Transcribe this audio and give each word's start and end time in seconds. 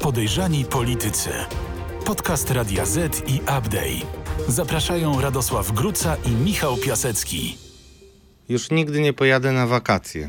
Podejrzani 0.00 0.64
politycy. 0.64 1.30
Podcast 2.04 2.50
Radia 2.50 2.86
Z 2.86 3.22
i 3.28 3.40
Update. 3.40 4.06
Zapraszają 4.48 5.20
Radosław 5.20 5.72
Gruca 5.72 6.16
i 6.24 6.30
Michał 6.30 6.76
Piasecki. 6.76 7.56
Już 8.48 8.70
nigdy 8.70 9.00
nie 9.00 9.12
pojadę 9.12 9.52
na 9.52 9.66
wakacje. 9.66 10.28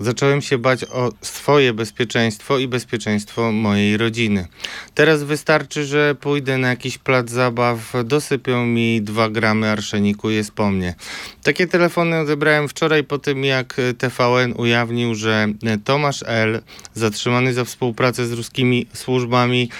Zacząłem 0.00 0.42
się 0.42 0.58
bać 0.58 0.84
o 0.84 1.12
swoje 1.20 1.72
bezpieczeństwo 1.72 2.58
i 2.58 2.68
bezpieczeństwo 2.68 3.52
mojej 3.52 3.96
rodziny. 3.96 4.46
Teraz 4.94 5.22
wystarczy, 5.22 5.84
że 5.84 6.14
pójdę 6.14 6.58
na 6.58 6.68
jakiś 6.68 6.98
plac 6.98 7.30
zabaw, 7.30 7.92
dosypią 8.04 8.66
mi 8.66 9.02
dwa 9.02 9.28
gramy 9.28 9.70
arszeniku 9.70 10.30
jest 10.30 10.52
po 10.52 10.70
mnie. 10.70 10.94
Takie 11.42 11.66
telefony 11.66 12.18
odebrałem 12.18 12.68
wczoraj 12.68 13.04
po 13.04 13.18
tym, 13.18 13.44
jak 13.44 13.76
TVN 13.98 14.54
ujawnił, 14.56 15.14
że 15.14 15.48
Tomasz 15.84 16.24
L., 16.26 16.62
zatrzymany 16.94 17.54
za 17.54 17.64
współpracę 17.64 18.26
z 18.26 18.32
ruskimi 18.32 18.86
służbami, 18.94 19.70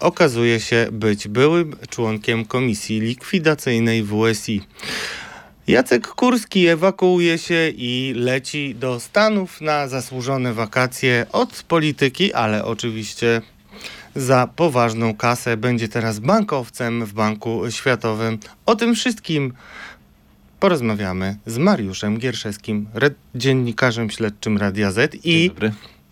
okazuje 0.00 0.60
się 0.60 0.86
być 0.92 1.28
byłym 1.28 1.76
członkiem 1.90 2.44
komisji 2.44 3.00
likwidacyjnej 3.00 4.04
WSI. 4.04 4.60
Jacek 5.66 6.08
Kurski 6.08 6.66
ewakuuje 6.66 7.38
się 7.38 7.68
i 7.76 8.12
leci 8.16 8.74
do 8.74 9.00
Stanów 9.00 9.60
na 9.60 9.88
zasłużone 9.88 10.52
wakacje 10.52 11.26
od 11.32 11.62
polityki, 11.68 12.32
ale 12.32 12.64
oczywiście 12.64 13.42
za 14.16 14.48
poważną 14.56 15.14
kasę. 15.14 15.56
Będzie 15.56 15.88
teraz 15.88 16.18
bankowcem 16.18 17.04
w 17.04 17.12
Banku 17.12 17.70
Światowym. 17.70 18.38
O 18.66 18.76
tym 18.76 18.94
wszystkim 18.94 19.52
porozmawiamy 20.60 21.36
z 21.46 21.58
Mariuszem 21.58 22.18
Gierszewskim, 22.18 22.86
dziennikarzem 23.34 24.10
śledczym 24.10 24.58
Radia 24.58 24.90
Z 24.90 25.16
i 25.24 25.50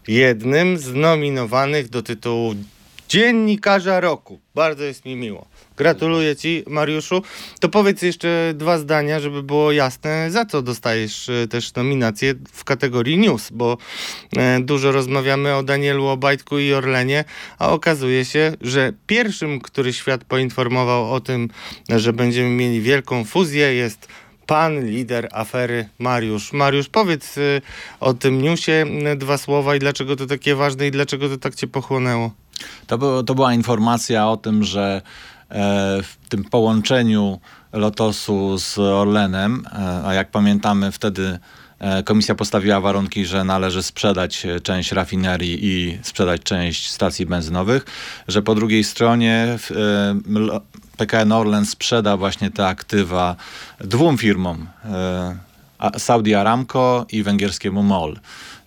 jednym 0.08 0.78
z 0.78 0.94
nominowanych 0.94 1.88
do 1.88 2.02
tytułu 2.02 2.54
Dziennikarza 3.08 4.00
Roku. 4.00 4.40
Bardzo 4.54 4.84
jest 4.84 5.04
mi 5.04 5.16
miło. 5.16 5.51
Gratuluję 5.82 6.36
Ci, 6.36 6.64
Mariuszu. 6.66 7.22
To 7.60 7.68
powiedz 7.68 8.02
jeszcze 8.02 8.52
dwa 8.54 8.78
zdania, 8.78 9.20
żeby 9.20 9.42
było 9.42 9.72
jasne, 9.72 10.30
za 10.30 10.44
co 10.46 10.62
dostajesz 10.62 11.28
e, 11.28 11.48
też 11.48 11.74
nominację 11.74 12.34
w 12.52 12.64
kategorii 12.64 13.18
news, 13.18 13.50
bo 13.50 13.78
e, 14.36 14.60
dużo 14.60 14.92
rozmawiamy 14.92 15.54
o 15.54 15.62
Danielu 15.62 16.06
Obajtku 16.06 16.58
i 16.58 16.72
Orlenie, 16.72 17.24
a 17.58 17.68
okazuje 17.68 18.24
się, 18.24 18.52
że 18.60 18.92
pierwszym, 19.06 19.60
który 19.60 19.92
świat 19.92 20.24
poinformował 20.24 21.12
o 21.12 21.20
tym, 21.20 21.48
że 21.88 22.12
będziemy 22.12 22.50
mieli 22.50 22.80
wielką 22.80 23.24
fuzję, 23.24 23.74
jest 23.74 24.08
pan 24.46 24.86
lider 24.86 25.28
afery 25.32 25.88
Mariusz. 25.98 26.52
Mariusz, 26.52 26.88
powiedz 26.88 27.38
e, 27.38 27.60
o 28.00 28.14
tym 28.14 28.42
newsie 28.42 28.86
dwa 29.16 29.38
słowa 29.38 29.76
i 29.76 29.78
dlaczego 29.78 30.16
to 30.16 30.26
takie 30.26 30.54
ważne 30.54 30.86
i 30.86 30.90
dlaczego 30.90 31.28
to 31.28 31.38
tak 31.38 31.54
cię 31.54 31.66
pochłonęło. 31.66 32.30
To, 32.86 32.98
było, 32.98 33.22
to 33.22 33.34
była 33.34 33.54
informacja 33.54 34.28
o 34.28 34.36
tym, 34.36 34.64
że 34.64 35.02
w 36.02 36.14
tym 36.28 36.44
połączeniu 36.44 37.40
Lotosu 37.72 38.58
z 38.58 38.78
Orlenem, 38.78 39.64
e, 39.72 40.02
a 40.06 40.14
jak 40.14 40.30
pamiętamy 40.30 40.92
wtedy 40.92 41.38
e, 41.78 42.02
komisja 42.02 42.34
postawiła 42.34 42.80
warunki, 42.80 43.26
że 43.26 43.44
należy 43.44 43.82
sprzedać 43.82 44.46
część 44.62 44.92
rafinerii 44.92 45.58
i 45.62 45.98
sprzedać 46.02 46.42
część 46.42 46.90
stacji 46.90 47.26
benzynowych, 47.26 47.84
że 48.28 48.42
po 48.42 48.54
drugiej 48.54 48.84
stronie 48.84 49.58
PKN 50.96 51.32
Orlen 51.32 51.66
sprzeda 51.66 52.16
właśnie 52.16 52.50
te 52.50 52.66
aktywa 52.66 53.36
dwóm 53.80 54.18
firmom, 54.18 54.66
Saudi 55.98 56.34
Aramco 56.34 57.06
i 57.12 57.22
węgierskiemu 57.22 57.82
MOL. 57.82 58.18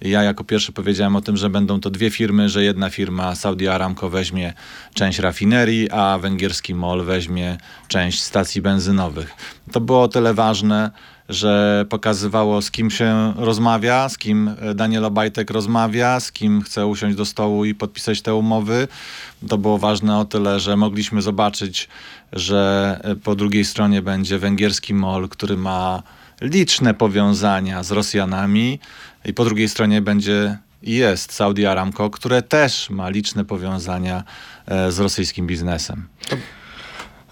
Ja 0.05 0.23
jako 0.23 0.43
pierwszy 0.43 0.71
powiedziałem 0.71 1.15
o 1.15 1.21
tym, 1.21 1.37
że 1.37 1.49
będą 1.49 1.79
to 1.79 1.89
dwie 1.89 2.09
firmy, 2.09 2.49
że 2.49 2.63
jedna 2.63 2.89
firma 2.89 3.35
Saudi 3.35 3.67
Aramco 3.67 4.09
weźmie 4.09 4.53
część 4.93 5.19
rafinerii, 5.19 5.91
a 5.91 6.17
węgierski 6.17 6.75
MOL 6.75 7.03
weźmie 7.03 7.57
część 7.87 8.23
stacji 8.23 8.61
benzynowych. 8.61 9.33
To 9.71 9.81
było 9.81 10.01
o 10.01 10.07
tyle 10.07 10.33
ważne, 10.33 10.91
że 11.29 11.85
pokazywało 11.89 12.61
z 12.61 12.71
kim 12.71 12.91
się 12.91 13.33
rozmawia, 13.37 14.09
z 14.09 14.17
kim 14.17 14.55
Daniel 14.75 15.05
Obajtek 15.05 15.51
rozmawia, 15.51 16.19
z 16.19 16.31
kim 16.31 16.61
chce 16.61 16.85
usiąść 16.85 17.17
do 17.17 17.25
stołu 17.25 17.65
i 17.65 17.75
podpisać 17.75 18.21
te 18.21 18.35
umowy. 18.35 18.87
To 19.47 19.57
było 19.57 19.77
ważne 19.77 20.17
o 20.17 20.25
tyle, 20.25 20.59
że 20.59 20.77
mogliśmy 20.77 21.21
zobaczyć, 21.21 21.89
że 22.33 22.99
po 23.23 23.35
drugiej 23.35 23.65
stronie 23.65 24.01
będzie 24.01 24.39
węgierski 24.39 24.93
MOL, 24.93 25.29
który 25.29 25.57
ma 25.57 26.03
liczne 26.41 26.93
powiązania 26.93 27.83
z 27.83 27.91
Rosjanami 27.91 28.79
i 29.25 29.33
po 29.33 29.45
drugiej 29.45 29.69
stronie 29.69 30.01
będzie 30.01 30.57
i 30.83 30.95
jest 30.95 31.33
Saudi 31.33 31.65
Aramco, 31.65 32.09
które 32.09 32.41
też 32.41 32.89
ma 32.89 33.09
liczne 33.09 33.45
powiązania 33.45 34.23
e, 34.65 34.91
z 34.91 34.99
rosyjskim 34.99 35.47
biznesem. 35.47 36.07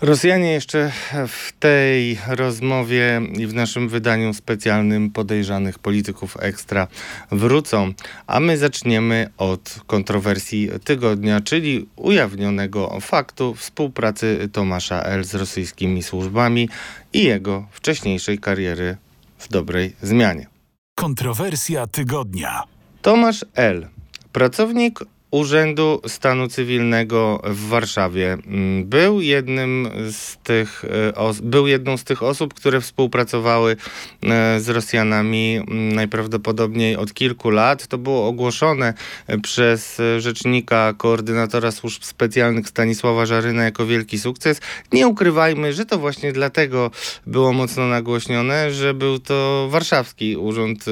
Rosjanie 0.02 0.52
jeszcze 0.52 0.92
w 1.28 1.52
tej 1.60 2.18
rozmowie 2.28 3.22
i 3.38 3.48
w 3.48 3.54
naszym 3.54 3.90
wydaniu 3.90 4.34
specjalnym 4.34 5.12
podejrzanych 5.12 5.80
polityków 5.80 6.38
ekstra 6.40 6.88
wrócą, 7.32 7.94
a 8.28 8.40
my 8.40 8.58
zaczniemy 8.58 9.30
od 9.38 9.80
kontrowersji 9.88 10.70
tygodnia, 10.84 11.42
czyli 11.42 11.90
ujawnionego 11.96 12.98
faktu 13.02 13.54
współpracy 13.54 14.50
Tomasza 14.52 15.02
L. 15.02 15.24
z 15.24 15.36
rosyjskimi 15.36 16.04
służbami 16.04 16.70
i 17.14 17.24
jego 17.24 17.68
wcześniejszej 17.72 18.40
kariery 18.40 18.98
w 19.38 19.48
dobrej 19.50 19.96
zmianie. 20.02 20.53
Kontrowersja 20.96 21.88
tygodnia. 21.88 22.64
Tomasz 23.02 23.46
L. 23.56 23.88
Pracownik 24.32 25.00
Urzędu 25.34 26.02
Stanu 26.08 26.48
Cywilnego 26.48 27.42
w 27.44 27.68
Warszawie. 27.68 28.34
Mm, 28.34 28.86
był 28.86 29.22
jednym 29.22 29.90
z 30.12 30.38
tych, 30.38 30.86
e, 31.18 31.34
był 31.44 31.68
jedną 31.68 31.98
z 31.98 32.04
tych 32.04 32.24
osób, 32.24 32.54
które 32.54 32.82
współpracowały 32.82 33.76
e, 34.24 34.60
z 34.60 34.70
Rosjanami 34.70 35.56
mm, 35.56 35.96
najprawdopodobniej 35.96 36.96
od 36.96 37.14
kilku 37.14 37.50
lat. 37.50 37.88
To 37.88 37.98
było 37.98 38.28
ogłoszone 38.28 38.94
e, 39.28 39.38
przez 39.38 40.02
rzecznika 40.18 40.94
koordynatora 40.98 41.72
służb 41.72 42.04
specjalnych 42.04 42.68
Stanisława 42.68 43.26
Żaryna 43.26 43.64
jako 43.64 43.86
wielki 43.86 44.20
sukces. 44.20 44.62
Nie 44.92 45.08
ukrywajmy, 45.08 45.74
że 45.74 45.86
to 45.86 46.00
właśnie 46.00 46.34
dlatego 46.34 46.92
było 47.28 47.54
mocno 47.54 47.88
nagłośnione, 47.88 48.72
że 48.72 48.94
był 48.94 49.20
to 49.20 49.68
warszawski 49.72 50.38
Urząd 50.38 50.86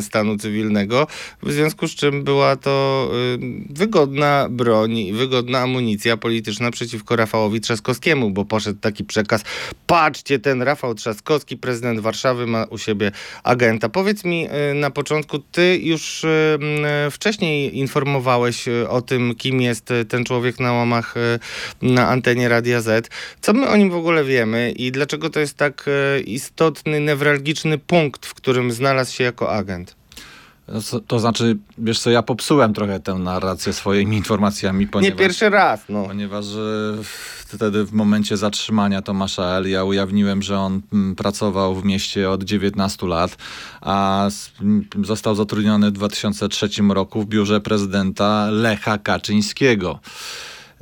Stanu 0.00 0.38
Cywilnego, 0.38 1.06
w 1.42 1.52
związku 1.52 1.88
z 1.88 1.94
czym 1.94 2.24
była 2.24 2.56
to 2.56 3.10
wygodna 3.70 4.46
broń, 4.50 5.12
wygodna 5.12 5.58
amunicja 5.58 6.16
polityczna 6.16 6.70
przeciwko 6.70 7.16
Rafałowi 7.16 7.60
Trzaskowskiemu, 7.60 8.30
bo 8.30 8.44
poszedł 8.44 8.80
taki 8.80 9.04
przekaz, 9.04 9.44
patrzcie, 9.86 10.38
ten 10.38 10.62
Rafał 10.62 10.94
Trzaskowski, 10.94 11.56
prezydent 11.56 12.00
Warszawy 12.00 12.46
ma 12.46 12.64
u 12.64 12.78
siebie 12.78 13.12
agenta. 13.42 13.88
Powiedz 13.88 14.24
mi 14.24 14.46
y, 14.70 14.74
na 14.74 14.90
początku, 14.90 15.38
ty 15.38 15.80
już 15.82 16.24
y, 16.24 16.58
y, 17.06 17.10
wcześniej 17.10 17.78
informowałeś 17.78 18.68
o 18.88 19.02
tym, 19.02 19.34
kim 19.34 19.60
jest 19.60 19.92
ten 20.08 20.24
człowiek 20.24 20.60
na 20.60 20.72
łamach 20.72 21.14
na 21.82 22.08
antenie 22.08 22.48
Radia 22.48 22.80
Z. 22.80 23.10
Co 23.40 23.52
my 23.52 23.68
o 23.68 23.76
nim 23.76 23.90
w 23.90 23.94
ogóle 23.94 24.24
wiemy 24.24 24.70
i 24.70 24.92
dlaczego 24.92 25.30
to 25.30 25.40
jest 25.40 25.56
tak 25.56 25.90
istotny, 26.24 27.00
newralgiczny 27.00 27.78
punkt, 27.78 28.26
w 28.26 28.34
którym 28.34 28.72
znalazł 28.72 29.14
się 29.14 29.24
jako 29.24 29.52
agent? 29.52 29.97
To 31.06 31.18
znaczy, 31.18 31.56
wiesz 31.78 32.00
co, 32.00 32.10
ja 32.10 32.22
popsułem 32.22 32.74
trochę 32.74 33.00
tę 33.00 33.14
narrację 33.14 33.72
swoimi 33.72 34.16
informacjami, 34.22 34.86
ponieważ... 34.86 35.18
Nie 35.18 35.24
pierwszy 35.24 35.50
raz, 35.50 35.80
no. 35.88 36.04
Ponieważ 36.04 36.44
wtedy 37.46 37.84
w 37.84 37.92
momencie 37.92 38.36
zatrzymania 38.36 39.02
Tomasza 39.02 39.42
L. 39.42 39.70
ja 39.70 39.84
ujawniłem, 39.84 40.42
że 40.42 40.58
on 40.58 40.80
mm, 40.92 41.16
pracował 41.16 41.74
w 41.74 41.84
mieście 41.84 42.30
od 42.30 42.44
19 42.44 43.06
lat, 43.06 43.36
a 43.80 44.28
został 45.04 45.34
zatrudniony 45.34 45.90
w 45.90 45.92
2003 45.92 46.68
roku 46.94 47.22
w 47.22 47.26
biurze 47.26 47.60
prezydenta 47.60 48.48
Lecha 48.50 48.98
Kaczyńskiego. 48.98 50.00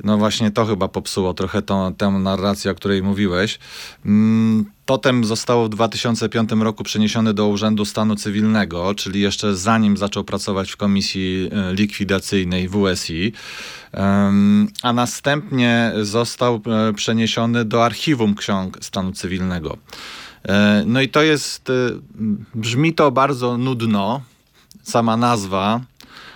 No 0.03 0.17
właśnie 0.17 0.51
to 0.51 0.65
chyba 0.65 0.87
popsuło 0.87 1.33
trochę 1.33 1.61
tą, 1.61 1.93
tę 1.93 2.09
narrację, 2.09 2.71
o 2.71 2.75
której 2.75 3.03
mówiłeś. 3.03 3.59
Mm, 4.05 4.65
potem 4.85 5.25
zostało 5.25 5.65
w 5.65 5.69
2005 5.69 6.49
roku 6.51 6.83
przeniesiony 6.83 7.33
do 7.33 7.47
Urzędu 7.47 7.85
Stanu 7.85 8.15
Cywilnego, 8.15 8.95
czyli 8.95 9.21
jeszcze 9.21 9.55
zanim 9.55 9.97
zaczął 9.97 10.23
pracować 10.23 10.71
w 10.71 10.77
komisji 10.77 11.49
e, 11.51 11.73
likwidacyjnej 11.73 12.69
WSI, 12.69 13.33
a 14.83 14.93
następnie 14.93 15.91
został 16.01 16.61
e, 16.89 16.93
przeniesiony 16.93 17.65
do 17.65 17.85
Archiwum 17.85 18.35
Ksiąg 18.35 18.77
Stanu 18.81 19.11
Cywilnego. 19.11 19.77
E, 20.43 20.83
no 20.85 21.01
i 21.01 21.09
to 21.09 21.21
jest, 21.21 21.71
brzmi 22.55 22.93
to 22.93 23.11
bardzo 23.11 23.57
nudno, 23.57 24.21
sama 24.83 25.17
nazwa, 25.17 25.81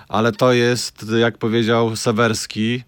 ale 0.10 0.32
to 0.32 0.54
jest, 0.54 1.06
jak 1.20 1.38
powiedział 1.38 1.96
Sewerski, 1.96 2.84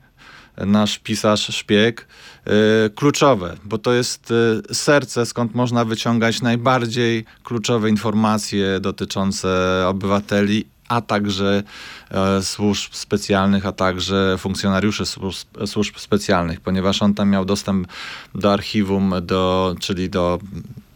nasz 0.57 0.99
pisarz 0.99 1.55
szpieg, 1.55 2.07
y, 2.47 2.89
kluczowe, 2.89 3.57
bo 3.63 3.77
to 3.77 3.93
jest 3.93 4.31
y, 4.31 4.75
serce, 4.75 5.25
skąd 5.25 5.55
można 5.55 5.85
wyciągać 5.85 6.41
najbardziej 6.41 7.25
kluczowe 7.43 7.89
informacje 7.89 8.79
dotyczące 8.79 9.83
obywateli, 9.87 10.65
a 10.87 11.01
także 11.01 11.63
e, 12.11 12.43
służb 12.43 12.93
specjalnych, 12.93 13.65
a 13.65 13.71
także 13.71 14.35
funkcjonariuszy 14.37 15.05
służb, 15.05 15.47
służb 15.65 15.97
specjalnych, 15.97 16.61
ponieważ 16.61 17.01
on 17.01 17.13
tam 17.13 17.29
miał 17.29 17.45
dostęp 17.45 17.87
do 18.35 18.53
archiwum, 18.53 19.13
do, 19.21 19.75
czyli 19.79 20.09
do 20.09 20.39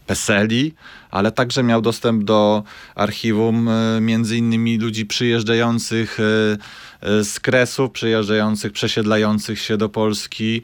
PESELi, 0.07 0.74
ale 1.12 1.31
także 1.31 1.63
miał 1.63 1.81
dostęp 1.81 2.24
do 2.24 2.63
archiwum 2.95 3.69
e, 3.69 4.01
między 4.01 4.38
innymi 4.38 4.77
ludzi 4.77 5.06
przyjeżdżających 5.06 6.19
e, 6.19 6.24
e, 6.24 6.57
z 7.01 7.39
Kresów, 7.39 7.91
przyjeżdżających, 7.91 8.71
przesiedlających 8.71 9.59
się 9.59 9.77
do 9.77 9.89
Polski, 9.89 10.61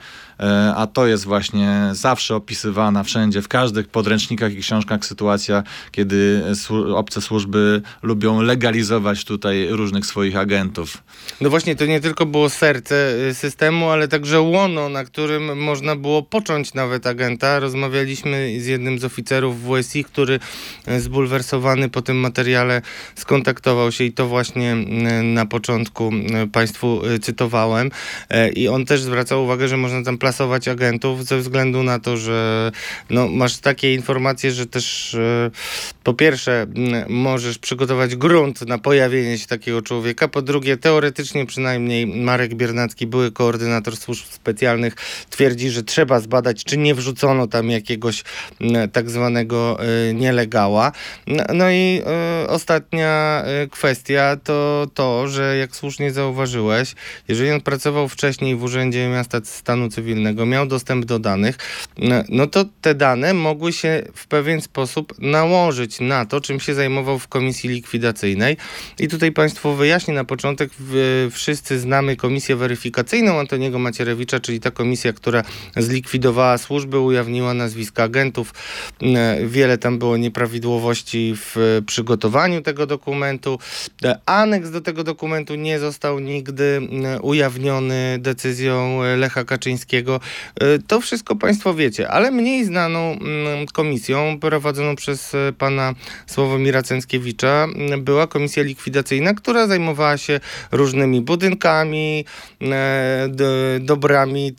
a 0.75 0.88
to 0.94 1.07
jest 1.07 1.25
właśnie 1.25 1.89
zawsze 1.91 2.35
opisywana 2.35 3.03
wszędzie, 3.03 3.41
w 3.41 3.47
każdych 3.47 3.88
podręcznikach 3.88 4.53
i 4.53 4.57
książkach 4.57 5.06
sytuacja, 5.06 5.63
kiedy 5.91 6.44
obce 6.95 7.21
służby 7.21 7.81
lubią 8.01 8.41
legalizować 8.41 9.25
tutaj 9.25 9.68
różnych 9.69 10.06
swoich 10.06 10.38
agentów. 10.38 10.97
No 11.41 11.50
właśnie, 11.50 11.75
to 11.75 11.85
nie 11.85 12.01
tylko 12.01 12.25
było 12.25 12.50
serce 12.50 13.15
systemu, 13.33 13.89
ale 13.89 14.07
także 14.07 14.41
łono, 14.41 14.89
na 14.89 15.03
którym 15.03 15.63
można 15.63 15.95
było 15.95 16.24
począć 16.24 16.74
nawet 16.74 17.07
agenta. 17.07 17.59
Rozmawialiśmy 17.59 18.59
z 18.59 18.65
jednym 18.65 19.00
z 19.00 19.03
oficerów 19.03 19.56
WSI, 19.63 20.03
który 20.03 20.24
który 20.24 20.39
zbulwersowany 21.00 21.89
po 21.89 22.01
tym 22.01 22.18
materiale 22.18 22.81
skontaktował 23.15 23.91
się 23.91 24.03
i 24.03 24.12
to 24.12 24.27
właśnie 24.27 24.71
mm, 24.71 25.33
na 25.33 25.45
początku 25.45 26.12
Państwu 26.52 27.06
y, 27.06 27.20
cytowałem. 27.20 27.92
E, 28.30 28.50
I 28.50 28.68
on 28.68 28.86
też 28.86 29.02
zwracał 29.02 29.44
uwagę, 29.44 29.68
że 29.68 29.78
można 29.78 30.04
tam 30.04 30.18
plasować 30.18 30.68
agentów 30.68 31.25
ze 31.25 31.38
względu 31.38 31.84
na 31.84 32.00
to, 32.00 32.18
że 32.18 32.72
no, 33.10 33.28
masz 33.28 33.58
takie 33.58 33.94
informacje, 33.94 34.52
że 34.52 34.66
też 34.66 35.18
po 36.04 36.14
pierwsze 36.14 36.68
możesz 37.10 37.58
przygotować 37.58 38.16
grunt 38.16 38.62
na 38.62 38.78
pojawienie 38.78 39.38
się 39.38 39.48
takiego 39.48 39.81
człowieka, 39.81 40.28
po 40.28 40.42
drugie 40.42 40.78
teoretycznie 40.78 41.46
przynajmniej 41.46 42.08
Marek 42.08 42.56
Biernacki, 42.56 43.08
były 43.08 43.31
koordynator 43.31 43.98
służb 43.98 44.26
specjalnych, 44.30 44.96
twierdzi, 45.30 45.69
że 45.69 45.84
trzeba 45.84 46.19
zbadać, 46.19 46.64
czy 46.64 46.78
nie 46.78 46.96
wrzucono 46.96 47.48
tam 47.48 47.69
jakiegoś 47.69 48.24
tak 48.92 49.10
zwanego 49.10 49.78
nielegała. 50.14 50.92
No, 51.54 51.69
i 51.69 52.02
y, 52.44 52.50
ostatnia 52.50 53.44
y, 53.64 53.68
kwestia 53.68 54.38
to 54.44 54.88
to, 54.94 55.28
że 55.28 55.58
jak 55.58 55.76
słusznie 55.76 56.12
zauważyłeś, 56.13 56.95
jeżeli 57.27 57.51
on 57.51 57.62
pracował 57.62 58.07
wcześniej 58.10 58.56
w 58.56 58.63
Urzędzie 58.63 59.10
Miasta 59.10 59.39
Stanu 59.44 59.89
Cywilnego, 59.89 60.45
miał 60.45 60.65
dostęp 60.68 61.06
do 61.06 61.19
danych, 61.19 61.57
no, 62.30 62.48
to 62.48 62.65
te 62.81 62.95
dane 62.95 63.33
mogły 63.33 63.74
się 63.74 64.04
w 64.15 64.27
pewien 64.27 64.62
sposób 64.62 65.13
nałożyć 65.19 66.00
na 66.00 66.25
to, 66.25 66.42
czym 66.42 66.60
się 66.60 66.74
zajmował 66.74 67.19
w 67.19 67.27
komisji 67.27 67.69
likwidacyjnej. 67.69 68.57
I 69.00 69.07
tutaj 69.07 69.31
Państwu 69.31 69.74
wyjaśnię 69.74 70.13
na 70.13 70.24
początek, 70.24 70.71
wszyscy 71.31 71.80
znamy 71.80 72.16
komisję 72.16 72.56
weryfikacyjną 72.56 73.39
Antoniego 73.39 73.80
Macierewicza, 73.80 74.39
czyli 74.39 74.59
ta 74.59 74.71
komisja, 74.71 75.13
która 75.13 75.44
zlikwidowała 75.77 76.57
służby, 76.57 77.00
ujawniła 77.00 77.54
nazwiska 77.54 78.04
agentów. 78.04 78.54
Wiele 79.45 79.77
tam 79.77 80.00
było 80.00 80.18
nieprawidłowości 80.18 81.33
w 81.36 81.81
przygotowaniu 81.86 82.62
tego 82.62 82.88
dokumentu. 82.88 83.59
Aneks 84.25 84.69
do 84.69 84.81
tego 84.81 85.04
dokumentu 85.04 85.56
nie 85.56 85.80
został 85.80 86.03
nigdy 86.12 86.82
e, 87.06 87.20
ujawniony 87.20 88.18
decyzją 88.20 89.00
Lecha 89.18 89.44
Kaczyńskiego. 89.44 90.20
E, 90.60 90.80
to 90.80 91.02
wszystko 91.02 91.36
Państwo 91.36 91.74
wiecie, 91.74 92.10
ale 92.10 92.32
mniej 92.32 92.66
znaną 92.66 93.00
mm, 93.00 93.66
komisją 93.74 94.40
prowadzoną 94.40 94.96
przez 94.96 95.36
e, 95.36 95.54
pana 95.58 95.94
Sławomira 96.28 96.84
Cęckiewicza 96.84 97.68
była 97.98 98.28
komisja 98.28 98.64
likwidacyjna, 98.64 99.34
która 99.34 99.68
zajmowała 99.68 100.18
się 100.18 100.40
różnymi 100.72 101.22
budynkami, 101.22 102.26
dobrami, 103.80 104.56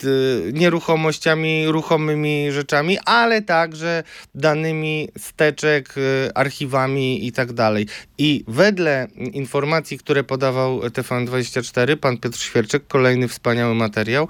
nieruchomościami, 0.52 1.66
ruchomymi 1.66 2.52
rzeczami, 2.52 2.98
ale 3.04 3.42
także 3.42 4.02
danymi 4.34 5.08
steczek, 5.18 5.94
archiwami 6.34 7.26
i 7.26 7.32
tak 7.32 7.52
dalej. 7.52 7.86
I 8.18 8.44
wedle 8.48 9.08
informacji, 9.32 9.98
które 9.98 10.24
podawał 10.24 10.80
TVN24, 11.34 11.96
pan 11.96 12.18
Piotr 12.18 12.38
Świerczek, 12.38 12.86
kolejny 12.86 13.28
wspaniały 13.28 13.74
materiał, 13.74 14.28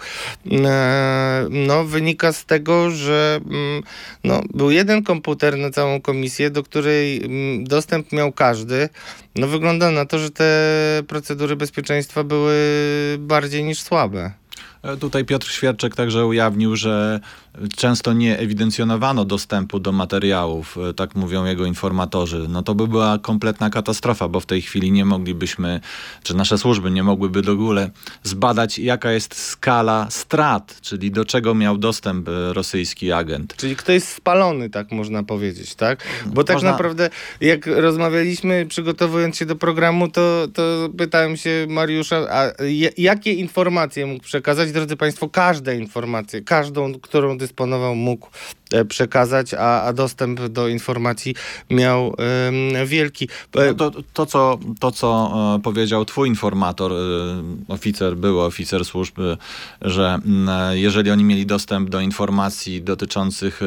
e, 0.50 1.46
no, 1.50 1.84
wynika 1.84 2.32
z 2.32 2.44
tego, 2.44 2.90
że 2.90 3.40
mm, 3.50 3.82
no, 4.24 4.42
był 4.54 4.70
jeden 4.70 5.02
komputer 5.02 5.58
na 5.58 5.70
całą 5.70 6.00
komisję, 6.00 6.50
do 6.50 6.62
której 6.62 7.24
mm, 7.24 7.64
dostęp 7.64 8.12
miał 8.12 8.32
każdy. 8.32 8.88
No, 9.36 9.46
wygląda 9.46 9.90
na 9.90 10.04
to, 10.04 10.18
że 10.18 10.30
te 10.30 10.54
procedury 11.08 11.56
bezpieczeństwa 11.56 12.24
były 12.24 12.56
bardziej 13.18 13.64
niż 13.64 13.82
słabe. 13.82 14.43
E, 14.84 14.96
tutaj 14.96 15.24
Piotr 15.24 15.50
Świerczek 15.50 15.96
także 15.96 16.26
ujawnił, 16.26 16.76
że 16.76 17.20
często 17.76 18.12
nie 18.12 18.38
ewidencjonowano 18.38 19.24
dostępu 19.24 19.80
do 19.80 19.92
materiałów, 19.92 20.78
e, 20.90 20.94
tak 20.94 21.14
mówią 21.14 21.44
jego 21.44 21.66
informatorzy. 21.66 22.46
No 22.48 22.62
to 22.62 22.74
by 22.74 22.88
była 22.88 23.18
kompletna 23.18 23.70
katastrofa, 23.70 24.28
bo 24.28 24.40
w 24.40 24.46
tej 24.46 24.62
chwili 24.62 24.92
nie 24.92 25.04
moglibyśmy, 25.04 25.80
czy 26.22 26.36
nasze 26.36 26.58
służby 26.58 26.90
nie 26.90 27.02
mogłyby 27.02 27.42
do 27.42 27.52
ogóle 27.52 27.90
zbadać, 28.22 28.78
jaka 28.78 29.12
jest 29.12 29.34
skala 29.34 30.06
strat, 30.10 30.80
czyli 30.80 31.10
do 31.10 31.24
czego 31.24 31.54
miał 31.54 31.78
dostęp 31.78 32.28
e, 32.28 32.52
rosyjski 32.52 33.12
agent. 33.12 33.56
Czyli 33.56 33.76
kto 33.76 33.92
jest 33.92 34.08
spalony, 34.08 34.70
tak 34.70 34.92
można 34.92 35.22
powiedzieć, 35.22 35.74
tak? 35.74 36.04
Bo 36.26 36.44
tak 36.44 36.56
można... 36.56 36.70
naprawdę, 36.70 37.10
jak 37.40 37.66
rozmawialiśmy, 37.66 38.66
przygotowując 38.68 39.36
się 39.36 39.46
do 39.46 39.56
programu, 39.56 40.08
to, 40.08 40.48
to 40.54 40.88
pytałem 40.98 41.36
się 41.36 41.66
Mariusza, 41.68 42.16
a 42.16 42.52
jakie 42.96 43.32
informacje 43.32 44.06
mógł 44.06 44.24
przekazać? 44.24 44.73
Drodzy 44.74 44.96
Państwo, 44.96 45.28
każde 45.28 45.76
informacje, 45.76 46.42
każdą, 46.42 46.94
którą 47.00 47.38
dysponował, 47.38 47.94
mógł 47.94 48.28
e, 48.72 48.84
przekazać, 48.84 49.54
a, 49.54 49.82
a 49.82 49.92
dostęp 49.92 50.40
do 50.40 50.68
informacji 50.68 51.34
miał 51.70 52.16
wielki. 52.86 53.28
E, 53.56 53.66
no 53.66 53.74
to, 53.74 53.90
to, 54.12 54.26
co, 54.26 54.58
to, 54.80 54.90
co 54.90 55.32
e, 55.56 55.62
powiedział 55.62 56.04
twój 56.04 56.28
informator, 56.28 56.92
oficer, 57.68 58.16
były 58.16 58.42
oficer 58.42 58.84
służby, 58.84 59.36
że 59.82 60.18
jeżeli 60.72 61.10
oni 61.10 61.24
mieli 61.24 61.46
dostęp 61.46 61.90
do 61.90 62.00
informacji 62.00 62.82
dotyczących 62.82 63.60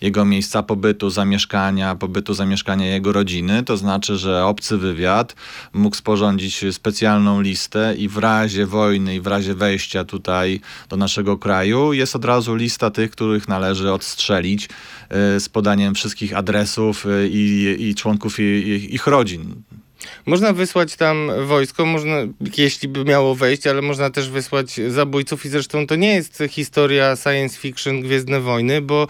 jego 0.00 0.24
miejsca 0.24 0.62
pobytu, 0.62 1.10
zamieszkania, 1.10 1.94
pobytu, 1.94 2.34
zamieszkania 2.34 2.86
jego 2.86 3.12
rodziny, 3.12 3.62
to 3.62 3.76
znaczy, 3.76 4.16
że 4.16 4.44
obcy 4.44 4.78
wywiad 4.78 5.34
mógł 5.72 5.96
sporządzić 5.96 6.64
specjalną 6.70 7.40
listę 7.40 7.94
i 7.98 8.08
w 8.08 8.16
razie 8.16 8.66
wojny 8.66 9.14
i 9.14 9.20
w 9.20 9.26
razie 9.26 9.54
wejścia 9.54 10.04
tutaj 10.04 10.31
do 10.88 10.96
naszego 10.96 11.38
kraju 11.38 11.92
jest 11.92 12.16
od 12.16 12.24
razu 12.24 12.54
lista 12.54 12.90
tych, 12.90 13.10
których 13.10 13.48
należy 13.48 13.92
odstrzelić 13.92 14.68
e, 15.08 15.40
z 15.40 15.48
podaniem 15.48 15.94
wszystkich 15.94 16.36
adresów 16.36 17.06
e, 17.06 17.28
i, 17.28 17.76
i 17.88 17.94
członków 17.94 18.38
ich 18.38 19.06
rodzin. 19.06 19.62
Można 20.26 20.52
wysłać 20.52 20.96
tam 20.96 21.30
wojsko, 21.46 21.86
można, 21.86 22.16
jeśli 22.56 22.88
by 22.88 23.04
miało 23.04 23.34
wejść, 23.34 23.66
ale 23.66 23.82
można 23.82 24.10
też 24.10 24.30
wysłać 24.30 24.80
zabójców 24.88 25.44
i 25.44 25.48
zresztą 25.48 25.86
to 25.86 25.96
nie 25.96 26.14
jest 26.14 26.42
historia 26.50 27.16
science 27.16 27.58
fiction 27.58 28.00
Gwiezdne 28.00 28.40
Wojny, 28.40 28.80
bo 28.80 29.02
e, 29.02 29.06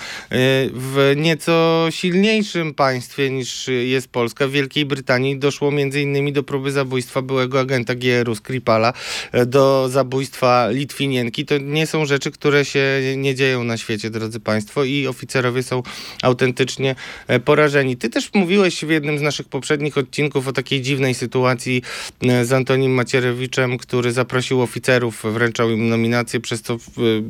w 0.72 1.12
nieco 1.16 1.87
silniejszym 1.90 2.75
państwie 2.75 3.30
niż 3.30 3.68
jest 3.68 4.08
Polska, 4.08 4.46
w 4.46 4.50
Wielkiej 4.50 4.87
Brytanii 4.87 5.38
doszło 5.38 5.70
innymi 5.70 6.32
do 6.32 6.42
próby 6.42 6.72
zabójstwa 6.72 7.22
byłego 7.22 7.61
agenta 7.61 7.94
GRU 7.94 8.34
Skripala, 8.34 8.92
e, 9.32 9.46
do 9.46 9.88
zabójstwa 9.88 10.68
Litwinienki. 10.70 11.46
To 11.46 11.58
nie 11.58 11.87
są 11.87 12.06
rzeczy, 12.06 12.30
które 12.30 12.64
się 12.64 13.00
nie 13.16 13.34
dzieją 13.34 13.64
na 13.64 13.76
świecie, 13.76 14.11
drodzy 14.11 14.40
Państwo 14.40 14.84
i 14.84 15.06
oficerowie 15.06 15.62
są 15.62 15.82
autentycznie 16.22 16.94
e, 17.26 17.40
porażeni. 17.40 17.96
Ty 17.96 18.11
też 18.11 18.30
mówiłeś 18.34 18.84
w 18.84 18.90
jednym 18.90 19.18
z 19.18 19.22
naszych 19.22 19.49
poprzednich 19.49 19.99
odcinków 19.99 20.49
o 20.49 20.52
takiej 20.52 20.82
dziwnej 20.83 21.15
sytuacji 21.15 21.83
e, 22.23 22.45
z 22.45 22.53
Antonim 22.53 22.93
Macierewiczem, 22.93 23.79
który 23.79 24.12
zaprosił 24.12 24.62
oficerów, 24.62 25.23
wręczał 25.25 25.71
im 25.71 25.89
nominację, 25.89 26.41
przez 26.41 26.62
co 26.62 26.75
e, 26.75 26.79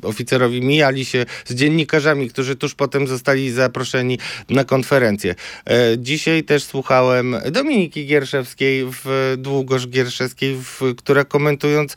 oficerowi 0.02 0.60
mijali 0.60 1.04
się 1.04 1.26
z 1.44 1.54
dziennikarzami, 1.54 2.28
którzy 2.28 2.56
tuż 2.56 2.74
potem 2.74 3.06
zostali 3.06 3.50
zaproszeni 3.50 4.18
na 4.48 4.64
konferencję. 4.64 5.34
E, 5.66 5.98
dzisiaj 5.98 6.44
też 6.44 6.64
słuchałem 6.64 7.36
Dominiki 7.50 8.06
Gierszewskiej, 8.06 8.84
w 8.84 9.34
Długoż 9.38 9.88
Gierszewskiej, 9.88 10.56
w, 10.56 10.80
która 10.96 11.24
komentując, 11.24 11.96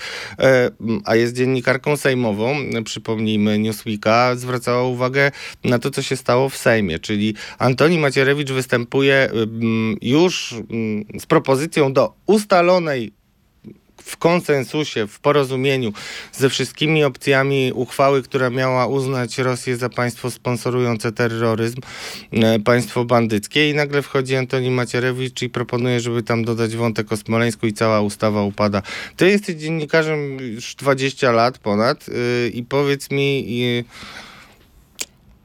a 1.06 1.16
jest 1.16 1.36
dziennikarką 1.36 1.98
sejmową, 1.98 2.56
przypomnijmy 2.86 3.60
Newsweeka, 3.60 4.36
zwracała 4.36 4.84
uwagę 4.84 5.32
na 5.64 5.80
to, 5.80 5.92
co 5.92 6.02
się 6.02 6.16
stało 6.16 6.50
w 6.50 6.58
Sejmie, 6.58 7.00
czyli 7.00 7.34
Antoni 7.58 8.00
Macierewicz 8.00 8.52
występuje 8.52 9.30
już 10.02 10.56
z 11.20 11.26
propozycją 11.26 11.45
do 11.92 12.14
ustalonej 12.26 13.12
w 14.06 14.18
konsensusie, 14.18 15.08
w 15.08 15.20
porozumieniu 15.20 15.94
ze 16.32 16.50
wszystkimi 16.50 17.04
opcjami 17.04 17.72
uchwały, 17.74 18.24
która 18.24 18.50
miała 18.50 18.88
uznać 18.88 19.38
Rosję 19.38 19.78
za 19.78 19.90
państwo 19.90 20.32
sponsorujące 20.32 21.12
terroryzm, 21.12 21.82
e, 22.32 22.60
państwo 22.60 23.06
bandyckie 23.06 23.70
i 23.70 23.74
nagle 23.74 24.02
wchodzi 24.02 24.36
Antoni 24.36 24.72
Macierewicz 24.72 25.42
i 25.42 25.50
proponuje, 25.50 26.00
żeby 26.00 26.24
tam 26.24 26.46
dodać 26.46 26.76
wątek 26.76 27.12
o 27.12 27.18
Smoleńsku 27.18 27.68
i 27.68 27.74
cała 27.74 28.02
ustawa 28.02 28.44
upada. 28.44 28.82
Ty 29.16 29.30
jesteś 29.30 29.56
dziennikarzem 29.56 30.40
już 30.40 30.76
20 30.76 31.32
lat 31.32 31.58
ponad 31.58 32.08
yy, 32.08 32.50
i 32.50 32.64
powiedz 32.64 33.12
mi... 33.12 33.58
Yy, 33.58 33.84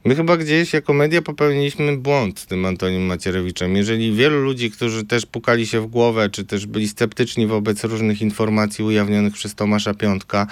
My 0.05 0.15
chyba 0.15 0.37
gdzieś 0.37 0.73
jako 0.73 0.93
media 0.93 1.21
popełniliśmy 1.21 1.97
błąd 1.97 2.39
z 2.39 2.45
tym 2.45 2.65
Antonim 2.65 3.05
Macierewiczem. 3.05 3.75
Jeżeli 3.75 4.13
wielu 4.13 4.41
ludzi, 4.41 4.71
którzy 4.71 5.05
też 5.05 5.25
pukali 5.25 5.67
się 5.67 5.81
w 5.81 5.87
głowę, 5.87 6.29
czy 6.29 6.45
też 6.45 6.65
byli 6.65 6.87
sceptyczni 6.87 7.47
wobec 7.47 7.83
różnych 7.83 8.21
informacji 8.21 8.83
ujawnionych 8.83 9.33
przez 9.33 9.55
Tomasza 9.55 9.93
Piątka, 9.93 10.47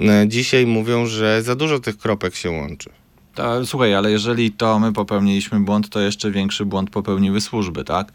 e, 0.00 0.28
dzisiaj 0.28 0.66
mówią, 0.66 1.06
że 1.06 1.42
za 1.42 1.54
dużo 1.54 1.80
tych 1.80 1.98
kropek 1.98 2.34
się 2.34 2.50
łączy. 2.50 2.90
To, 3.34 3.66
słuchaj, 3.66 3.94
ale 3.94 4.10
jeżeli 4.10 4.52
to 4.52 4.78
my 4.78 4.92
popełniliśmy 4.92 5.60
błąd, 5.60 5.88
to 5.88 6.00
jeszcze 6.00 6.30
większy 6.30 6.64
błąd 6.64 6.90
popełniły 6.90 7.40
służby, 7.40 7.84
tak? 7.84 8.12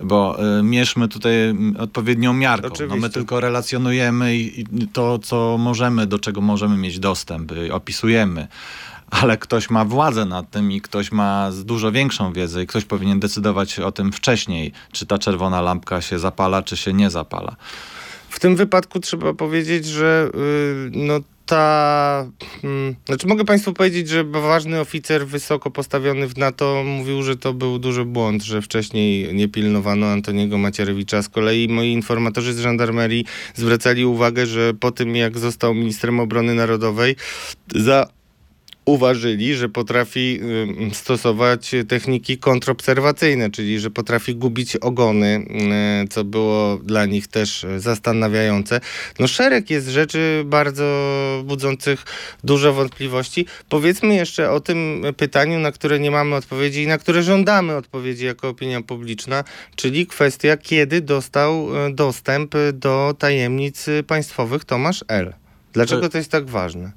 Bo 0.00 0.38
y, 0.58 0.62
mierzmy 0.62 1.08
tutaj 1.08 1.34
odpowiednią 1.78 2.32
miarką. 2.32 2.68
No 2.88 2.96
my 2.96 3.10
tylko 3.10 3.40
relacjonujemy 3.40 4.36
i, 4.36 4.60
i 4.60 4.88
to, 4.92 5.18
co 5.18 5.56
możemy, 5.58 6.06
do 6.06 6.18
czego 6.18 6.40
możemy 6.40 6.76
mieć 6.76 6.98
dostęp, 6.98 7.52
y, 7.52 7.74
opisujemy 7.74 8.48
ale 9.10 9.36
ktoś 9.36 9.70
ma 9.70 9.84
władzę 9.84 10.24
nad 10.24 10.50
tym 10.50 10.72
i 10.72 10.80
ktoś 10.80 11.12
ma 11.12 11.50
dużo 11.64 11.92
większą 11.92 12.32
wiedzę 12.32 12.62
i 12.62 12.66
ktoś 12.66 12.84
powinien 12.84 13.20
decydować 13.20 13.78
o 13.78 13.92
tym 13.92 14.12
wcześniej, 14.12 14.72
czy 14.92 15.06
ta 15.06 15.18
czerwona 15.18 15.60
lampka 15.60 16.00
się 16.00 16.18
zapala, 16.18 16.62
czy 16.62 16.76
się 16.76 16.92
nie 16.92 17.10
zapala. 17.10 17.56
W 18.28 18.40
tym 18.40 18.56
wypadku 18.56 19.00
trzeba 19.00 19.34
powiedzieć, 19.34 19.86
że 19.86 20.30
yy, 20.34 20.90
no 20.92 21.20
ta. 21.48 22.26
Hmm, 22.62 22.94
znaczy, 23.06 23.26
mogę 23.26 23.44
Państwu 23.44 23.72
powiedzieć, 23.72 24.08
że 24.08 24.24
ważny 24.24 24.80
oficer 24.80 25.26
wysoko 25.26 25.70
postawiony 25.70 26.28
w 26.28 26.36
NATO 26.38 26.82
mówił, 26.86 27.22
że 27.22 27.36
to 27.36 27.54
był 27.54 27.78
duży 27.78 28.04
błąd, 28.04 28.42
że 28.42 28.62
wcześniej 28.62 29.34
nie 29.34 29.48
pilnowano 29.48 30.06
Antoniego 30.06 30.58
Macierewicza. 30.58 31.22
Z 31.22 31.28
kolei 31.28 31.68
moi 31.68 31.92
informatorzy 31.92 32.54
z 32.54 32.60
żandarmerii 32.60 33.24
zwracali 33.54 34.04
uwagę, 34.04 34.46
że 34.46 34.74
po 34.74 34.90
tym, 34.90 35.16
jak 35.16 35.38
został 35.38 35.74
ministrem 35.74 36.20
obrony 36.20 36.54
narodowej, 36.54 37.16
za 37.74 38.06
uważyli, 38.88 39.54
że 39.54 39.68
potrafi 39.68 40.40
stosować 40.92 41.70
techniki 41.88 42.38
kontrobserwacyjne, 42.38 43.50
czyli 43.50 43.80
że 43.80 43.90
potrafi 43.90 44.34
gubić 44.34 44.76
ogony, 44.76 45.46
co 46.10 46.24
było 46.24 46.76
dla 46.76 47.06
nich 47.06 47.28
też 47.28 47.66
zastanawiające. 47.76 48.80
No 49.18 49.26
szereg 49.28 49.70
jest 49.70 49.88
rzeczy 49.88 50.42
bardzo 50.46 50.84
budzących 51.44 52.04
dużo 52.44 52.72
wątpliwości. 52.72 53.46
Powiedzmy 53.68 54.14
jeszcze 54.14 54.50
o 54.50 54.60
tym 54.60 55.02
pytaniu, 55.16 55.58
na 55.58 55.72
które 55.72 56.00
nie 56.00 56.10
mamy 56.10 56.36
odpowiedzi 56.36 56.82
i 56.82 56.86
na 56.86 56.98
które 56.98 57.22
żądamy 57.22 57.76
odpowiedzi 57.76 58.24
jako 58.24 58.48
opinia 58.48 58.82
publiczna, 58.82 59.44
czyli 59.76 60.06
kwestia, 60.06 60.56
kiedy 60.56 61.00
dostał 61.00 61.86
e, 61.86 61.94
dostęp 61.94 62.54
do 62.72 63.14
tajemnic 63.18 63.86
państwowych 64.06 64.64
Tomasz 64.64 65.04
L. 65.08 65.34
Dlaczego 65.72 66.08
to 66.08 66.18
jest 66.18 66.30
tak 66.30 66.46
ważne? 66.46 66.92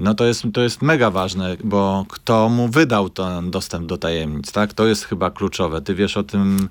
No 0.00 0.14
to 0.14 0.24
jest, 0.24 0.42
to 0.52 0.60
jest 0.60 0.82
mega 0.82 1.10
ważne, 1.10 1.56
bo 1.64 2.06
kto 2.08 2.48
mu 2.48 2.68
wydał 2.68 3.10
ten 3.10 3.50
dostęp 3.50 3.86
do 3.86 3.98
tajemnic, 3.98 4.52
tak? 4.52 4.72
To 4.72 4.86
jest 4.86 5.04
chyba 5.04 5.30
kluczowe. 5.30 5.82
Ty 5.82 5.94
wiesz 5.94 6.16
o 6.16 6.22
tym 6.22 6.68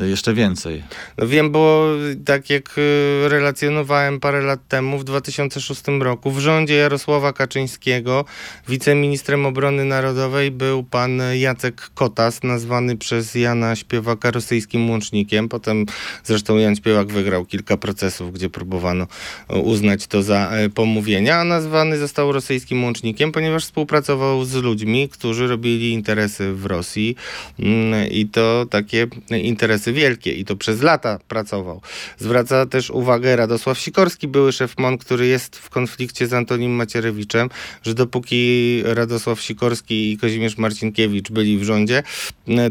jeszcze 0.00 0.34
więcej. 0.34 0.82
No 1.18 1.26
wiem, 1.26 1.50
bo 1.50 1.86
tak 2.24 2.50
jak 2.50 2.78
y, 2.78 3.28
relacjonowałem 3.28 4.20
parę 4.20 4.40
lat 4.40 4.68
temu, 4.68 4.98
w 4.98 5.04
2006 5.04 5.82
roku, 6.00 6.30
w 6.30 6.38
rządzie 6.38 6.74
Jarosława 6.74 7.32
Kaczyńskiego 7.32 8.24
wiceministrem 8.68 9.46
obrony 9.46 9.84
narodowej 9.84 10.50
był 10.50 10.82
pan 10.82 11.22
Jacek 11.34 11.90
Kotas, 11.94 12.42
nazwany 12.42 12.96
przez 12.96 13.34
Jana 13.34 13.76
Śpiewaka 13.76 14.30
rosyjskim 14.30 14.90
łącznikiem. 14.90 15.48
Potem 15.48 15.86
zresztą 16.24 16.56
Jan 16.56 16.76
Śpiewak 16.76 17.08
wygrał 17.08 17.46
kilka 17.46 17.76
procesów, 17.76 18.32
gdzie 18.32 18.50
próbowano 18.50 19.06
uznać 19.48 20.06
to 20.06 20.22
za 20.22 20.50
pomówienia, 20.74 21.36
a 21.36 21.44
nazwany 21.44 21.98
został 21.98 22.32
rosyjskim 22.32 22.84
łącznikiem, 22.84 23.32
ponieważ 23.32 23.64
współpracował 23.64 24.44
z 24.44 24.54
ludźmi, 24.54 25.08
którzy 25.08 25.46
robili 25.46 25.92
interesy 25.92 26.52
w 26.52 26.66
Rosji 26.66 27.16
mm, 27.58 28.10
i 28.10 28.26
to 28.26 28.66
takie 28.70 29.06
interesy 29.30 29.83
wielkie 29.92 30.32
i 30.32 30.44
to 30.44 30.56
przez 30.56 30.82
lata 30.82 31.18
pracował. 31.28 31.80
Zwraca 32.18 32.66
też 32.66 32.90
uwagę 32.90 33.36
Radosław 33.36 33.78
Sikorski, 33.78 34.28
były 34.28 34.52
szef 34.52 34.78
MON, 34.78 34.98
który 34.98 35.26
jest 35.26 35.56
w 35.56 35.70
konflikcie 35.70 36.26
z 36.26 36.32
Antonim 36.32 36.72
Macierewiczem, 36.72 37.48
że 37.82 37.94
dopóki 37.94 38.82
Radosław 38.84 39.40
Sikorski 39.40 40.12
i 40.12 40.18
Kazimierz 40.18 40.58
Marcinkiewicz 40.58 41.30
byli 41.30 41.58
w 41.58 41.62
rządzie, 41.62 42.02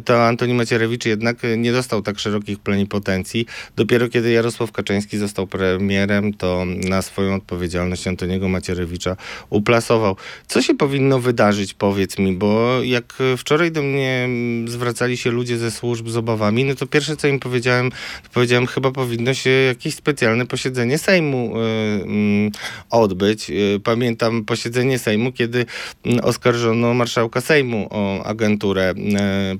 to 0.05 0.27
Antoni 0.27 0.53
Macierewicz 0.53 1.05
jednak 1.05 1.38
nie 1.58 1.72
dostał 1.72 2.01
tak 2.01 2.20
szerokich 2.20 2.60
plenipotencji. 2.60 3.46
Dopiero 3.75 4.10
kiedy 4.10 4.32
Jarosław 4.32 4.72
Kaczyński 4.72 5.17
został 5.17 5.48
premierem, 5.48 6.34
to 6.34 6.65
na 6.65 7.01
swoją 7.01 7.36
odpowiedzialność 7.36 8.08
Antoniego 8.08 8.50
Macierewicza 8.50 9.15
uplasował. 9.50 10.15
Co 10.48 10.62
się 10.62 10.75
powinno 10.75 11.20
wydarzyć, 11.20 11.74
powiedz 11.74 12.17
mi, 12.20 12.34
bo 12.34 12.84
jak 12.84 13.13
wczoraj 13.38 13.72
do 13.72 13.84
mnie 13.84 14.29
zwracali 14.65 15.17
się 15.17 15.32
ludzie 15.32 15.58
ze 15.58 15.72
służb 15.72 16.10
z 16.10 16.17
obawami, 16.17 16.63
no 16.65 16.75
to 16.75 16.88
pierwsze 16.88 17.02
pierwsze, 17.03 17.17
co 17.17 17.27
im 17.27 17.39
powiedziałem, 17.39 17.89
powiedziałem, 18.33 18.67
chyba 18.67 18.91
powinno 18.91 19.33
się 19.33 19.50
jakieś 19.50 19.95
specjalne 19.95 20.45
posiedzenie 20.45 20.98
Sejmu 20.98 21.53
y, 21.57 21.60
y, 21.60 22.51
odbyć. 22.89 23.50
Y, 23.50 23.79
pamiętam 23.83 24.45
posiedzenie 24.45 25.00
Sejmu, 25.00 25.31
kiedy 25.31 25.65
mm, 26.05 26.19
oskarżono 26.25 26.93
marszałka 26.93 27.41
Sejmu 27.41 27.88
o 27.91 28.24
agenturę, 28.24 28.93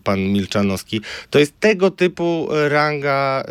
pan 0.04 0.20
Milczanowski. 0.20 1.02
To 1.30 1.40
jest 1.40 1.60
tego 1.60 1.92
typu 1.92 2.48
ranga 2.70 3.44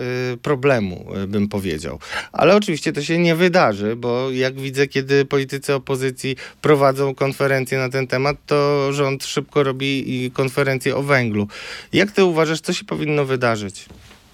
problemu, 0.43 1.07
bym 1.29 1.49
powiedział. 1.49 1.99
Ale 2.33 2.57
oczywiście 2.57 2.93
to 2.93 3.03
się 3.03 3.19
nie 3.19 3.35
wydarzy, 3.35 3.97
bo 3.97 4.31
jak 4.31 4.61
widzę, 4.61 4.87
kiedy 4.87 5.25
politycy 5.25 5.75
opozycji 5.75 6.37
prowadzą 6.63 7.15
konferencje 7.15 7.79
na 7.79 7.89
ten 7.89 8.07
temat, 8.07 8.37
to 8.47 8.93
rząd 8.93 9.25
szybko 9.25 9.63
robi 9.63 10.31
konferencję 10.35 10.97
o 10.97 11.03
węglu. 11.03 11.49
Jak 11.93 12.13
ty 12.13 12.25
uważasz, 12.25 12.61
co 12.61 12.73
się 12.73 12.85
powinno 12.85 13.25
wydarzyć? 13.25 13.82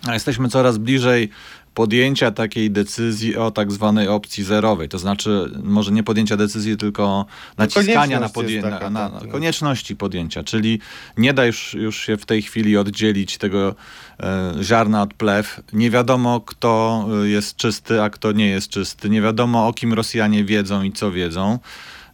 A 0.06 0.14
jesteśmy 0.14 0.48
coraz 0.48 0.78
bliżej 0.78 1.30
podjęcia 1.74 2.30
takiej 2.30 2.70
decyzji 2.70 3.36
o 3.36 3.50
tak 3.50 3.72
zwanej 3.72 4.08
opcji 4.08 4.44
zerowej. 4.44 4.88
To 4.88 4.98
znaczy, 4.98 5.50
może 5.62 5.92
nie 5.92 6.02
podjęcia 6.02 6.36
decyzji, 6.36 6.76
tylko 6.76 7.26
naciskania 7.58 8.20
na, 8.20 8.28
podję- 8.28 8.62
taka, 8.62 8.90
na, 8.90 9.08
na 9.08 9.18
tak, 9.18 9.26
no. 9.26 9.32
konieczności 9.32 9.96
podjęcia. 9.96 10.44
Czyli 10.44 10.80
nie 11.16 11.34
da 11.34 11.46
już, 11.46 11.74
już 11.74 12.00
się 12.00 12.16
w 12.16 12.26
tej 12.26 12.42
chwili 12.42 12.76
oddzielić 12.76 13.38
tego 13.38 13.74
e, 14.20 14.54
ziarna 14.62 15.02
od 15.02 15.14
plew. 15.14 15.60
Nie 15.72 15.90
wiadomo, 15.90 16.40
kto 16.40 17.04
e, 17.24 17.28
jest 17.28 17.56
czysty, 17.56 18.02
a 18.02 18.10
kto 18.10 18.32
nie 18.32 18.46
jest 18.46 18.68
czysty. 18.68 19.10
Nie 19.10 19.22
wiadomo, 19.22 19.66
o 19.66 19.72
kim 19.72 19.92
Rosjanie 19.94 20.44
wiedzą 20.44 20.82
i 20.82 20.92
co 20.92 21.12
wiedzą. 21.12 21.58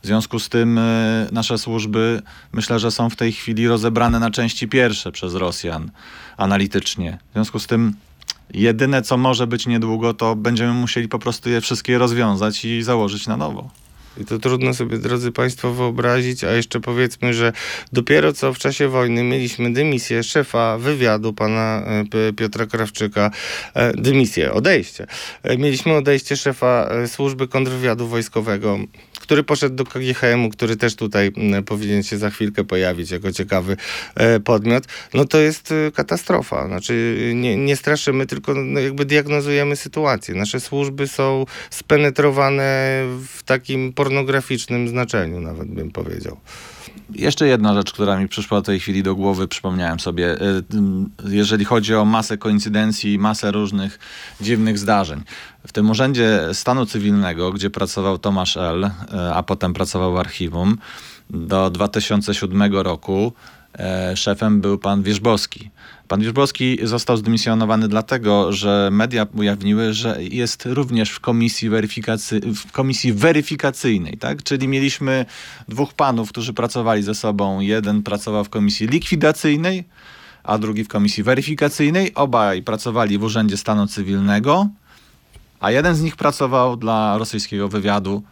W 0.05 0.07
związku 0.07 0.39
z 0.39 0.49
tym 0.49 0.79
e, 0.79 1.29
nasze 1.33 1.59
służby 1.59 2.23
myślę, 2.53 2.79
że 2.79 2.91
są 2.91 3.11
w 3.11 3.17
tej 3.17 3.33
chwili 3.33 3.69
rozebrane 3.69 4.19
na 4.19 4.31
części 4.31 4.69
pierwsze 4.69 5.13
przez 5.13 5.35
Rosjan 5.35 5.91
analitycznie. 6.37 7.19
W 7.31 7.33
związku 7.33 7.59
z 7.59 7.67
tym 7.67 7.95
jedyne, 8.55 9.03
co 9.03 9.17
może 9.17 9.47
być 9.47 9.67
niedługo, 9.67 10.15
to 10.15 10.37
będziemy 10.37 10.73
musieli 10.73 11.09
po 11.09 11.19
prostu 11.19 11.51
je 11.51 11.61
wszystkie 11.61 11.99
rozwiązać 11.99 12.65
i 12.65 12.83
założyć 12.83 13.27
na 13.27 13.37
nowo. 13.37 13.71
I 14.21 14.25
to 14.25 14.39
trudno 14.39 14.75
sobie, 14.75 14.99
drodzy 14.99 15.33
Państwo, 15.33 15.73
wyobrazić, 15.73 16.45
a 16.45 16.53
jeszcze 16.53 16.81
powiedzmy, 16.81 17.35
że 17.35 17.53
dopiero 17.93 18.33
co 18.33 18.53
w 18.53 18.59
czasie 18.59 18.89
wojny 18.89 19.23
mieliśmy 19.23 19.73
dymisję 19.73 20.23
szefa 20.23 20.79
wywiadu, 20.79 21.33
pana 21.33 21.83
e, 22.29 22.33
Piotra 22.33 22.67
Krawczyka, 22.67 23.31
e, 23.75 23.93
dymisję, 23.93 24.53
odejście. 24.53 25.07
Mieliśmy 25.59 25.93
odejście 25.95 26.37
szefa 26.37 26.91
służby 27.07 27.49
kontrwywiadu 27.49 28.09
wojskowego 28.09 28.79
który 29.25 29.43
poszedł 29.43 29.77
do 29.77 29.85
KGHM-u, 29.85 30.51
który 30.51 30.77
też 30.77 30.97
tutaj 30.97 31.33
mm, 31.37 31.65
powinien 31.65 32.03
się 32.03 32.19
za 32.19 32.31
chwilkę 32.31 32.65
pojawić 32.65 33.11
jako 33.11 33.33
ciekawy 33.33 33.77
e, 34.15 34.41
podmiot, 34.41 34.85
no 35.15 35.25
to 35.25 35.39
jest 35.39 35.73
e, 35.73 35.93
katastrofa. 35.93 36.67
Znaczy 36.67 37.17
nie, 37.35 37.57
nie 37.57 37.77
straszymy, 37.77 38.27
tylko 38.27 38.55
no, 38.55 38.81
jakby 38.81 39.05
diagnozujemy 39.05 39.77
sytuację. 39.77 40.35
Nasze 40.35 40.61
służby 40.61 41.09
są 41.09 41.47
spenetrowane 41.71 42.65
w 43.29 43.43
takim 43.43 43.93
pornograficznym 43.93 44.89
znaczeniu, 44.89 45.41
nawet 45.41 45.69
bym 45.69 45.91
powiedział. 45.91 46.37
Jeszcze 47.11 47.47
jedna 47.47 47.75
rzecz, 47.75 47.93
która 47.93 48.19
mi 48.19 48.29
przyszła 48.29 48.61
w 48.61 48.65
tej 48.65 48.81
chwili 48.81 49.03
do 49.03 49.15
głowy, 49.15 49.49
przypomniałem 49.49 50.01
sobie. 50.01 50.33
E, 50.33 50.63
jeżeli 51.29 51.65
chodzi 51.65 51.95
o 51.95 52.05
masę 52.05 52.39
koincydencji, 52.39 53.19
masę 53.19 53.51
różnych 53.51 53.99
dziwnych 54.41 54.79
zdarzeń. 54.79 55.23
W 55.67 55.73
tym 55.73 55.91
urzędzie 55.91 56.41
stanu 56.53 56.87
cywilnego, 56.87 57.53
gdzie 57.53 57.71
pracował 57.71 58.19
Tomasz 58.19 58.57
L., 58.57 58.85
e, 58.85 59.35
a 59.35 59.43
potem 59.43 59.75
pracował 59.75 60.13
w 60.13 60.17
archiwum, 60.17 60.79
do 61.31 61.71
2007 61.71 62.75
roku 62.75 63.33
e, 63.79 64.17
szefem 64.17 64.61
był 64.61 64.79
pan 64.79 65.03
Wierzbowski. 65.03 65.71
Pan 66.09 66.21
Wierzbowski 66.21 66.79
został 66.83 67.17
zdymisjonowany 67.17 67.89
dlatego, 67.89 68.53
że 68.53 68.89
media 68.93 69.27
ujawniły, 69.35 69.93
że 69.93 70.23
jest 70.23 70.67
również 70.67 71.11
w 71.11 71.21
komisji, 71.21 71.69
weryfikacy, 71.69 72.41
w 72.41 72.73
komisji 72.73 73.13
weryfikacyjnej, 73.13 74.17
tak? 74.19 74.43
Czyli 74.43 74.69
mieliśmy 74.69 75.27
dwóch 75.69 75.95
panów, 75.95 76.29
którzy 76.29 76.53
pracowali 76.53 77.03
ze 77.03 77.15
sobą. 77.15 77.61
Jeden 77.61 78.03
pracował 78.03 78.45
w 78.45 78.49
komisji 78.49 78.87
likwidacyjnej, 78.87 79.85
a 80.43 80.59
drugi 80.59 80.85
w 80.85 80.89
komisji 80.89 81.23
weryfikacyjnej. 81.23 82.15
Obaj 82.15 82.63
pracowali 82.63 83.19
w 83.19 83.23
Urzędzie 83.23 83.57
Stanu 83.57 83.87
Cywilnego, 83.87 84.69
a 85.61 85.71
jeden 85.71 85.95
z 85.95 86.03
nich 86.03 86.17
pracował 86.17 86.77
dla 86.77 87.19
rosyjskiego 87.19 87.69
wywiadu 87.69 88.23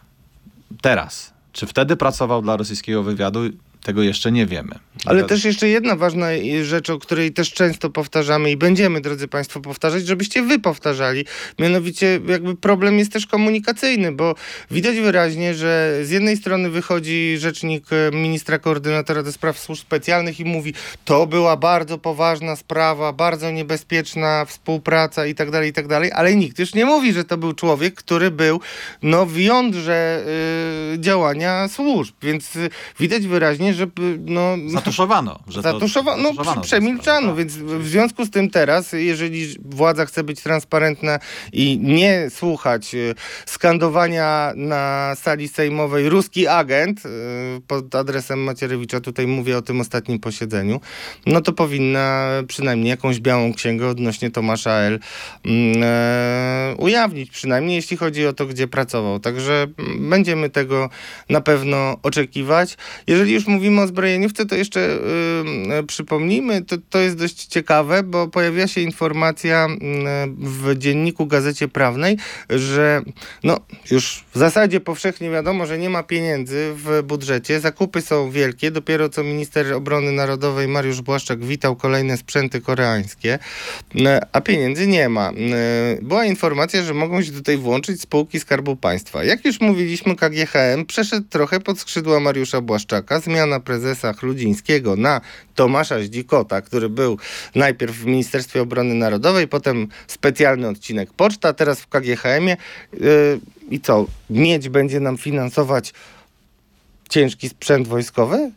teraz. 0.80 1.32
Czy 1.52 1.66
wtedy 1.66 1.96
pracował 1.96 2.42
dla 2.42 2.56
rosyjskiego 2.56 3.02
wywiadu? 3.02 3.40
Tego 3.82 4.02
jeszcze 4.02 4.32
nie 4.32 4.46
wiemy. 4.46 4.78
Ale 5.06 5.24
też 5.24 5.44
jeszcze 5.44 5.68
jedna 5.68 5.96
ważna 5.96 6.26
rzecz, 6.62 6.90
o 6.90 6.98
której 6.98 7.32
też 7.32 7.52
często 7.52 7.90
powtarzamy 7.90 8.50
i 8.50 8.56
będziemy, 8.56 9.00
drodzy 9.00 9.28
Państwo, 9.28 9.60
powtarzać, 9.60 10.06
żebyście 10.06 10.42
wy 10.42 10.58
powtarzali. 10.58 11.24
Mianowicie 11.58 12.20
jakby 12.28 12.56
problem 12.56 12.98
jest 12.98 13.12
też 13.12 13.26
komunikacyjny, 13.26 14.12
bo 14.12 14.34
widać 14.70 14.96
wyraźnie, 14.96 15.54
że 15.54 15.98
z 16.02 16.10
jednej 16.10 16.36
strony 16.36 16.70
wychodzi 16.70 17.38
rzecznik 17.38 17.86
e, 17.92 18.16
ministra 18.16 18.58
koordynatora 18.58 19.22
do 19.22 19.32
spraw 19.32 19.58
służb 19.58 19.82
specjalnych 19.82 20.40
i 20.40 20.44
mówi, 20.44 20.74
to 21.04 21.26
była 21.26 21.56
bardzo 21.56 21.98
poważna 21.98 22.56
sprawa, 22.56 23.12
bardzo 23.12 23.50
niebezpieczna 23.50 24.44
współpraca 24.44 25.26
i 25.26 25.34
tak 25.34 25.50
dalej, 25.50 25.70
i 25.70 25.72
tak 25.72 25.86
dalej, 25.86 26.10
ale 26.12 26.34
nikt 26.34 26.58
już 26.58 26.74
nie 26.74 26.84
mówi, 26.84 27.12
że 27.12 27.24
to 27.24 27.36
był 27.36 27.52
człowiek, 27.52 27.94
który 27.94 28.30
był 28.30 28.60
no, 29.02 29.26
w 29.26 29.38
jądrze 29.38 30.24
y, 30.94 30.98
działania 30.98 31.68
służb, 31.68 32.14
więc 32.22 32.56
y, 32.56 32.70
widać 33.00 33.26
wyraźnie, 33.26 33.74
że 33.74 33.84
y, 33.84 33.88
no, 34.24 34.56
Zatuszowano. 34.92 35.38
Że 35.48 35.62
to- 35.62 35.72
Zatuszowano, 35.72 36.22
no, 36.22 36.28
zatuszowano 36.28 36.60
tę 36.60 36.66
przemilczano, 36.66 37.20
sprawę, 37.20 37.38
więc 37.38 37.56
tak. 37.56 37.64
w 37.64 37.88
związku 37.88 38.24
z 38.24 38.30
tym 38.30 38.50
teraz, 38.50 38.92
jeżeli 38.92 39.46
władza 39.64 40.06
chce 40.06 40.24
być 40.24 40.40
transparentna 40.40 41.18
i 41.52 41.78
nie 41.82 42.30
słuchać 42.30 42.94
y, 42.94 43.14
skandowania 43.46 44.52
na 44.56 45.14
sali 45.14 45.48
sejmowej 45.48 46.08
ruski 46.08 46.48
agent 46.48 47.06
y, 47.06 47.08
pod 47.66 47.94
adresem 47.94 48.42
Macierewicza, 48.42 49.00
tutaj 49.00 49.26
mówię 49.26 49.58
o 49.58 49.62
tym 49.62 49.80
ostatnim 49.80 50.18
posiedzeniu, 50.18 50.80
no 51.26 51.40
to 51.40 51.52
powinna 51.52 52.28
przynajmniej 52.48 52.90
jakąś 52.90 53.20
białą 53.20 53.54
księgę 53.54 53.88
odnośnie 53.88 54.30
Tomasza 54.30 54.70
L. 54.70 54.98
mm, 55.44 55.82
e, 55.84 56.74
ujawnić, 56.78 57.30
przynajmniej 57.30 57.76
jeśli 57.76 57.96
chodzi 57.96 58.26
o 58.26 58.32
to, 58.32 58.46
gdzie 58.46 58.68
pracował. 58.68 59.20
Także 59.20 59.66
mm, 59.78 60.10
będziemy 60.10 60.50
tego 60.50 60.90
na 61.30 61.40
pewno 61.40 61.96
oczekiwać. 62.02 62.76
Jeżeli 63.06 63.32
już 63.32 63.46
mówimy 63.46 63.80
o 63.80 63.86
zbrojeniówce, 63.86 64.46
to 64.46 64.54
jeszcze 64.54 64.81
y, 64.82 65.78
y, 65.80 65.86
przypomnijmy, 65.86 66.62
to, 66.62 66.76
to 66.90 66.98
jest 66.98 67.16
dość 67.16 67.46
ciekawe, 67.46 68.02
bo 68.02 68.28
pojawiła 68.28 68.66
się 68.66 68.80
informacja 68.80 69.68
y, 69.68 69.76
w 70.38 70.78
dzienniku 70.78 71.26
Gazecie 71.26 71.68
Prawnej, 71.68 72.16
że 72.50 73.02
no, 73.44 73.60
już 73.90 74.24
w 74.34 74.38
zasadzie 74.38 74.80
powszechnie 74.80 75.30
wiadomo, 75.30 75.66
że 75.66 75.78
nie 75.78 75.90
ma 75.90 76.02
pieniędzy 76.02 76.72
w 76.74 77.02
budżecie. 77.04 77.60
Zakupy 77.60 78.00
są 78.00 78.30
wielkie. 78.30 78.70
Dopiero 78.70 79.08
co 79.08 79.24
minister 79.24 79.72
obrony 79.72 80.12
narodowej 80.12 80.68
Mariusz 80.68 81.00
Błaszczak 81.00 81.44
witał 81.44 81.76
kolejne 81.76 82.16
sprzęty 82.16 82.60
koreańskie, 82.60 83.38
y, 83.94 84.00
a 84.32 84.40
pieniędzy 84.40 84.86
nie 84.86 85.08
ma. 85.08 85.30
Y, 85.30 86.02
Była 86.02 86.24
informacja, 86.24 86.82
że 86.82 86.94
mogą 86.94 87.22
się 87.22 87.32
tutaj 87.32 87.56
włączyć 87.56 88.00
spółki 88.00 88.40
Skarbu 88.40 88.76
Państwa. 88.76 89.24
Jak 89.24 89.44
już 89.44 89.60
mówiliśmy, 89.60 90.16
KGHM 90.16 90.86
przeszedł 90.86 91.26
trochę 91.28 91.60
pod 91.60 91.78
skrzydła 91.78 92.20
Mariusza 92.20 92.60
Błaszczaka. 92.60 93.20
Zmiana 93.20 93.60
prezesa 93.60 94.12
Chludzińskiego 94.12 94.71
na 94.96 95.20
Tomasza 95.54 96.02
Zdzikota, 96.02 96.60
który 96.62 96.88
był 96.88 97.18
najpierw 97.54 97.96
w 97.96 98.06
Ministerstwie 98.06 98.62
Obrony 98.62 98.94
Narodowej, 98.94 99.48
potem 99.48 99.88
specjalny 100.06 100.68
odcinek 100.68 101.12
Poczta, 101.12 101.52
teraz 101.52 101.80
w 101.80 101.86
KGHM-ie. 101.88 102.56
Yy, 102.92 103.40
I 103.70 103.80
co, 103.80 104.06
miedź 104.30 104.68
będzie 104.68 105.00
nam 105.00 105.18
finansować 105.18 105.92
ciężki 107.08 107.48
sprzęt 107.48 107.88
wojskowy? 107.88 108.50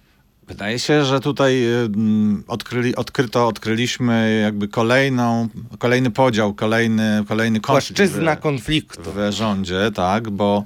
Wydaje 0.48 0.80
się, 0.80 1.06
że 1.06 1.20
tutaj 1.20 1.64
y, 1.64 1.76
mm, 1.76 2.44
odkryli, 2.48 2.96
odkryto, 2.96 3.48
odkryliśmy 3.48 4.40
jakby 4.44 4.68
kolejną, 4.68 5.48
kolejny 5.80 6.12
podział, 6.12 6.54
kolejny, 6.54 7.24
kolejny 7.28 7.60
konflikt. 7.60 7.98
Płaszczyzna 7.98 8.36
w- 8.36 8.40
konfliktu. 8.40 9.12
w 9.16 9.32
rządzie, 9.32 9.92
tak, 9.96 10.30
bo 10.30 10.64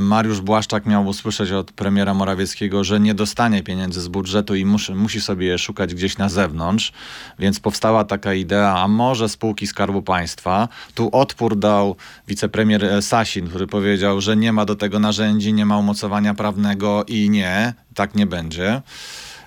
Mariusz 0.00 0.40
Błaszczak 0.40 0.86
miał 0.86 1.06
usłyszeć 1.06 1.52
od 1.52 1.72
premiera 1.72 2.14
Morawieckiego, 2.14 2.84
że 2.84 3.00
nie 3.00 3.14
dostanie 3.14 3.62
pieniędzy 3.62 4.00
z 4.00 4.08
budżetu 4.08 4.54
i 4.54 4.64
musi, 4.64 4.94
musi 4.94 5.20
sobie 5.20 5.46
je 5.46 5.58
szukać 5.58 5.94
gdzieś 5.94 6.18
na 6.18 6.28
zewnątrz, 6.28 6.92
więc 7.38 7.60
powstała 7.60 8.04
taka 8.04 8.34
idea, 8.34 8.78
a 8.78 8.88
może 8.88 9.28
spółki 9.28 9.66
Skarbu 9.66 10.02
Państwa. 10.02 10.68
Tu 10.94 11.08
odpór 11.12 11.56
dał 11.56 11.96
wicepremier 12.28 12.84
e, 12.84 13.02
Sasin, 13.02 13.48
który 13.48 13.66
powiedział, 13.66 14.20
że 14.20 14.36
nie 14.36 14.52
ma 14.52 14.64
do 14.64 14.76
tego 14.76 14.98
narzędzi, 14.98 15.52
nie 15.52 15.66
ma 15.66 15.78
umocowania 15.78 16.34
prawnego 16.34 17.04
i 17.08 17.30
nie, 17.30 17.74
tak 17.94 18.14
nie 18.14 18.26
będzie. 18.26 18.82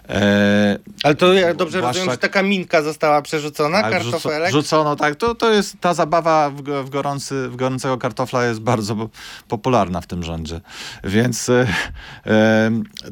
E, 0.10 0.80
Ale 1.04 1.15
to 1.15 1.34
ja 1.34 1.54
dobrze 1.54 1.80
Błaszczak- 1.80 1.88
rozumiem, 1.88 2.12
że 2.12 2.17
taka 2.17 2.43
minka 2.43 2.82
została 2.82 3.22
przerzucona, 3.22 3.82
tak, 3.82 3.91
kartofelek? 3.91 4.50
rzuco- 4.52 4.62
Rzucono, 4.62 4.96
tak. 4.96 5.15
To, 5.15 5.36
to 5.36 5.52
jest 5.54 5.76
ta 5.82 5.93
zabawa 5.93 6.50
w, 6.50 6.62
w, 6.63 6.89
gorący, 6.89 7.50
w 7.50 7.56
gorącego 7.56 7.98
kartofla 7.98 8.46
jest 8.46 8.60
bardzo 8.60 8.96
po- 8.96 9.10
popularna 9.48 10.02
w 10.02 10.08
tym 10.08 10.24
rządzie. 10.24 10.62
Więc 11.04 11.50
e, 11.50 11.67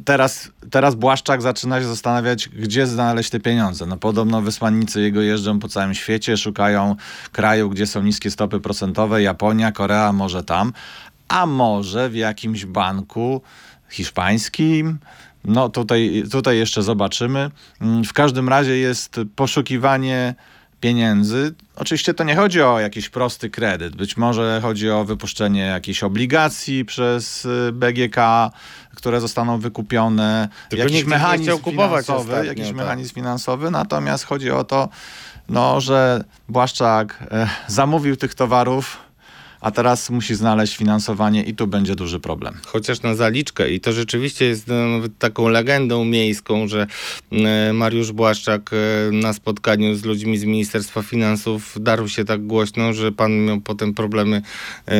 teraz, 0.06 0.50
teraz 0.72 0.96
Błaszczak 0.96 1.42
zaczyna 1.42 1.80
się 1.82 1.88
zastanawiać, 1.88 2.50
gdzie 2.50 2.88
znaleźć 2.88 3.30
te 3.30 3.40
pieniądze. 3.40 3.86
No 3.86 3.98
podobno 3.98 4.42
wysłannicy 4.42 5.02
jego 5.02 5.22
jeżdżą 5.22 5.60
po 5.60 5.68
całym 5.68 5.94
świecie, 5.94 6.38
szukają 6.38 6.96
kraju, 7.32 7.70
gdzie 7.70 7.88
są 7.88 8.02
niskie 8.04 8.32
stopy 8.32 8.60
procentowe, 8.60 9.22
Japonia, 9.22 9.72
Korea, 9.72 10.12
może 10.14 10.44
tam, 10.44 10.74
a 11.28 11.46
może 11.46 12.10
w 12.10 12.16
jakimś 12.16 12.66
banku 12.66 13.42
hiszpańskim. 13.90 15.00
No 15.46 15.70
tutaj, 15.70 16.24
tutaj 16.32 16.58
jeszcze 16.58 16.84
zobaczymy. 16.84 17.52
Mm, 17.82 18.04
W 18.04 18.14
każdym 18.14 18.50
razie 18.50 18.78
jest 18.78 19.20
poszukiwanie 19.36 20.36
pieniędzy. 20.82 21.54
Oczywiście 21.76 22.14
to 22.14 22.24
nie 22.24 22.36
chodzi 22.36 22.62
o 22.62 22.80
jakiś 22.80 23.10
prosty 23.10 23.50
kredyt. 23.50 23.96
Być 23.96 24.18
może 24.18 24.60
chodzi 24.62 24.90
o 24.90 25.06
wypuszczenie 25.06 25.62
jakichś 25.62 26.04
obligacji 26.04 26.86
przez 26.86 27.46
y, 27.46 27.72
BGK, 27.74 28.52
które 28.96 29.22
zostaną 29.22 29.60
wykupione. 29.60 30.50
Tylko 30.70 30.84
jakiś 30.84 31.06
mechanizm 31.06 31.64
finansowy, 31.64 31.96
ostatnio, 32.22 32.44
jakiś 32.44 32.68
tak. 32.68 32.76
mechanizm 32.76 33.14
finansowy. 33.16 33.72
Natomiast 33.72 34.24
chodzi 34.24 34.52
o 34.52 34.64
to, 34.64 34.90
no, 35.50 35.82
że 35.82 36.24
Błaszczak 36.50 37.24
e, 37.32 37.50
zamówił 37.68 38.16
tych 38.16 38.36
towarów, 38.36 39.05
a 39.66 39.72
teraz 39.72 40.10
musi 40.10 40.36
znaleźć 40.36 40.78
finansowanie 40.78 41.44
i 41.44 41.56
tu 41.56 41.68
będzie 41.68 41.96
duży 41.96 42.20
problem. 42.20 42.54
chociaż 42.66 43.02
na 43.02 43.16
zaliczkę. 43.16 43.70
I 43.70 43.80
to 43.80 43.94
rzeczywiście 43.94 44.46
jest 44.46 44.68
no, 44.68 44.76
taką 45.20 45.48
legendą 45.48 46.06
miejską, 46.06 46.68
że 46.68 46.88
e, 47.32 47.74
Mariusz 47.74 48.12
Błaszczak 48.12 48.72
e, 48.74 49.12
na 49.12 49.34
spotkaniu 49.34 49.96
z 49.96 50.06
ludźmi 50.06 50.38
z 50.38 50.44
Ministerstwa 50.44 51.02
Finansów 51.02 51.78
darł 51.80 52.08
się 52.08 52.26
tak 52.26 52.48
głośno, 52.48 52.94
że 52.94 53.12
pan 53.12 53.46
miał 53.46 53.62
potem 53.62 53.94
problemy 53.94 54.42
e, 54.88 54.92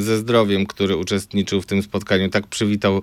ze 0.00 0.18
zdrowiem, 0.18 0.66
który 0.66 0.96
uczestniczył 0.96 1.62
w 1.62 1.66
tym 1.66 1.82
spotkaniu. 1.82 2.28
Tak 2.28 2.46
przywitał 2.46 3.02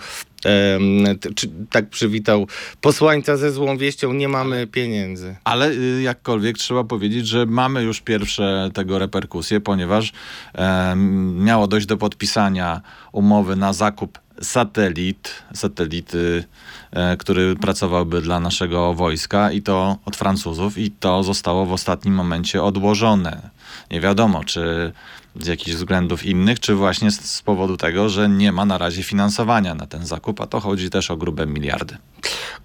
czy, 1.36 1.50
tak 1.70 1.90
przywitał 1.90 2.48
posłańca 2.82 3.38
ze 3.38 3.52
złą 3.52 3.78
wieścią, 3.78 4.14
nie 4.14 4.28
mamy 4.28 4.68
pieniędzy. 4.68 5.36
Ale 5.44 5.72
y, 5.72 6.02
jakkolwiek 6.02 6.58
trzeba 6.58 6.84
powiedzieć, 6.84 7.28
że 7.28 7.46
mamy 7.46 7.84
już 7.84 8.02
pierwsze 8.02 8.70
tego 8.74 9.00
reperkusje, 9.00 9.60
ponieważ 9.62 10.12
em, 10.54 11.44
miało 11.44 11.68
dojść 11.68 11.88
do 11.88 11.98
podpisania 11.98 12.82
umowy 13.12 13.56
na 13.56 13.74
zakup 13.74 14.20
satelit, 14.42 15.44
satelity, 15.54 16.44
e, 16.92 17.18
który 17.18 17.56
pracowałby 17.56 18.22
dla 18.22 18.40
naszego 18.40 18.94
wojska 18.94 19.52
i 19.52 19.62
to 19.62 19.98
od 20.06 20.16
Francuzów 20.16 20.78
i 20.78 20.92
to 20.92 21.24
zostało 21.24 21.66
w 21.66 21.74
ostatnim 21.74 22.14
momencie 22.14 22.64
odłożone. 22.64 23.50
Nie 23.92 24.02
wiadomo, 24.02 24.44
czy 24.44 24.92
z 25.40 25.48
jakichś 25.48 25.76
względów 25.76 26.26
innych, 26.26 26.60
czy 26.60 26.76
właśnie 26.76 27.12
z, 27.12 27.22
z 27.22 27.42
powodu 27.42 27.78
tego, 27.78 28.10
że 28.10 28.30
nie 28.30 28.52
ma 28.52 28.66
na 28.66 28.78
razie 28.78 29.04
finansowania 29.04 29.76
na 29.76 29.88
ten 29.88 30.06
zakup, 30.06 30.42
a 30.42 30.48
to 30.48 30.60
chodzi 30.60 30.90
też 30.90 31.12
o 31.12 31.18
grube 31.18 31.46
miliardy. 31.48 31.98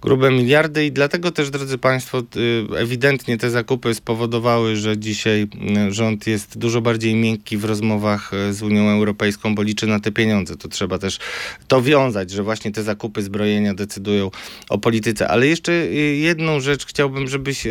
Grube 0.01 0.31
miliardy 0.31 0.85
i 0.85 0.91
dlatego 0.91 1.31
też, 1.31 1.49
drodzy 1.49 1.77
Państwo, 1.77 2.19
y, 2.19 2.77
ewidentnie 2.77 3.37
te 3.37 3.49
zakupy 3.49 3.93
spowodowały, 3.93 4.75
że 4.75 4.97
dzisiaj 4.97 5.47
y, 5.87 5.93
rząd 5.93 6.27
jest 6.27 6.57
dużo 6.57 6.81
bardziej 6.81 7.15
miękki 7.15 7.57
w 7.57 7.65
rozmowach 7.65 8.33
y, 8.33 8.53
z 8.53 8.61
Unią 8.61 8.89
Europejską, 8.89 9.55
bo 9.55 9.61
liczy 9.61 9.87
na 9.87 9.99
te 9.99 10.11
pieniądze. 10.11 10.55
To 10.57 10.67
trzeba 10.67 10.97
też 10.97 11.19
to 11.67 11.81
wiązać, 11.81 12.31
że 12.31 12.43
właśnie 12.43 12.71
te 12.71 12.83
zakupy 12.83 13.21
zbrojenia 13.21 13.73
decydują 13.73 14.31
o 14.69 14.77
polityce. 14.77 15.27
Ale 15.27 15.47
jeszcze 15.47 15.73
jedną 16.15 16.59
rzecz 16.59 16.85
chciałbym, 16.85 17.27
żebyś 17.27 17.63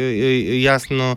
jasno 0.59 1.17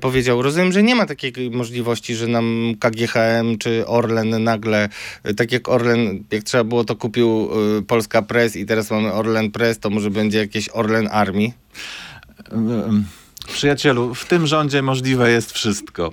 powiedział. 0.00 0.42
Rozumiem, 0.42 0.72
że 0.72 0.82
nie 0.82 0.94
ma 0.94 1.06
takiej 1.06 1.50
możliwości, 1.50 2.14
że 2.14 2.28
nam 2.28 2.74
KGHM 2.80 3.58
czy 3.58 3.86
Orlen 3.86 4.44
nagle, 4.44 4.88
tak 5.36 5.52
jak 5.52 5.68
Orlen, 5.68 6.24
jak 6.32 6.42
trzeba 6.42 6.64
było, 6.64 6.84
to 6.84 6.96
kupił 6.96 7.50
Polska 7.86 8.22
Press 8.22 8.56
i 8.56 8.66
teraz 8.66 8.90
mamy 8.90 9.12
Orlen 9.12 9.50
Press, 9.50 9.78
to 9.78 9.90
może 9.90 10.10
będzie 10.14 10.38
jakieś 10.38 10.68
Orlen 10.68 11.08
Army? 11.12 11.52
Przyjacielu, 13.46 14.14
w 14.14 14.24
tym 14.26 14.46
rządzie 14.46 14.82
możliwe 14.82 15.30
jest 15.30 15.52
wszystko. 15.52 16.12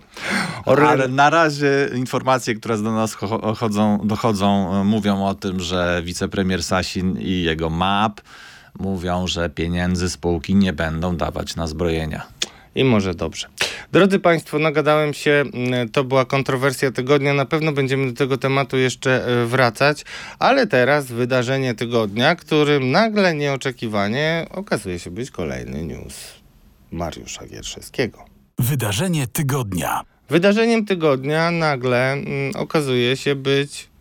Ale 0.66 1.08
na 1.08 1.30
razie 1.30 1.90
informacje, 1.96 2.56
które 2.56 2.78
do 2.78 2.92
nas 2.92 3.14
chodzą, 3.58 4.00
dochodzą, 4.04 4.84
mówią 4.84 5.26
o 5.26 5.36
tym, 5.36 5.60
że 5.60 6.02
wicepremier 6.06 6.64
Sasin 6.64 7.18
i 7.20 7.42
jego 7.42 7.70
MAP 7.70 8.22
mówią, 8.80 9.28
że 9.28 9.50
pieniędzy 9.50 10.10
spółki 10.10 10.56
nie 10.56 10.74
będą 10.74 11.18
dawać 11.18 11.56
na 11.56 11.68
zbrojenia. 11.68 12.26
I 12.76 12.84
może 12.84 13.14
dobrze. 13.14 13.48
Drodzy 13.92 14.20
Państwo, 14.20 14.60
nagadałem 14.60 15.14
się, 15.14 15.44
to 15.92 16.04
była 16.04 16.26
kontrowersja 16.26 16.92
tygodnia. 16.92 17.34
Na 17.34 17.46
pewno 17.46 17.72
będziemy 17.72 18.08
do 18.08 18.14
tego 18.14 18.38
tematu 18.38 18.78
jeszcze 18.78 19.26
e, 19.26 19.46
wracać, 19.46 20.06
ale 20.40 20.68
teraz 20.68 21.06
wydarzenie 21.06 21.74
tygodnia, 21.74 22.36
którym 22.36 22.92
nagle 22.92 23.36
nieoczekiwanie 23.36 24.46
okazuje 24.50 25.00
się 25.00 25.12
być 25.12 25.32
kolejny 25.32 25.84
news 25.84 26.16
Mariusza 26.92 27.46
Wierszewskiego. 27.46 28.26
Wydarzenie 28.60 29.28
tygodnia. 29.28 30.02
Wydarzeniem 30.30 30.86
tygodnia 30.86 31.52
nagle 31.52 32.12
mm, 32.12 32.56
okazuje 32.56 33.18
się 33.18 33.36
być 33.36 33.92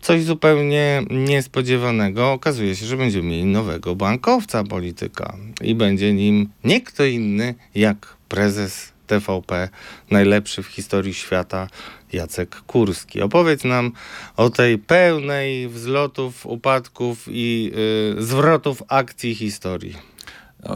coś 0.00 0.22
zupełnie 0.22 1.02
niespodziewanego. 1.10 2.32
Okazuje 2.32 2.76
się, 2.76 2.86
że 2.86 2.96
będziemy 2.96 3.28
mieli 3.28 3.44
nowego 3.44 3.96
bankowca 3.96 4.64
polityka 4.64 5.36
i 5.60 5.74
będzie 5.74 6.14
nim 6.14 6.48
nie 6.64 6.80
kto 6.80 7.04
inny 7.04 7.54
jak 7.74 8.16
prezes 8.32 8.92
TVP, 9.06 9.68
najlepszy 10.10 10.62
w 10.62 10.66
historii 10.66 11.14
świata 11.14 11.68
Jacek 12.12 12.56
Kurski. 12.66 13.22
Opowiedz 13.22 13.64
nam 13.64 13.92
o 14.36 14.50
tej 14.50 14.78
pełnej 14.78 15.68
wzlotów, 15.68 16.46
upadków 16.46 17.24
i 17.28 17.72
yy, 18.16 18.22
zwrotów 18.22 18.82
akcji 18.88 19.34
historii. 19.34 19.96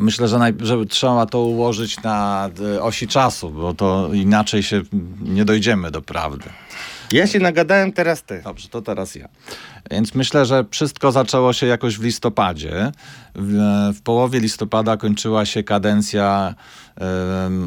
Myślę, 0.01 0.29
że, 0.29 0.38
naj, 0.38 0.55
że 0.61 0.87
trzeba 0.87 1.27
to 1.27 1.40
ułożyć 1.40 2.03
na 2.03 2.51
e, 2.77 2.83
osi 2.83 3.09
czasu, 3.09 3.51
bo 3.51 3.75
to 3.75 4.11
inaczej 4.12 4.62
się 4.62 4.83
nie 5.23 5.45
dojdziemy 5.45 5.90
do 5.90 6.03
prawdy. 6.03 6.51
Ja 7.12 7.27
się 7.27 7.38
nagadałem, 7.38 7.92
teraz 7.92 8.23
ty. 8.23 8.40
Dobrze, 8.45 8.69
to 8.69 8.83
teraz 8.83 9.14
ja. 9.14 9.29
Więc 9.90 10.14
myślę, 10.14 10.47
że 10.47 10.64
wszystko 10.71 11.12
zaczęło 11.12 11.53
się 11.53 11.66
jakoś 11.66 11.99
w 11.99 12.03
listopadzie. 12.03 12.92
W, 13.38 13.92
w 13.96 14.03
połowie 14.03 14.40
listopada 14.40 14.96
kończyła 14.96 15.46
się 15.46 15.62
kadencja 15.62 16.55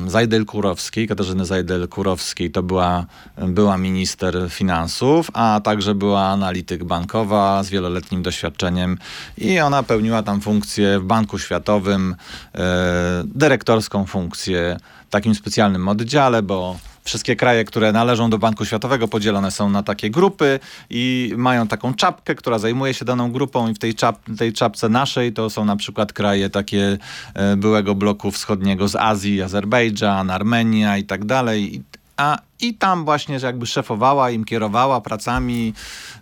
Zajdel-Kurowskiej, 0.08 1.08
Katarzyny 1.08 1.44
Zajdel-Kurowskiej. 1.44 2.52
To 2.52 2.64
była, 2.64 3.06
była 3.38 3.78
minister 3.78 4.36
finansów, 4.50 5.32
a 5.34 5.62
także 5.64 5.96
była 5.96 6.22
analityk 6.22 6.84
bankowa 6.84 7.64
z 7.64 7.70
wieloletnim 7.70 8.24
doświadczeniem 8.24 8.98
i 9.38 9.60
ona 9.60 9.84
pełniła 9.84 10.24
tam 10.24 10.42
funkcję 10.42 11.00
w 11.00 11.04
Banku 11.04 11.40
Światowym, 11.40 12.16
e, 12.56 13.24
dyrektorską 13.26 14.06
funkcję 14.06 14.78
w 15.08 15.12
takim 15.12 15.36
specjalnym 15.36 15.88
oddziale, 15.88 16.42
bo 16.44 16.76
Wszystkie 17.10 17.36
kraje, 17.36 17.66
które 17.66 17.92
należą 17.92 18.30
do 18.30 18.38
Banku 18.38 18.66
Światowego, 18.66 19.08
podzielone 19.08 19.52
są 19.52 19.70
na 19.70 19.84
takie 19.84 20.10
grupy 20.10 20.60
i 20.90 21.34
mają 21.38 21.68
taką 21.68 21.94
czapkę, 21.94 22.36
która 22.36 22.60
zajmuje 22.60 22.94
się 22.94 23.06
daną 23.06 23.32
grupą 23.32 23.68
i 23.68 23.74
w 23.74 23.80
tej, 23.80 23.96
czap, 23.96 24.20
tej 24.38 24.54
czapce 24.54 24.90
naszej 24.90 25.34
to 25.34 25.50
są 25.50 25.59
na 25.66 25.76
przykład 25.76 26.14
kraje 26.14 26.50
takie 26.50 26.98
e, 27.34 27.56
byłego 27.56 27.96
bloku 27.96 28.32
wschodniego 28.32 28.88
z 28.88 28.96
Azji, 28.96 29.42
Azerbejdżan, 29.42 30.30
Armenia 30.30 30.98
i 30.98 31.04
tak 31.04 31.26
dalej. 31.26 31.84
A, 32.18 32.38
I 32.62 32.74
tam 32.74 33.06
właśnie 33.06 33.40
jakby 33.44 33.66
szefowała, 33.66 34.32
im 34.32 34.46
kierowała 34.46 35.02
pracami 35.02 35.74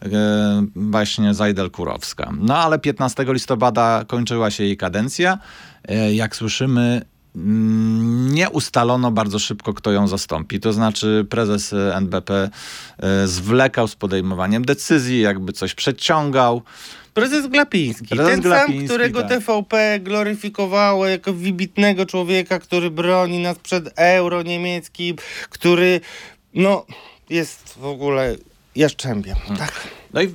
e, 0.04 0.10
właśnie 0.76 1.34
Zajdel 1.34 1.72
Kurowska. 1.72 2.34
No 2.40 2.58
ale 2.58 2.80
15 2.80 3.26
listopada 3.28 4.04
kończyła 4.08 4.52
się 4.52 4.64
jej 4.64 4.78
kadencja. 4.78 5.38
E, 5.88 6.14
jak 6.14 6.36
słyszymy, 6.36 7.02
Mm, 7.38 8.34
nie 8.34 8.50
ustalono 8.50 9.12
bardzo 9.12 9.40
szybko, 9.40 9.74
kto 9.74 9.92
ją 9.92 10.08
zastąpi. 10.08 10.60
To 10.60 10.74
znaczy 10.74 11.26
prezes 11.30 11.74
NBP 11.74 12.50
zwlekał 13.26 13.88
z 13.88 13.96
podejmowaniem 13.96 14.66
decyzji, 14.66 15.22
jakby 15.22 15.54
coś 15.54 15.74
przeciągał. 15.74 16.62
Prezes 17.18 17.48
Glapiński, 17.48 18.08
Prezes 18.08 18.32
ten 18.32 18.42
Glapiński, 18.42 18.78
sam, 18.78 18.86
którego 18.88 19.22
tak. 19.22 19.30
TVP 19.30 20.00
gloryfikowało 20.00 21.08
jako 21.08 21.34
wybitnego 21.34 22.06
człowieka, 22.06 22.60
który 22.60 22.92
broni 22.92 23.40
nas 23.40 23.60
przed 23.60 23.94
euro 23.96 24.44
niemieckim, 24.44 25.16
który 25.50 26.02
no 26.54 26.86
jest 27.30 27.78
w 27.78 27.86
ogóle 27.86 28.36
jaszczębiem. 28.76 29.36
Hmm. 29.36 29.58
Tak. 29.58 29.88
No 30.14 30.22
i 30.22 30.26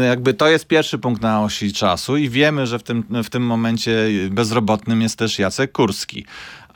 e, 0.00 0.04
jakby 0.04 0.34
to 0.34 0.48
jest 0.48 0.66
pierwszy 0.66 0.98
punkt 0.98 1.22
na 1.22 1.42
osi 1.42 1.72
czasu 1.72 2.16
i 2.16 2.28
wiemy, 2.28 2.66
że 2.66 2.78
w 2.78 2.82
tym, 2.82 3.04
w 3.24 3.30
tym 3.30 3.42
momencie 3.42 4.08
bezrobotnym 4.30 5.02
jest 5.02 5.16
też 5.16 5.38
Jacek 5.38 5.72
Kurski 5.72 6.26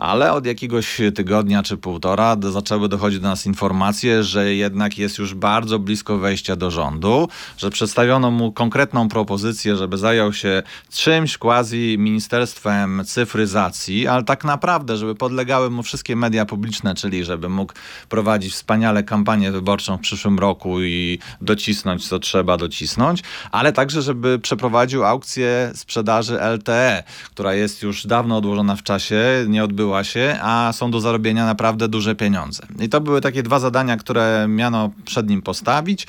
ale 0.05 0.33
od 0.33 0.47
jakiegoś 0.47 1.01
tygodnia 1.15 1.63
czy 1.63 1.77
półtora 1.77 2.37
zaczęły 2.53 2.89
dochodzić 2.89 3.21
do 3.21 3.29
nas 3.29 3.47
informacje, 3.47 4.25
że 4.25 4.55
jednak 4.55 4.99
jest 4.99 5.19
już 5.19 5.35
bardzo 5.35 5.79
blisko 5.79 6.19
wejścia 6.19 6.57
do 6.57 6.71
rządu, 6.71 7.29
że 7.59 7.71
przedstawiono 7.71 8.31
mu 8.31 8.53
konkretną 8.53 9.09
propozycję, 9.09 9.77
żeby 9.77 9.99
zajął 9.99 10.33
się 10.33 10.63
czymś 10.93 11.39
quasi 11.39 11.97
ministerstwem 11.99 13.03
cyfryzacji, 13.07 14.07
ale 14.07 14.25
tak 14.25 14.45
naprawdę, 14.45 14.97
żeby 14.97 15.15
podlegały 15.15 15.71
mu 15.71 15.83
wszystkie 15.83 16.17
media 16.17 16.47
publiczne, 16.47 16.95
czyli 16.95 17.25
żeby 17.25 17.49
mógł 17.49 17.73
prowadzić 18.09 18.53
wspaniale 18.53 19.03
kampanię 19.03 19.53
wyborczą 19.53 19.97
w 19.97 20.01
przyszłym 20.01 20.39
roku 20.39 20.83
i 20.83 21.19
docisnąć, 21.41 22.09
co 22.09 22.19
trzeba 22.19 22.57
docisnąć, 22.57 23.23
ale 23.53 23.73
także, 23.73 24.03
żeby 24.03 24.39
przeprowadził 24.39 25.05
aukcję 25.05 25.73
sprzedaży 25.75 26.39
LTE, 26.41 27.03
która 27.31 27.55
jest 27.55 27.83
już 27.83 28.07
dawno 28.07 28.37
odłożona 28.37 28.77
w 28.77 28.83
czasie, 28.83 29.45
nie 29.49 29.65
odbyła 29.65 29.94
się, 30.03 30.39
a 30.43 30.73
są 30.73 30.91
do 30.91 31.01
zarobienia 31.01 31.47
naprawdę 31.47 31.89
duże 31.89 32.15
pieniądze. 32.15 32.67
I 32.81 32.89
to 32.89 33.01
były 33.01 33.21
takie 33.21 33.43
dwa 33.43 33.59
zadania, 33.59 33.97
które 33.97 34.47
miano 34.49 34.91
przed 35.05 35.29
nim 35.29 35.43
postawić 35.43 36.07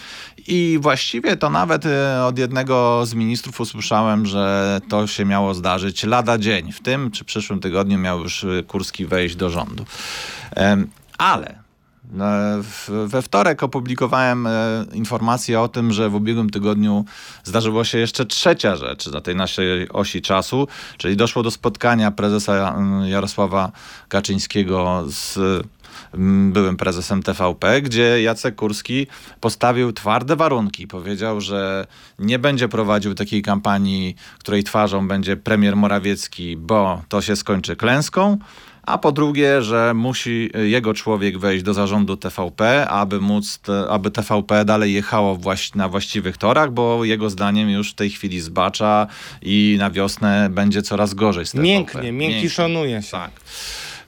i 0.47 0.77
właściwie 0.81 1.37
to 1.37 1.49
nawet 1.49 1.85
e, 1.85 2.25
od 2.25 2.37
jednego 2.37 3.05
z 3.05 3.13
ministrów 3.13 3.61
usłyszałem, 3.61 4.25
że 4.25 4.79
to 4.89 5.07
się 5.07 5.25
miało 5.25 5.53
zdarzyć 5.53 6.03
lada 6.03 6.37
dzień. 6.37 6.71
W 6.71 6.79
tym 6.79 7.11
czy 7.11 7.25
przyszłym 7.25 7.59
tygodniu 7.59 7.97
miał 7.97 8.19
już 8.19 8.43
e, 8.43 8.63
Kurski 8.63 9.05
wejść 9.05 9.35
do 9.35 9.49
rządu. 9.49 9.85
Ale 11.17 11.64
we 13.07 13.21
wtorek 13.21 13.63
opublikowałem 13.63 14.47
e, 14.47 14.85
informację 14.93 15.61
o 15.61 15.67
tym, 15.67 15.91
że 15.93 16.09
w 16.09 16.15
ubiegłym 16.15 16.49
tygodniu 16.49 17.05
zdarzyło 17.43 17.83
się 17.83 17.97
jeszcze 17.97 18.25
trzecia 18.25 18.75
rzecz 18.75 19.07
na 19.07 19.21
tej 19.21 19.35
naszej 19.35 19.89
osi 19.89 20.21
czasu, 20.21 20.67
czyli 20.97 21.15
doszło 21.15 21.43
do 21.43 21.51
spotkania 21.51 22.11
prezesa 22.11 22.75
mm, 22.77 23.09
Jarosława 23.09 23.71
Kaczyńskiego 24.07 25.03
z 25.07 25.39
byłym 26.51 26.77
prezesem 26.77 27.23
TVP, 27.23 27.81
gdzie 27.81 28.21
Jacek 28.21 28.55
Kurski 28.55 29.07
postawił 29.39 29.93
twarde 29.93 30.35
warunki. 30.35 30.87
Powiedział, 30.87 31.41
że 31.41 31.87
nie 32.19 32.39
będzie 32.39 32.67
prowadził 32.67 33.15
takiej 33.15 33.41
kampanii, 33.41 34.15
której 34.39 34.63
twarzą 34.63 35.07
będzie 35.07 35.37
premier 35.37 35.75
Morawiecki, 35.75 36.57
bo 36.57 37.01
to 37.09 37.21
się 37.21 37.35
skończy 37.35 37.75
klęską 37.75 38.37
a 38.85 38.97
po 38.97 39.11
drugie, 39.11 39.61
że 39.61 39.93
musi 39.93 40.49
jego 40.63 40.93
człowiek 40.93 41.37
wejść 41.37 41.63
do 41.63 41.73
zarządu 41.73 42.17
TVP, 42.17 42.87
aby 42.87 43.21
móc, 43.21 43.59
aby 43.89 44.11
TVP 44.11 44.65
dalej 44.65 44.93
jechało 44.93 45.39
na 45.75 45.89
właściwych 45.89 46.37
torach, 46.37 46.71
bo 46.71 47.05
jego 47.05 47.29
zdaniem 47.29 47.69
już 47.69 47.91
w 47.91 47.95
tej 47.95 48.09
chwili 48.09 48.39
zbacza 48.39 49.07
i 49.41 49.75
na 49.79 49.91
wiosnę 49.91 50.49
będzie 50.49 50.81
coraz 50.81 51.13
gorzej 51.13 51.45
z 51.45 51.51
TVP. 51.51 51.67
Mięknie, 51.67 52.11
miękki 52.11 52.49
szanuje 52.49 53.01
się. 53.01 53.11
Tak. 53.11 53.31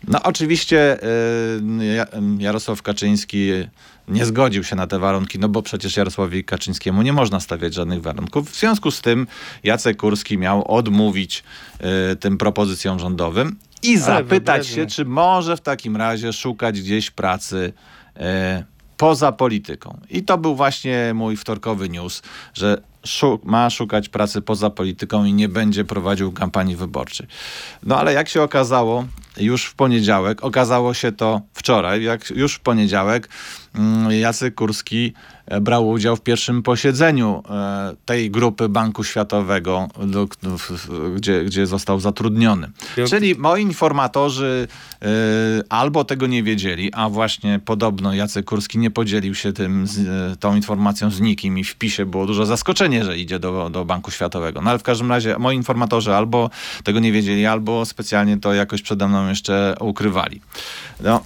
No 0.07 0.23
oczywiście 0.23 1.03
y, 1.03 2.37
Jarosław 2.39 2.81
Kaczyński 2.81 3.51
nie 4.07 4.25
zgodził 4.25 4.63
się 4.63 4.75
na 4.75 4.87
te 4.87 4.99
warunki, 4.99 5.39
no 5.39 5.49
bo 5.49 5.61
przecież 5.61 5.97
Jarosławowi 5.97 6.43
Kaczyńskiemu 6.43 7.01
nie 7.01 7.13
można 7.13 7.39
stawiać 7.39 7.73
żadnych 7.73 8.01
warunków. 8.01 8.51
W 8.51 8.59
związku 8.59 8.91
z 8.91 9.01
tym 9.01 9.27
Jacek 9.63 9.97
Kurski 9.97 10.37
miał 10.37 10.71
odmówić 10.71 11.43
y, 12.11 12.15
tym 12.15 12.37
propozycjom 12.37 12.99
rządowym 12.99 13.55
i 13.87 13.97
zapytać 13.97 14.67
się, 14.67 14.85
czy 14.85 15.05
może 15.05 15.57
w 15.57 15.61
takim 15.61 15.97
razie 15.97 16.33
szukać 16.33 16.81
gdzieś 16.81 17.11
pracy 17.11 17.73
e, 18.15 18.63
poza 18.97 19.31
polityką. 19.31 19.99
I 20.09 20.23
to 20.23 20.37
był 20.37 20.55
właśnie 20.55 21.11
mój 21.13 21.37
wtorkowy 21.37 21.89
news, 21.89 22.21
że 22.53 22.81
ma 23.43 23.69
szukać 23.69 24.09
pracy 24.09 24.41
poza 24.41 24.69
polityką 24.69 25.25
i 25.25 25.33
nie 25.33 25.49
będzie 25.49 25.85
prowadził 25.85 26.31
kampanii 26.31 26.75
wyborczej. 26.75 27.27
No 27.83 27.99
ale 27.99 28.13
jak 28.13 28.29
się 28.29 28.41
okazało, 28.41 29.05
już 29.37 29.65
w 29.65 29.75
poniedziałek, 29.75 30.43
okazało 30.43 30.93
się 30.93 31.11
to 31.11 31.41
wczoraj, 31.53 32.03
jak 32.03 32.29
już 32.29 32.53
w 32.53 32.59
poniedziałek 32.59 33.29
Jacek 34.09 34.55
Kurski 34.55 35.13
e, 35.45 35.61
brał 35.61 35.89
udział 35.89 36.15
w 36.15 36.21
pierwszym 36.21 36.63
posiedzeniu 36.63 37.43
e, 37.49 37.95
tej 38.05 38.31
grupy 38.31 38.69
Banku 38.69 39.03
Światowego, 39.03 39.87
gdzie, 41.15 41.43
gdzie 41.43 41.67
został 41.67 41.99
zatrudniony. 41.99 42.71
Czyli 43.09 43.35
moi 43.35 43.61
informatorzy 43.61 44.67
e, 45.01 45.07
albo 45.69 46.03
tego 46.03 46.27
nie 46.27 46.43
wiedzieli, 46.43 46.93
a 46.93 47.09
właśnie 47.09 47.59
podobno 47.65 48.13
Jacek 48.13 48.45
Kurski 48.45 48.77
nie 48.77 48.91
podzielił 48.91 49.35
się 49.35 49.53
tym, 49.53 49.85
tą 50.39 50.55
informacją 50.55 51.11
z 51.11 51.21
nikim 51.21 51.57
i 51.59 51.63
w 51.63 51.75
PiSie 51.75 52.05
było 52.05 52.25
dużo 52.25 52.45
zaskoczenie, 52.45 53.05
że 53.05 53.17
idzie 53.17 53.39
do, 53.39 53.69
do 53.69 53.85
Banku 53.85 54.11
Światowego. 54.11 54.61
No 54.61 54.69
ale 54.69 54.79
w 54.79 54.83
każdym 54.83 55.09
razie 55.09 55.35
moi 55.39 55.55
informatorzy 55.55 56.15
albo 56.15 56.49
tego 56.83 56.99
nie 56.99 57.11
wiedzieli, 57.11 57.45
albo 57.45 57.85
specjalnie 57.85 58.37
to 58.37 58.53
jakoś 58.53 58.81
przede 58.81 59.07
mną 59.07 59.29
jeszcze 59.29 59.75
ukrywali. 59.79 60.41
No, 61.03 61.23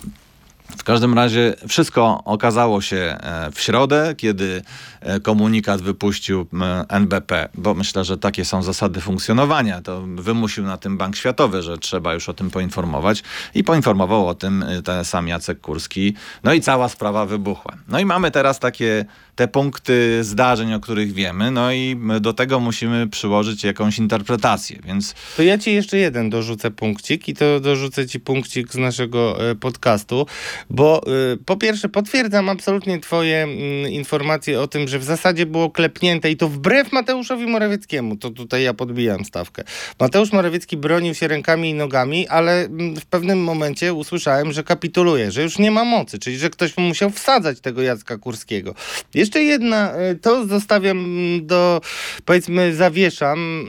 w 0.77 0.83
każdym 0.83 1.13
razie 1.13 1.53
wszystko 1.67 2.21
okazało 2.25 2.81
się 2.81 2.95
e, 2.95 3.51
w 3.51 3.61
środę, 3.61 4.13
kiedy 4.17 4.61
e, 5.01 5.19
komunikat 5.19 5.81
wypuścił 5.81 6.47
NBP, 6.89 7.49
bo 7.55 7.73
myślę, 7.73 8.05
że 8.05 8.17
takie 8.17 8.45
są 8.45 8.63
zasady 8.63 9.01
funkcjonowania. 9.01 9.81
To 9.81 10.01
wymusił 10.01 10.63
na 10.63 10.77
tym 10.77 10.97
Bank 10.97 11.15
Światowy, 11.15 11.61
że 11.61 11.77
trzeba 11.77 12.13
już 12.13 12.29
o 12.29 12.33
tym 12.33 12.49
poinformować 12.49 13.23
i 13.55 13.63
poinformował 13.63 14.27
o 14.27 14.35
tym 14.35 14.63
e, 14.63 14.81
ten 14.81 15.05
sam 15.05 15.27
Jacek 15.27 15.61
Kurski. 15.61 16.13
No 16.43 16.53
i 16.53 16.61
cała 16.61 16.89
sprawa 16.89 17.25
wybuchła. 17.25 17.73
No 17.87 17.99
i 17.99 18.05
mamy 18.05 18.31
teraz 18.31 18.59
takie 18.59 19.05
te 19.35 19.47
punkty 19.47 20.23
zdarzeń, 20.23 20.73
o 20.73 20.79
których 20.79 21.13
wiemy, 21.13 21.51
no 21.51 21.71
i 21.71 21.97
do 22.21 22.33
tego 22.33 22.59
musimy 22.59 23.07
przyłożyć 23.07 23.63
jakąś 23.63 23.97
interpretację, 23.97 24.79
więc... 24.83 25.15
To 25.37 25.43
ja 25.43 25.57
ci 25.57 25.73
jeszcze 25.73 25.97
jeden 25.97 26.29
dorzucę 26.29 26.71
punkcik 26.71 27.27
i 27.27 27.33
to 27.33 27.59
dorzucę 27.59 28.07
ci 28.07 28.19
punkcik 28.19 28.73
z 28.73 28.77
naszego 28.77 29.37
podcastu, 29.59 30.25
bo 30.69 31.01
y, 31.33 31.37
po 31.45 31.57
pierwsze 31.57 31.89
potwierdzam 31.89 32.49
absolutnie 32.49 32.99
twoje 32.99 33.47
y, 33.85 33.89
informacje 33.91 34.61
o 34.61 34.67
tym, 34.67 34.87
że 34.87 34.99
w 34.99 35.03
zasadzie 35.03 35.45
było 35.45 35.69
klepnięte 35.69 36.31
i 36.31 36.37
to 36.37 36.47
wbrew 36.47 36.91
Mateuszowi 36.91 37.47
Morawieckiemu, 37.47 38.15
to 38.15 38.29
tutaj 38.29 38.63
ja 38.63 38.73
podbijam 38.73 39.25
stawkę. 39.25 39.63
Mateusz 39.99 40.31
Morawiecki 40.31 40.77
bronił 40.77 41.13
się 41.13 41.27
rękami 41.27 41.69
i 41.69 41.73
nogami, 41.73 42.27
ale 42.27 42.65
y, 42.65 42.69
w 42.99 43.05
pewnym 43.05 43.43
momencie 43.43 43.93
usłyszałem, 43.93 44.51
że 44.51 44.63
kapituluje, 44.63 45.31
że 45.31 45.43
już 45.43 45.59
nie 45.59 45.71
ma 45.71 45.83
mocy, 45.83 46.19
czyli 46.19 46.37
że 46.37 46.49
ktoś 46.49 46.77
mu 46.77 46.83
musiał 46.83 47.09
wsadzać 47.09 47.59
tego 47.59 47.81
Jacka 47.81 48.17
Kurskiego. 48.17 48.75
Jeszcze 49.13 49.43
jedna, 49.43 49.93
y, 50.11 50.15
to 50.15 50.47
zostawiam 50.47 50.97
mm, 50.97 51.47
do, 51.47 51.81
powiedzmy, 52.25 52.75
zawieszam. 52.75 53.67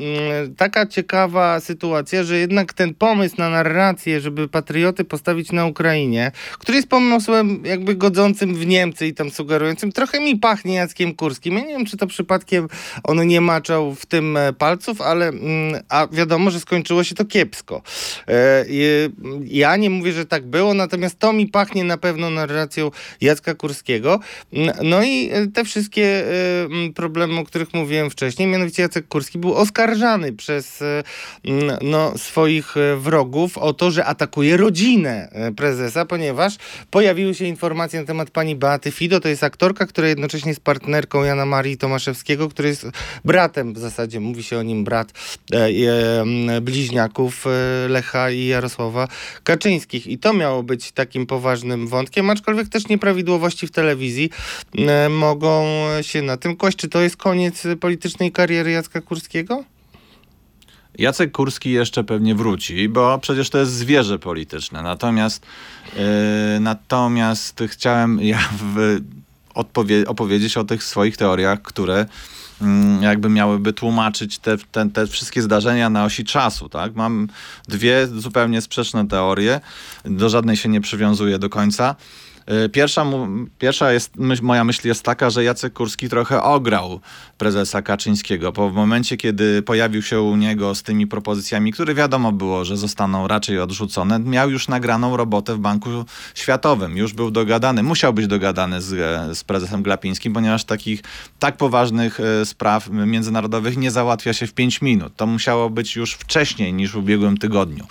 Taka 0.57 0.87
ciekawa 0.87 1.61
sytuacja, 1.61 2.24
że 2.24 2.38
jednak 2.38 2.72
ten 2.72 2.94
pomysł 2.94 3.35
na 3.38 3.50
narrację, 3.50 4.20
żeby 4.20 4.48
patrioty 4.48 5.05
postawić 5.05 5.52
na 5.52 5.66
Ukrainie, 5.66 6.33
który 6.59 6.81
jest 6.82 6.90
pomysłem 6.90 7.62
jakby 7.64 7.94
godzącym 7.94 8.54
w 8.54 8.66
Niemcy 8.66 9.06
i 9.06 9.14
tam 9.14 9.30
sugerującym, 9.30 9.92
trochę 9.92 10.20
mi 10.20 10.38
pachnie 10.38 10.74
Jackiem 10.74 11.14
Kurskim. 11.14 11.54
Ja 11.54 11.60
nie 11.60 11.68
wiem, 11.68 11.86
czy 11.86 11.96
to 11.96 12.06
przypadkiem 12.06 12.68
on 13.04 13.26
nie 13.26 13.40
maczał 13.40 13.94
w 13.94 14.06
tym 14.06 14.36
e, 14.36 14.52
palców, 14.52 15.00
ale 15.00 15.28
mm, 15.28 15.82
a 15.88 16.06
wiadomo, 16.06 16.50
że 16.50 16.60
skończyło 16.60 17.04
się 17.04 17.14
to 17.14 17.24
kiepsko. 17.24 17.82
E, 18.28 18.64
ja 19.44 19.76
nie 19.76 19.90
mówię, 19.90 20.12
że 20.12 20.26
tak 20.26 20.46
było, 20.46 20.74
natomiast 20.74 21.18
to 21.18 21.32
mi 21.32 21.46
pachnie 21.46 21.84
na 21.84 21.96
pewno 21.96 22.30
narracją 22.30 22.90
Jacka 23.20 23.54
Kurskiego. 23.54 24.20
No 24.82 25.02
i 25.02 25.30
e, 25.32 25.46
te 25.46 25.64
wszystkie 25.64 26.24
problemy, 26.94 27.40
o 27.40 27.44
których 27.44 27.74
mówiłem 27.74 28.10
wcześniej, 28.10 28.48
mianowicie 28.48 28.82
Jacek 28.82 29.08
Kurski 29.08 29.38
był 29.38 29.54
oskarżany 29.54 30.32
przez 30.32 30.84
no, 31.82 32.18
swoich 32.18 32.74
wrogów 32.96 33.58
o 33.58 33.72
to, 33.72 33.90
że 33.90 34.04
atakuje 34.04 34.56
rodzinę 34.56 35.32
prezesa, 35.56 36.04
ponieważ 36.04 36.56
pojawiły 36.90 37.35
się 37.35 37.44
informacje 37.44 38.00
na 38.00 38.06
temat 38.06 38.30
pani 38.30 38.56
Beaty 38.56 38.90
Fido. 38.90 39.20
To 39.20 39.28
jest 39.28 39.44
aktorka, 39.44 39.87
która 39.87 40.08
jednocześnie 40.08 40.50
jest 40.50 40.61
partnerką 40.61 41.24
Jana 41.24 41.46
Marii 41.46 41.76
Tomaszewskiego, 41.76 42.48
który 42.48 42.68
jest 42.68 42.87
bratem 43.24 43.74
w 43.74 43.78
zasadzie, 43.78 44.20
mówi 44.20 44.42
się 44.42 44.58
o 44.58 44.62
nim 44.62 44.85
brat 44.85 45.12
e, 45.52 45.68
e, 46.56 46.61
bliźniaków 46.61 47.46
e, 47.46 47.88
Lecha 47.88 48.30
i 48.30 48.46
Jarosława 48.46 49.08
Kaczyńskich. 49.44 50.06
I 50.06 50.18
to 50.18 50.32
miało 50.32 50.62
być 50.62 50.92
takim 50.92 51.26
poważnym 51.26 51.88
wątkiem, 51.88 52.30
aczkolwiek 52.30 52.68
też 52.68 52.88
nieprawidłowości 52.88 53.66
w 53.66 53.70
telewizji 53.70 54.30
mogą 55.11 55.64
się 56.02 56.22
na 56.22 56.37
tym 56.37 56.56
kłaść. 56.56 56.76
Czy 56.76 56.88
to 56.88 57.00
jest 57.00 57.16
koniec 57.16 57.62
politycznej 57.80 58.32
kariery 58.32 58.70
Jacka 58.70 59.00
Kurskiego? 59.00 59.64
Jacek 60.98 61.33
Kurski 61.33 61.70
jeszcze 61.70 62.05
pewnie 62.05 62.35
wróci, 62.35 62.88
bo 62.88 63.18
przecież 63.18 63.50
to 63.50 63.59
jest 63.59 63.72
zwierzę 63.72 64.18
polityczne. 64.18 64.83
Natomiast, 64.83 65.46
yy, 65.96 66.00
natomiast 66.61 67.62
chciałem 67.68 68.20
ja 68.20 68.38
w, 68.59 68.98
odpowie- 69.55 70.07
opowiedzieć 70.07 70.57
o 70.57 70.64
tych 70.64 70.85
swoich 70.85 71.16
teoriach, 71.16 71.62
które 71.62 72.07
mm, 72.62 73.02
jakby 73.02 73.28
miałyby 73.28 73.72
tłumaczyć 73.72 74.38
te, 74.38 74.59
te, 74.59 74.90
te, 74.90 75.07
wszystkie 75.07 75.42
zdarzenia 75.42 75.90
na 75.90 76.05
osi 76.05 76.24
czasu. 76.24 76.68
Tak? 76.68 76.94
Mam 76.94 77.28
dwie 77.68 78.07
zupełnie 78.07 78.61
sprzeczne 78.61 79.09
teorie, 79.09 79.61
do 80.05 80.28
żadnej 80.28 80.57
się 80.57 80.68
nie 80.68 80.81
przywiązuję 80.81 81.38
do 81.38 81.48
końca. 81.48 81.96
Y, 82.64 82.68
pierwsza, 82.68 83.07
pierwsza 83.59 83.92
jest, 83.92 84.16
moja 84.42 84.64
myśl 84.64 84.88
jest 84.88 85.02
taka, 85.02 85.31
że 85.31 85.44
Jacek 85.44 85.72
Kurski 85.72 86.09
trochę 86.09 86.42
ograł 86.42 87.00
prezesa 87.38 87.83
Kaczyńskiego, 87.83 88.52
bo 88.52 88.70
w 88.70 88.74
momencie, 88.74 89.16
kiedy 89.16 89.62
pojawił 89.62 90.02
się 90.02 90.20
u 90.20 90.37
niego 90.37 90.74
z 90.74 90.83
tymi 90.83 91.07
propozycjami, 91.07 91.72
które 91.72 91.94
wiadomo 91.94 92.33
było, 92.33 92.64
że 92.64 92.76
zostaną 92.76 93.28
raczej 93.28 93.59
odrzucone, 93.59 94.18
miał 94.18 94.50
już 94.50 94.68
nagraną 94.68 95.16
robotę 95.16 95.55
w 95.55 95.59
Banku 95.59 95.90
Światowym. 96.35 96.96
Już 96.96 97.12
był 97.12 97.31
dogadany, 97.31 97.83
musiał 97.83 98.12
być 98.12 98.26
dogadany 98.26 98.81
z, 98.81 98.88
z 99.38 99.44
prezesem 99.44 99.83
Glapińskim, 99.83 100.33
ponieważ 100.33 100.64
takich 100.64 101.02
tak 101.38 101.57
poważnych 101.57 102.20
e, 102.20 102.46
spraw 102.46 102.90
międzynarodowych 102.90 103.76
nie 103.76 103.90
załatwia 103.90 104.33
się 104.33 104.46
w 104.46 104.55
5 104.55 104.83
minut. 104.83 105.16
To 105.16 105.26
musiało 105.26 105.70
być 105.70 105.96
już 105.96 106.14
wcześniej 106.14 106.72
niż 106.72 106.92
w 106.92 106.96
ubiegłym 106.96 107.37
tygodniu. 107.38 107.85
E, 107.85 107.88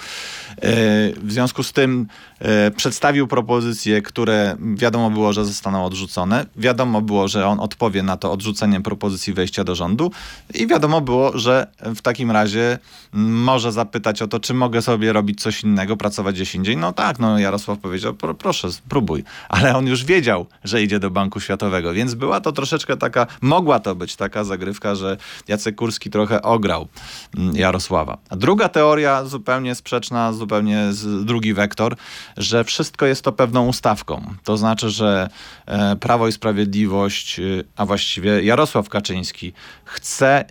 w 1.14 1.32
związku 1.32 1.64
z 1.64 1.72
tym 1.74 2.08
e, 2.40 2.72
przedstawił 2.72 3.28
propozycje, 3.28 4.02
które 4.02 4.41
wiadomo 4.76 5.10
było, 5.10 5.34
że 5.34 5.46
zostaną 5.46 5.86
odrzucone. 5.86 6.46
Wiadomo 6.56 7.02
było, 7.02 7.28
że 7.28 7.48
on 7.48 7.60
odpowie 7.60 8.04
na 8.04 8.18
to 8.18 8.32
odrzucenie 8.32 8.82
propozycji 8.82 9.34
wejścia 9.34 9.64
do 9.64 9.76
rządu 9.76 10.12
i 10.54 10.68
wiadomo 10.68 11.02
było, 11.02 11.38
że 11.38 11.68
w 11.96 12.02
takim 12.02 12.32
razie 12.32 12.80
może 13.14 13.72
zapytać 13.72 14.22
o 14.22 14.28
to, 14.28 14.40
czy 14.40 14.54
mogę 14.54 14.82
sobie 14.82 15.14
robić 15.14 15.42
coś 15.42 15.64
innego, 15.64 15.98
pracować 15.98 16.36
gdzieś 16.36 16.56
indziej. 16.56 16.78
No 16.78 16.94
tak, 16.94 17.20
no 17.20 17.40
Jarosław 17.40 17.80
powiedział, 17.80 18.14
proszę, 18.14 18.72
spróbuj. 18.72 19.24
Ale 19.50 19.78
on 19.78 19.88
już 19.88 20.04
wiedział, 20.04 20.46
że 20.64 20.84
idzie 20.84 21.00
do 21.00 21.12
Banku 21.12 21.40
Światowego, 21.40 21.94
więc 21.94 22.14
była 22.14 22.42
to 22.42 22.52
troszeczkę 22.52 22.98
taka, 22.98 23.28
mogła 23.42 23.80
to 23.80 23.96
być 23.96 24.16
taka 24.16 24.44
zagrywka, 24.44 24.96
że 24.96 25.18
Jacek 25.48 25.76
Kurski 25.76 26.10
trochę 26.10 26.42
ograł 26.42 26.88
mm, 27.38 27.56
Jarosława. 27.56 28.18
A 28.30 28.36
druga 28.36 28.70
teoria, 28.70 29.26
zupełnie 29.26 29.76
sprzeczna, 29.76 30.34
zupełnie 30.34 30.90
drugi 31.24 31.54
wektor, 31.54 31.96
że 32.38 32.64
wszystko 32.64 33.06
jest 33.06 33.24
to 33.24 33.32
pewną 33.32 33.68
ustawką. 33.68 34.31
To 34.44 34.58
znaczy, 34.58 34.90
że 34.90 35.30
e, 35.66 35.96
Prawo 35.96 36.28
i 36.28 36.32
Sprawiedliwość, 36.32 37.40
e, 37.40 37.44
a 37.76 37.86
właściwie 37.86 38.44
Jarosław 38.44 38.90
Kaczyński 38.90 39.54
chce 39.86 40.46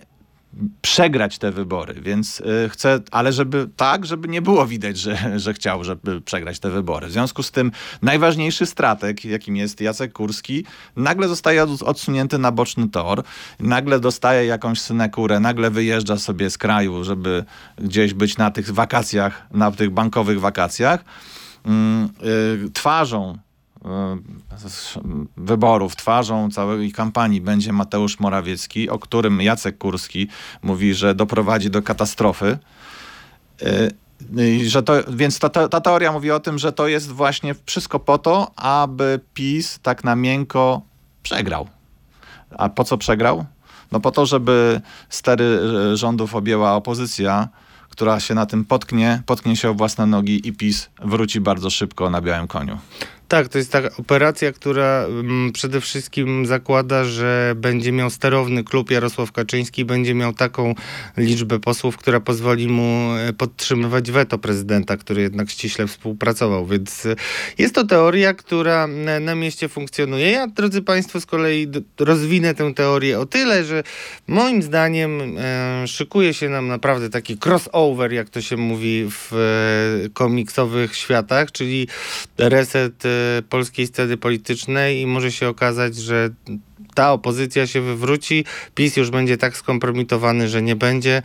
przegrać 0.81 1.37
te 1.37 1.51
wybory, 1.51 1.93
więc 2.01 2.39
y, 2.39 2.69
chcę, 2.69 2.99
ale 3.11 3.33
żeby 3.33 3.69
tak, 3.75 4.05
żeby 4.05 4.27
nie 4.27 4.41
było 4.41 4.67
widać, 4.67 4.97
że, 4.97 5.17
że 5.39 5.53
chciał, 5.53 5.83
żeby 5.83 6.21
przegrać 6.21 6.59
te 6.59 6.69
wybory. 6.69 7.07
W 7.07 7.11
związku 7.11 7.43
z 7.43 7.51
tym 7.51 7.71
najważniejszy 8.01 8.65
strateg, 8.65 9.25
jakim 9.25 9.55
jest 9.55 9.81
Jacek 9.81 10.13
Kurski, 10.13 10.65
nagle 10.95 11.27
zostaje 11.27 11.63
odsunięty 11.63 12.37
na 12.37 12.51
boczny 12.51 12.89
tor, 12.89 13.23
nagle 13.59 13.99
dostaje 13.99 14.45
jakąś 14.45 14.81
synekurę, 14.81 15.39
nagle 15.39 15.71
wyjeżdża 15.71 16.17
sobie 16.17 16.49
z 16.49 16.57
kraju, 16.57 17.03
żeby 17.03 17.45
gdzieś 17.77 18.13
być 18.13 18.37
na 18.37 18.51
tych 18.51 18.71
wakacjach, 18.71 19.47
na 19.51 19.71
tych 19.71 19.89
bankowych 19.89 20.39
wakacjach. 20.39 21.05
Yy, 21.65 22.69
twarzą 22.73 23.37
E, 23.37 23.50
wyborów, 25.37 25.95
twarzą 25.95 26.51
całej 26.51 26.91
kampanii 26.91 27.41
będzie 27.41 27.73
Mateusz 27.73 28.19
Morawiecki, 28.19 28.89
o 28.89 28.99
którym 28.99 29.41
Jacek 29.41 29.77
Kurski 29.77 30.27
mówi, 30.61 30.93
że 30.93 31.15
doprowadzi 31.15 31.69
do 31.69 31.81
katastrofy. 31.81 32.57
E, 33.61 34.01
że 34.65 34.83
to, 34.83 34.93
więc 35.07 35.39
ta, 35.39 35.49
ta, 35.49 35.81
teoria 35.81 36.11
mówi 36.11 36.31
o 36.31 36.39
tym, 36.39 36.59
że 36.59 36.71
to 36.71 36.87
jest 36.87 37.11
właśnie 37.11 37.55
wszystko 37.65 37.99
po 37.99 38.17
to, 38.17 38.51
aby 38.55 39.19
PiS 39.33 39.79
tak 39.83 40.03
na 40.03 40.15
miękko 40.15 40.81
przegrał. 41.23 41.67
A 42.57 42.69
po 42.69 42.83
co 42.83 42.97
przegrał? 42.97 43.45
No 43.91 43.99
po 43.99 44.11
to, 44.11 44.25
żeby 44.25 44.81
stery 45.09 45.59
e, 45.93 45.97
rządów 45.97 46.35
objęła 46.35 46.75
opozycja, 46.75 47.47
która 47.89 48.19
się 48.19 48.33
na 48.35 48.45
tym 48.45 48.65
potknie, 48.65 49.21
potknie 49.25 49.55
się 49.55 49.69
o 49.69 49.73
własne 49.73 50.05
nogi 50.05 50.47
i 50.47 50.53
PiS 50.53 50.89
wróci 51.01 51.41
bardzo 51.41 51.69
szybko 51.69 52.09
na 52.09 52.21
białym 52.21 52.47
koniu. 52.47 52.77
Tak, 53.31 53.47
to 53.47 53.57
jest 53.57 53.71
taka 53.71 53.89
operacja, 53.97 54.51
która 54.51 55.05
mm, 55.05 55.51
przede 55.51 55.81
wszystkim 55.81 56.45
zakłada, 56.45 57.03
że 57.03 57.53
będzie 57.55 57.91
miał 57.91 58.09
sterowny 58.09 58.63
klub 58.63 58.91
Jarosław 58.91 59.31
Kaczyński, 59.31 59.85
będzie 59.85 60.13
miał 60.13 60.33
taką 60.33 60.75
liczbę 61.17 61.59
posłów, 61.59 61.97
która 61.97 62.19
pozwoli 62.19 62.67
mu 62.67 63.15
e, 63.15 63.33
podtrzymywać 63.33 64.11
weto 64.11 64.37
prezydenta, 64.37 64.97
który 64.97 65.21
jednak 65.21 65.49
ściśle 65.49 65.87
współpracował. 65.87 66.65
Więc 66.65 67.05
e, 67.05 67.15
jest 67.57 67.75
to 67.75 67.85
teoria, 67.85 68.33
która 68.33 68.87
na, 68.87 69.19
na 69.19 69.35
mieście 69.35 69.69
funkcjonuje. 69.69 70.31
Ja, 70.31 70.47
drodzy 70.47 70.81
Państwo, 70.81 71.21
z 71.21 71.25
kolei 71.25 71.67
rozwinę 71.99 72.55
tę 72.55 72.73
teorię 72.73 73.19
o 73.19 73.25
tyle, 73.25 73.63
że 73.63 73.83
moim 74.27 74.63
zdaniem 74.63 75.37
e, 75.37 75.87
szykuje 75.87 76.33
się 76.33 76.49
nam 76.49 76.67
naprawdę 76.67 77.09
taki 77.09 77.37
crossover, 77.45 78.13
jak 78.13 78.29
to 78.29 78.41
się 78.41 78.57
mówi 78.57 79.07
w 79.09 79.33
e, 79.33 80.09
komiksowych 80.09 80.95
światach, 80.95 81.51
czyli 81.51 81.87
reset 82.37 83.05
e, 83.05 83.20
polskiej 83.49 83.87
sceny 83.87 84.17
politycznej 84.17 85.01
i 85.01 85.07
może 85.07 85.31
się 85.31 85.47
okazać, 85.47 85.95
że 85.95 86.29
ta 86.93 87.11
opozycja 87.11 87.67
się 87.67 87.81
wywróci, 87.81 88.45
PiS 88.75 88.97
już 88.97 89.09
będzie 89.09 89.37
tak 89.37 89.57
skompromitowany, 89.57 90.49
że 90.49 90.61
nie 90.61 90.75
będzie 90.75 91.21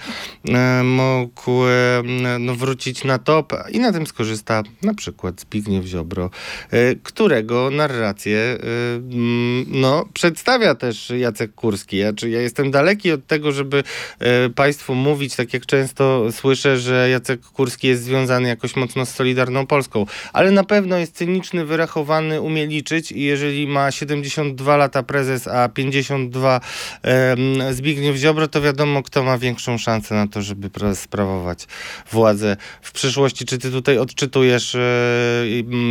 e, 0.49 0.83
mógł 0.83 1.67
e, 1.67 2.03
no, 2.39 2.55
wrócić 2.55 3.05
na 3.05 3.19
top 3.19 3.53
i 3.71 3.79
na 3.79 3.93
tym 3.93 4.07
skorzysta 4.07 4.63
na 4.83 4.95
przykład 4.95 5.41
Zbigniew 5.41 5.85
Ziobro, 5.85 6.31
e, 6.71 6.95
którego 6.95 7.71
narrację 7.71 8.59
mm, 9.13 9.67
no, 9.69 10.09
przedstawia 10.13 10.75
też 10.75 11.11
Jacek 11.11 11.55
Kurski. 11.55 11.97
Ja, 11.97 12.13
czy 12.13 12.31
ja 12.31 12.41
jestem 12.41 12.71
daleki 12.71 13.13
od 13.13 13.27
tego, 13.27 13.53
żeby 13.53 13.83
państwu 14.55 14.95
mówić, 14.95 15.37
tak 15.37 15.55
jak 15.55 15.67
często 15.67 16.33
słyszę, 16.33 16.79
że 16.79 17.11
Jacek 17.11 17.41
Kurski 17.41 17.89
jest 17.89 18.03
związany 18.03 18.49
jakoś 18.49 18.77
mocno 18.77 19.07
z 19.07 19.11
Solidarną 19.15 19.67
Polską, 19.67 20.07
ale 20.33 20.51
na 20.51 20.65
pewno 20.65 20.97
jest 20.99 21.17
cyniczny, 21.17 21.65
wyrachowany, 21.65 22.41
umie 22.41 22.67
liczyć 22.67 23.13
i 23.13 23.21
jeżeli 23.21 23.67
ma 23.67 23.91
72 23.91 24.77
lata 24.77 25.03
prezes, 25.03 25.49
a 25.63 25.69
52 25.69 26.61
em, 27.03 27.39
Zbigniew 27.75 28.17
Ziobro, 28.17 28.49
to 28.49 28.61
wiadomo, 28.63 29.03
kto 29.03 29.23
ma 29.23 29.39
większą 29.39 29.79
szansę 29.79 30.15
na 30.15 30.27
to, 30.29 30.43
żeby 30.43 30.69
pra- 30.69 30.95
sprawować 30.95 31.67
władzę 32.13 32.57
w 32.83 32.93
przyszłości. 32.93 33.45
Czy 33.45 33.59
ty 33.59 33.71
tutaj 33.71 33.99
odczytujesz 33.99 34.75
e, 34.75 34.81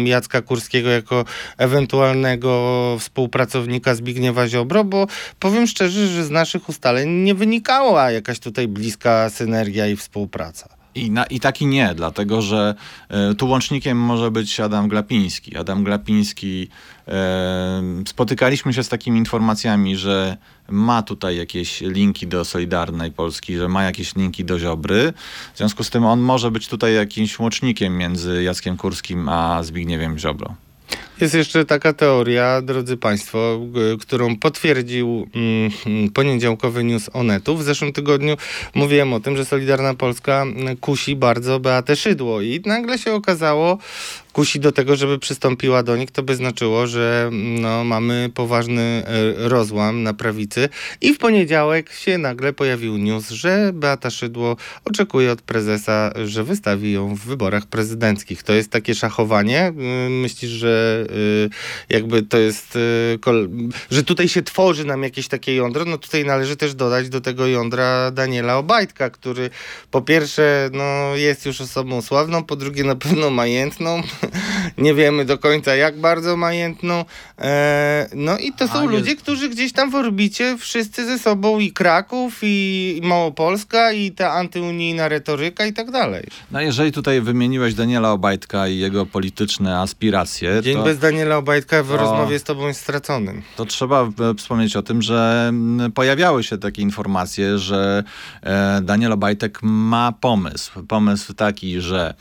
Jacka 0.05 0.41
Kurskiego 0.41 0.89
jako 0.89 1.25
ewentualnego 1.57 2.97
współpracownika 2.99 3.95
Zbigniewa 3.95 4.47
Ziobro? 4.47 4.83
Bo 4.83 5.07
powiem 5.39 5.67
szczerze, 5.67 6.07
że 6.07 6.23
z 6.23 6.29
naszych 6.29 6.69
ustaleń 6.69 7.09
nie 7.09 7.35
wynikała 7.35 8.11
jakaś 8.11 8.39
tutaj 8.39 8.67
bliska 8.67 9.29
synergia 9.29 9.87
i 9.87 9.95
współpraca. 9.95 10.84
I, 10.95 11.11
na, 11.11 11.25
I 11.25 11.39
taki 11.39 11.67
nie, 11.67 11.93
dlatego 11.95 12.41
że 12.41 12.75
e, 13.09 13.33
tu 13.33 13.47
łącznikiem 13.47 13.97
może 13.97 14.31
być 14.31 14.59
Adam 14.59 14.87
Glapiński. 14.87 15.57
Adam 15.57 15.83
Glapiński, 15.83 16.67
e, 17.07 17.81
spotykaliśmy 18.07 18.73
się 18.73 18.83
z 18.83 18.89
takimi 18.89 19.19
informacjami, 19.19 19.97
że 19.97 20.37
ma 20.69 21.03
tutaj 21.03 21.37
jakieś 21.37 21.81
linki 21.81 22.27
do 22.27 22.45
Solidarnej 22.45 23.11
Polski, 23.11 23.57
że 23.57 23.67
ma 23.67 23.83
jakieś 23.83 24.15
linki 24.15 24.45
do 24.45 24.59
Ziobry. 24.59 25.13
W 25.53 25.57
związku 25.57 25.83
z 25.83 25.89
tym 25.89 26.05
on 26.05 26.19
może 26.19 26.51
być 26.51 26.67
tutaj 26.67 26.95
jakimś 26.95 27.39
łącznikiem 27.39 27.97
między 27.97 28.43
Jackiem 28.43 28.77
Kurskim 28.77 29.29
a 29.29 29.63
Zbigniewem 29.63 30.19
Ziobro. 30.19 30.55
Jest 31.21 31.33
jeszcze 31.33 31.65
taka 31.65 31.93
teoria, 31.93 32.61
drodzy 32.61 32.97
Państwo, 32.97 33.59
którą 34.01 34.35
potwierdził 34.37 35.27
mm, 35.35 36.09
poniedziałkowy 36.09 36.83
news 36.83 37.09
Onetu. 37.13 37.57
W 37.57 37.63
zeszłym 37.63 37.93
tygodniu 37.93 38.37
mówiłem 38.73 39.13
o 39.13 39.19
tym, 39.19 39.37
że 39.37 39.45
Solidarna 39.45 39.93
Polska 39.93 40.45
kusi 40.81 41.15
bardzo 41.15 41.59
Beatę 41.59 41.95
Szydło 41.95 42.41
i 42.41 42.61
nagle 42.65 42.97
się 42.97 43.13
okazało, 43.13 43.77
kusi 44.35 44.59
do 44.59 44.71
tego, 44.71 44.95
żeby 44.95 45.19
przystąpiła 45.19 45.83
do 45.83 45.97
nich, 45.97 46.11
to 46.11 46.23
by 46.23 46.35
znaczyło, 46.35 46.87
że 46.87 47.29
no, 47.31 47.83
mamy 47.83 48.29
poważny 48.33 48.81
e, 48.81 49.49
rozłam 49.49 50.03
na 50.03 50.13
prawicy 50.13 50.69
i 51.01 51.13
w 51.13 51.17
poniedziałek 51.17 51.91
się 51.93 52.17
nagle 52.17 52.53
pojawił 52.53 52.97
news, 52.97 53.29
że 53.29 53.71
Beata 53.73 54.09
Szydło 54.09 54.57
oczekuje 54.85 55.31
od 55.31 55.41
prezesa, 55.41 56.11
że 56.25 56.43
wystawi 56.43 56.91
ją 56.91 57.15
w 57.15 57.19
wyborach 57.19 57.65
prezydenckich. 57.65 58.43
To 58.43 58.53
jest 58.53 58.71
takie 58.71 58.95
szachowanie. 58.95 59.67
Y, 59.67 60.09
Myślisz, 60.09 60.51
że 60.51 61.05
y, 61.09 61.49
jakby 61.89 62.23
to 62.23 62.37
jest, 62.37 62.75
y, 62.75 63.19
że 63.91 64.03
tutaj 64.03 64.27
się 64.27 64.41
tworzy 64.41 64.85
nam 64.85 65.03
jakieś 65.03 65.27
takie 65.27 65.55
jądro? 65.55 65.85
No 65.85 65.97
tutaj 65.97 66.25
należy 66.25 66.55
też 66.55 66.73
dodać 66.73 67.09
do 67.09 67.21
tego 67.21 67.47
jądra 67.47 68.11
Daniela 68.11 68.57
Obajtka, 68.57 69.09
który 69.09 69.49
po 69.91 70.01
pierwsze 70.01 70.69
no, 70.73 71.15
jest 71.15 71.45
już 71.45 71.61
osobą 71.61 72.01
sławną, 72.01 72.43
po 72.43 72.55
drugie 72.55 72.83
na 72.83 72.95
pewno 72.95 73.29
majętną. 73.29 74.03
Nie 74.77 74.93
wiemy 74.93 75.25
do 75.25 75.37
końca 75.37 75.75
jak 75.75 75.99
bardzo 75.99 76.37
majętną. 76.37 77.05
E, 77.39 78.09
no 78.15 78.37
i 78.37 78.53
to 78.53 78.65
A, 78.65 78.67
są 78.67 78.81
jest- 78.81 78.93
ludzie, 78.93 79.15
którzy 79.15 79.49
gdzieś 79.49 79.73
tam 79.73 79.91
w 79.91 79.95
orbicie 79.95 80.57
wszyscy 80.57 81.05
ze 81.05 81.19
sobą 81.19 81.59
i 81.59 81.71
Kraków, 81.71 82.39
i, 82.41 83.01
Małopolska, 83.03 83.91
i 83.91 84.11
ta 84.11 84.31
antyunijna 84.31 85.07
retoryka 85.07 85.65
i 85.65 85.73
tak 85.73 85.91
dalej. 85.91 86.27
No 86.51 86.61
jeżeli 86.61 86.91
tutaj 86.91 87.21
wymieniłeś 87.21 87.73
Daniela 87.73 88.11
Obajtka 88.11 88.67
i 88.67 88.77
jego 88.77 89.05
polityczne 89.05 89.79
aspiracje, 89.79 90.61
Dzień 90.63 90.77
to... 90.77 90.83
bez 90.83 90.99
Daniela 90.99 91.37
Obajtka 91.37 91.83
w 91.83 91.87
to- 91.87 91.97
rozmowie 91.97 92.39
z 92.39 92.43
tobą 92.43 92.67
jest 92.67 92.79
straconym. 92.81 93.41
To 93.57 93.65
trzeba 93.65 94.01
e, 94.03 94.09
wspomnieć 94.37 94.75
o 94.75 94.81
tym, 94.81 95.01
że 95.01 95.51
pojawiały 95.93 96.43
się 96.43 96.57
takie 96.57 96.81
informacje, 96.81 97.57
że 97.57 98.03
e, 98.43 98.81
Daniel 98.83 99.11
Obajtek 99.11 99.59
ma 99.63 100.11
pomysł. 100.21 100.83
Pomysł 100.87 101.33
taki, 101.33 101.81
że 101.81 102.13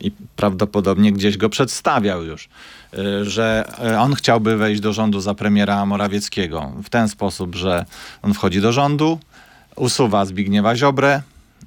i 0.00 0.12
prawdopodobnie 0.36 1.12
gdzieś 1.12 1.36
go 1.36 1.48
przedstawiał 1.48 2.24
już, 2.24 2.48
e, 2.94 3.24
że 3.24 3.72
e, 3.78 4.00
on 4.00 4.14
chciałby 4.14 4.56
wejść 4.56 4.80
do 4.80 4.92
rządu 4.92 5.20
za 5.20 5.34
premiera 5.34 5.86
Morawieckiego 5.86 6.72
w 6.84 6.90
ten 6.90 7.08
sposób, 7.08 7.54
że 7.54 7.84
on 8.22 8.34
wchodzi 8.34 8.60
do 8.60 8.72
rządu, 8.72 9.18
usuwa 9.76 10.24
Zbigniewa 10.24 10.76
Ziobrę, 10.76 11.22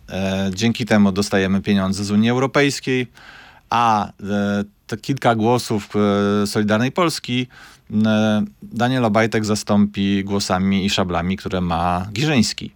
e, 0.10 0.51
dzięki 0.53 0.86
temu 0.86 1.12
dostajemy 1.12 1.62
pieniądze 1.62 2.03
z 2.03 2.12
Unii 2.12 2.29
Europejskiej, 2.29 3.08
a 3.69 4.08
e, 4.08 4.12
te 4.88 4.97
kilka 4.97 5.36
głosów 5.36 5.89
e, 5.95 6.47
Solidarnej 6.47 6.91
Polski 6.91 7.47
e, 8.06 8.43
Daniel 8.63 9.06
Obajtek 9.06 9.45
zastąpi 9.45 10.23
głosami 10.23 10.86
i 10.86 10.89
szablami, 10.89 11.38
które 11.38 11.62
ma 11.62 12.08
Giżyński. 12.13 12.71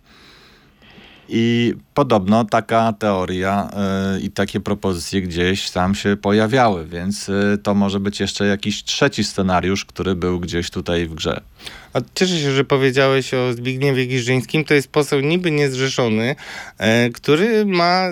I 1.30 1.74
podobno 1.94 2.46
taka 2.46 2.94
teoria 2.94 3.70
e, 3.74 4.20
i 4.20 4.32
takie 4.32 4.60
propozycje 4.60 5.22
gdzieś 5.22 5.72
tam 5.72 5.96
się 5.96 6.18
pojawiały, 6.18 6.86
więc 6.86 7.30
e, 7.30 7.58
to 7.58 7.74
może 7.74 8.00
być 8.00 8.20
jeszcze 8.20 8.46
jakiś 8.46 8.84
trzeci 8.84 9.24
scenariusz, 9.24 9.86
który 9.86 10.16
był 10.16 10.40
gdzieś 10.40 10.70
tutaj 10.70 11.08
w 11.08 11.14
grze. 11.14 11.42
A 11.98 12.02
cieszę 12.16 12.40
się, 12.40 12.52
że 12.52 12.64
powiedziałeś 12.64 13.34
o 13.34 13.54
Zbigniewie 13.54 14.06
Giżyńskim. 14.06 14.66
To 14.66 14.74
jest 14.74 14.88
poseł 14.88 15.20
niby 15.20 15.52
niezrzeszony, 15.52 16.36
e, 16.78 17.10
który 17.10 17.66
ma... 17.66 18.08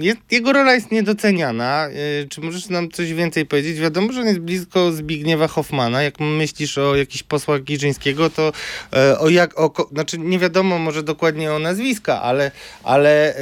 Jest, 0.00 0.18
jego 0.30 0.52
rola 0.52 0.74
jest 0.74 0.92
niedoceniana. 0.92 1.86
E, 1.86 1.90
czy 2.28 2.40
możesz 2.40 2.68
nam 2.68 2.90
coś 2.90 3.12
więcej 3.12 3.46
powiedzieć? 3.46 3.80
Wiadomo, 3.80 4.12
że 4.12 4.20
on 4.20 4.26
jest 4.26 4.38
blisko 4.38 4.92
Zbigniewa 4.92 5.48
Hoffmana. 5.48 6.02
Jak 6.02 6.20
myślisz 6.20 6.78
o 6.78 6.96
jakichś 6.96 7.22
posłach 7.22 7.62
Giżyńskiego, 7.62 8.30
to 8.30 8.52
e, 8.92 9.18
o 9.18 9.28
jak... 9.28 9.60
O, 9.60 9.88
znaczy 9.92 10.18
nie 10.18 10.38
wiadomo 10.38 10.78
może 10.78 11.02
dokładnie 11.02 11.52
o 11.52 11.58
nazwiska, 11.58 12.22
ale, 12.22 12.50
ale 12.84 13.34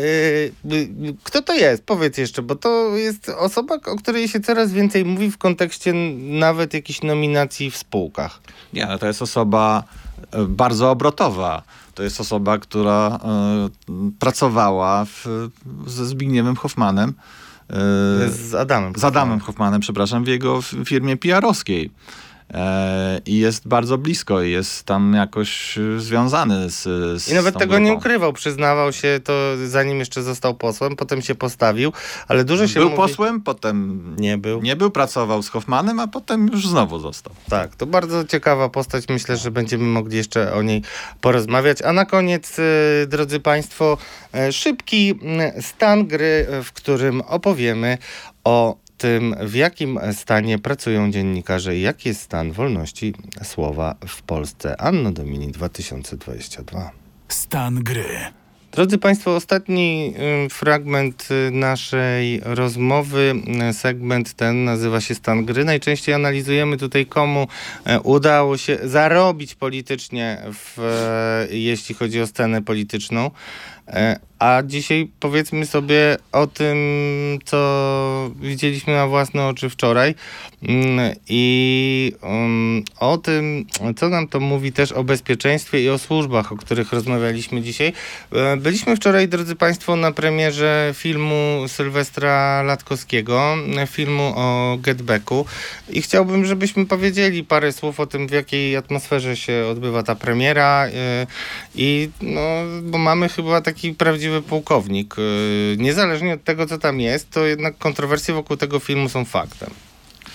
kto 1.23 1.43
to 1.43 1.55
jest? 1.55 1.83
Powiedz 1.85 2.19
jeszcze, 2.19 2.43
bo 2.43 2.57
to 2.57 2.97
jest 2.97 3.29
osoba, 3.29 3.75
o 3.75 3.97
której 3.97 4.29
się 4.29 4.41
coraz 4.41 4.73
więcej 4.73 5.05
mówi 5.05 5.31
w 5.31 5.39
kontekście 5.39 5.93
nawet 6.19 6.75
jakichś 6.75 7.03
nominacji 7.03 7.71
w 7.71 7.77
spółkach. 7.77 8.41
Nie, 8.73 8.87
no 8.87 8.99
to 8.99 9.07
jest 9.07 9.23
osoba 9.23 9.46
e, 10.33 10.45
bardzo 10.45 10.91
obrotowa. 10.91 11.63
To 11.95 12.03
jest 12.03 12.21
osoba, 12.21 12.59
która 12.59 13.19
e, 13.25 13.69
pracowała 14.19 15.05
w, 15.05 15.27
ze 15.87 16.07
Zbigniewem 16.07 16.57
Hoffmanem. 16.57 17.15
e, 17.71 18.31
Z 18.31 18.55
Adamem. 18.55 18.93
z 18.97 19.05
Adamem 19.05 19.41
Hoffmanem, 19.41 19.81
przepraszam, 19.81 20.25
w 20.25 20.29
jego 20.29 20.63
firmie 20.63 21.17
PR-owskiej. 21.17 21.91
E, 22.55 23.21
I 23.27 23.39
jest 23.39 23.69
bardzo 23.69 23.99
blisko 23.99 24.43
i 24.43 24.51
jest 24.51 24.85
tam 24.85 25.15
jakoś 25.15 25.79
e, 25.79 26.01
związany 26.01 26.71
z, 26.71 26.83
z 27.23 27.29
I 27.29 27.35
nawet 27.35 27.59
tego 27.59 27.79
nie 27.79 27.85
grupą. 27.87 27.99
ukrywał, 28.01 28.33
przyznawał 28.33 28.93
się 28.93 29.21
to 29.25 29.33
zanim 29.67 29.99
jeszcze 29.99 30.23
został 30.23 30.55
posłem, 30.55 30.97
potem 30.97 31.23
się 31.23 31.35
postawił, 31.35 31.93
ale 32.29 32.45
dużo 32.45 32.69
się 32.69 32.81
Był 32.81 32.91
mówi... 32.91 33.03
posłem, 33.03 33.41
potem 33.41 34.03
Nie 34.19 34.39
był. 34.39 34.63
nie 34.63 34.77
był, 34.77 34.91
pracował 34.91 35.43
z 35.43 35.49
Hoffmanem, 35.49 36.01
a 36.01 36.07
potem 36.07 36.47
już 36.53 36.69
znowu 36.69 36.99
został. 36.99 37.35
Tak, 37.49 37.77
to 37.77 37.87
bardzo 37.87 38.25
ciekawa 38.25 38.69
postać. 38.69 39.05
Myślę, 39.09 39.37
że 39.37 39.51
będziemy 39.51 39.85
mogli 39.85 40.17
jeszcze 40.17 40.53
o 40.55 40.63
niej 40.63 40.83
porozmawiać. 41.21 41.83
A 41.83 41.93
na 41.93 42.05
koniec, 42.05 42.59
e, 42.59 42.63
drodzy 43.07 43.41
Państwo, 43.41 43.99
szybki 44.51 45.15
stan 45.61 46.07
gry, 46.07 46.47
w 46.65 46.73
którym 46.73 47.21
opowiemy 47.21 47.99
o 48.45 48.77
tym, 48.99 49.35
w 49.41 49.55
jakim 49.55 50.01
stanie 50.13 50.59
pracują 50.59 51.11
dziennikarze 51.11 51.77
i 51.77 51.81
jaki 51.81 52.09
jest 52.09 52.21
stan 52.21 52.53
wolności 52.53 53.15
słowa 53.43 53.95
w 54.07 54.23
Polsce. 54.23 54.81
Anno 54.81 55.13
Domini 55.13 55.49
2022. 55.49 56.91
Stan 57.29 57.75
gry. 57.75 58.07
Drodzy 58.77 58.99
Państwo, 58.99 59.37
ostatni 59.37 60.15
y, 60.47 60.49
fragment 60.51 61.29
y, 61.31 61.51
naszej 61.51 62.41
rozmowy, 62.45 63.35
y, 63.71 63.73
segment 63.73 64.35
ten 64.35 64.65
nazywa 64.65 65.01
się 65.01 65.15
Stan 65.15 65.45
Gry. 65.45 65.65
Najczęściej 65.65 66.15
analizujemy 66.15 66.77
tutaj, 66.77 67.07
komu 67.07 67.49
udało 68.03 68.57
się 68.57 68.79
zarobić 68.85 69.55
politycznie, 69.55 70.43
w, 70.53 70.79
jeśli 71.51 71.95
chodzi 71.95 72.21
o 72.21 72.27
scenę 72.27 72.63
polityczną. 72.63 73.31
E, 73.89 74.19
A 74.39 74.63
dzisiaj 74.63 75.11
powiedzmy 75.21 75.67
sobie 75.67 76.17
o 76.33 76.47
tym, 76.47 76.79
co 77.45 78.31
widzieliśmy 78.41 78.93
na 78.93 79.07
własne 79.07 79.47
oczy 79.47 79.71
wczoraj 79.71 80.15
Mm, 80.63 81.15
i 81.29 82.13
um, 82.23 82.83
o 83.01 83.19
tym, 83.19 83.67
co 83.97 84.09
nam 84.09 84.29
to 84.29 84.41
mówi 84.41 84.73
też 84.73 84.93
o 84.93 85.05
bezpieczeństwie 85.05 85.83
i 85.83 85.89
o 85.89 85.99
służbach, 85.99 86.53
o 86.53 86.57
których 86.57 86.93
rozmawialiśmy 86.93 87.63
dzisiaj. 87.63 87.93
E, 88.33 88.57
Byliśmy 88.57 88.97
wczoraj, 88.97 89.29
drodzy 89.29 89.57
Państwo, 89.57 89.97
na 89.97 90.13
premierze 90.13 90.93
filmu 90.95 91.65
Sylwestra 91.69 92.63
Latkowskiego, 92.63 93.55
e, 93.77 93.87
filmu 93.87 94.33
o 94.37 94.79
Getbacku 94.81 95.47
i 95.91 96.03
chciałbym, 96.03 96.45
żebyśmy 96.47 96.87
powiedzieli 96.87 97.45
parę 97.45 97.73
słów 97.73 98.01
o 98.01 98.07
tym, 98.07 98.29
w 98.29 98.31
jakiej 98.31 98.77
atmosferze 98.77 99.37
się 99.37 99.67
odbywa 99.71 100.03
ta 100.03 100.15
premiera 100.15 100.87
i 101.75 102.09
no, 102.23 102.41
bo 102.83 102.99
mamy 102.99 103.29
chyba 103.29 103.61
taki 103.77 103.95
prawdziwy 103.95 104.43
pułkownik. 104.43 105.15
E, 105.19 105.77
Niezależnie 105.77 106.35
od 106.35 106.45
tego, 106.45 106.67
co 106.67 106.79
tam 106.79 107.01
jest, 107.01 107.31
to 107.31 107.47
jednak 107.47 107.79
kontrowersje 107.79 108.35
wokół 108.35 108.57
tego 108.57 108.79
filmu 108.79 109.09
są 109.09 109.25
faktem. 109.25 109.71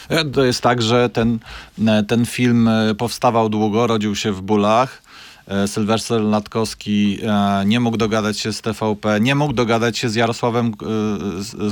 E, 0.09 0.25
To 0.25 0.43
jest 0.43 0.61
tak, 0.61 0.81
że 0.81 1.09
ten, 1.09 1.39
e, 1.87 2.03
ten 2.03 2.25
film 2.25 2.67
e, 2.67 2.95
powstawał 2.95 3.49
długo, 3.49 3.87
rodził 3.87 4.15
się 4.15 4.31
w 4.31 4.41
bólach. 4.41 5.03
E, 5.47 5.67
Sylwester 5.67 6.21
Latkowski 6.21 7.19
e, 7.23 7.63
nie 7.65 7.79
mógł 7.79 7.97
dogadać 7.97 8.39
się 8.39 8.53
z 8.53 8.61
TVP, 8.61 9.19
nie 9.21 9.35
mógł 9.35 9.53
dogadać 9.53 9.97
się 9.97 10.09
z 10.09 10.15
Jarosławem 10.15 10.73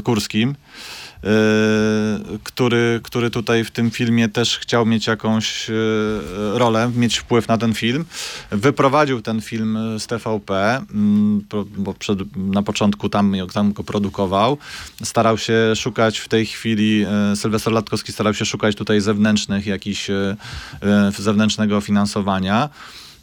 Kurskim, 0.03 0.49
e, 0.49 1.28
który, 2.43 2.99
który 3.03 3.30
tutaj 3.30 3.63
w 3.63 3.72
tym 3.72 3.91
filmie 3.91 4.30
też 4.30 4.57
chciał 4.57 4.86
mieć 4.86 5.07
jakąś 5.07 5.67
rolę, 6.53 6.91
mieć 6.95 7.17
wpływ 7.17 7.47
na 7.47 7.57
ten 7.57 7.74
film. 7.74 8.05
Wyprowadził 8.51 9.22
ten 9.22 9.41
film 9.41 9.78
z 9.99 10.07
TVP, 10.07 10.82
mm, 10.93 11.45
bo 11.78 11.93
przed, 11.93 12.38
na 12.38 12.63
początku 12.63 13.09
tam, 13.09 13.36
tam 13.53 13.74
go 13.74 13.84
produkował. 13.84 14.57
Starał 15.03 15.38
się 15.38 15.76
szukać 15.76 16.20
w 16.20 16.28
tej 16.28 16.45
chwili, 16.45 17.05
Sylwester 17.36 17.74
Latkowski 17.74 18.11
starał 18.11 18.34
się 18.34 18.45
szukać 18.45 18.76
tutaj 18.76 19.01
zewnętrznych 19.01 19.65
jakichś, 19.65 20.07
zewnętrznego 21.17 21.82
finansowania. 21.82 22.70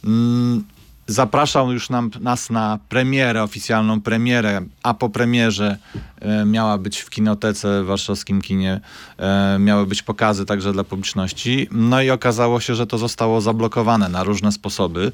Mm, 0.07 0.63
Zapraszał 1.09 1.71
już 1.71 1.89
nam, 1.89 2.11
nas 2.19 2.49
na 2.49 2.79
premierę, 2.89 3.43
oficjalną 3.43 4.01
premierę, 4.01 4.61
a 4.83 4.93
po 4.93 5.09
premierze 5.09 5.77
e, 6.19 6.45
miała 6.45 6.77
być 6.77 6.99
w 6.99 7.09
kinotece, 7.09 7.83
w 7.83 7.85
warszawskim 7.85 8.41
kinie, 8.41 8.81
e, 9.17 9.57
miały 9.59 9.85
być 9.85 10.01
pokazy 10.01 10.45
także 10.45 10.73
dla 10.73 10.83
publiczności. 10.83 11.67
No 11.71 12.01
i 12.01 12.09
okazało 12.09 12.59
się, 12.59 12.75
że 12.75 12.87
to 12.87 12.97
zostało 12.97 13.41
zablokowane 13.41 14.09
na 14.09 14.23
różne 14.23 14.51
sposoby, 14.51 15.11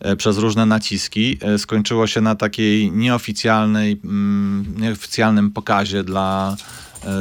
e, 0.00 0.16
przez 0.16 0.38
różne 0.38 0.66
naciski. 0.66 1.38
E, 1.40 1.58
skończyło 1.58 2.06
się 2.06 2.20
na 2.20 2.34
takiej 2.34 2.92
nieoficjalnej, 2.92 4.00
mm, 4.04 4.74
nieoficjalnym 4.78 5.50
pokazie 5.50 6.04
dla 6.04 6.56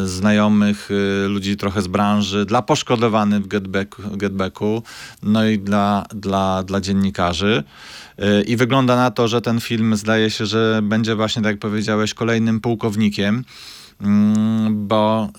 znajomych, 0.05 0.91
y, 0.91 1.27
ludzi 1.27 1.57
trochę 1.57 1.81
z 1.81 1.87
branży, 1.87 2.45
dla 2.45 2.61
poszkodowanych 2.61 3.43
w 3.43 3.47
getbacku, 3.47 4.01
getbacku 4.11 4.83
no 5.23 5.45
i 5.45 5.59
dla, 5.59 6.05
dla, 6.15 6.63
dla 6.63 6.81
dziennikarzy. 6.81 7.63
Y, 8.19 8.43
I 8.43 8.55
wygląda 8.55 8.95
na 8.95 9.11
to, 9.11 9.27
że 9.27 9.41
ten 9.41 9.59
film 9.59 9.95
zdaje 9.95 10.29
się, 10.29 10.45
że 10.45 10.79
będzie 10.83 11.15
właśnie, 11.15 11.41
tak 11.41 11.51
jak 11.51 11.59
powiedziałeś, 11.59 12.13
kolejnym 12.13 12.59
pułkownikiem, 12.59 13.43
mm, 14.01 14.87
bo 14.87 15.29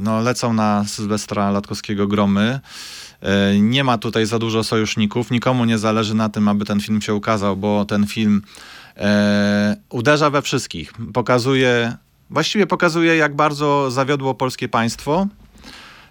no, 0.00 0.20
lecą 0.20 0.52
na 0.52 0.84
Sylwestra 0.84 1.50
Latkowskiego 1.50 2.06
gromy. 2.06 2.60
Nie 3.60 3.84
ma 3.84 3.98
tutaj 3.98 4.26
za 4.26 4.38
dużo 4.38 4.64
sojuszników, 4.64 5.30
nikomu 5.30 5.64
nie 5.64 5.78
zależy 5.78 6.14
na 6.14 6.28
tym, 6.28 6.48
aby 6.48 6.64
ten 6.64 6.80
film 6.80 7.02
się 7.02 7.14
ukazał, 7.14 7.56
bo 7.56 7.84
ten 7.84 8.06
film 8.06 8.42
e, 8.96 9.76
uderza 9.90 10.30
we 10.30 10.42
wszystkich. 10.42 10.92
Pokazuje, 11.12 11.96
właściwie 12.30 12.66
pokazuje, 12.66 13.16
jak 13.16 13.36
bardzo 13.36 13.90
zawiodło 13.90 14.34
polskie 14.34 14.68
państwo 14.68 15.26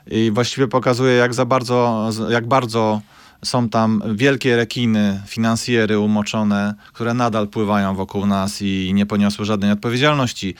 i 0.08 0.32
właściwie 0.32 0.68
pokazuje, 0.68 1.14
jak 1.14 1.34
za 1.34 1.46
bardzo, 1.46 2.10
jak 2.30 2.48
bardzo 2.48 3.02
są 3.46 3.70
tam 3.70 4.04
wielkie 4.16 4.56
rekiny, 4.56 5.22
finansjery 5.28 6.00
umoczone, 6.00 6.74
które 6.94 7.14
nadal 7.14 7.48
pływają 7.48 7.96
wokół 7.96 8.26
nas 8.26 8.62
i 8.62 8.92
nie 8.94 9.06
poniosły 9.06 9.46
żadnej 9.46 9.72
odpowiedzialności 9.72 10.56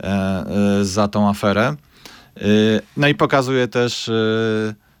e, 0.00 0.06
e, 0.06 0.84
za 0.84 1.08
tą 1.08 1.28
aferę. 1.28 1.76
E, 2.36 2.42
no 2.96 3.08
i 3.08 3.14
pokazuje 3.14 3.68
też 3.68 4.10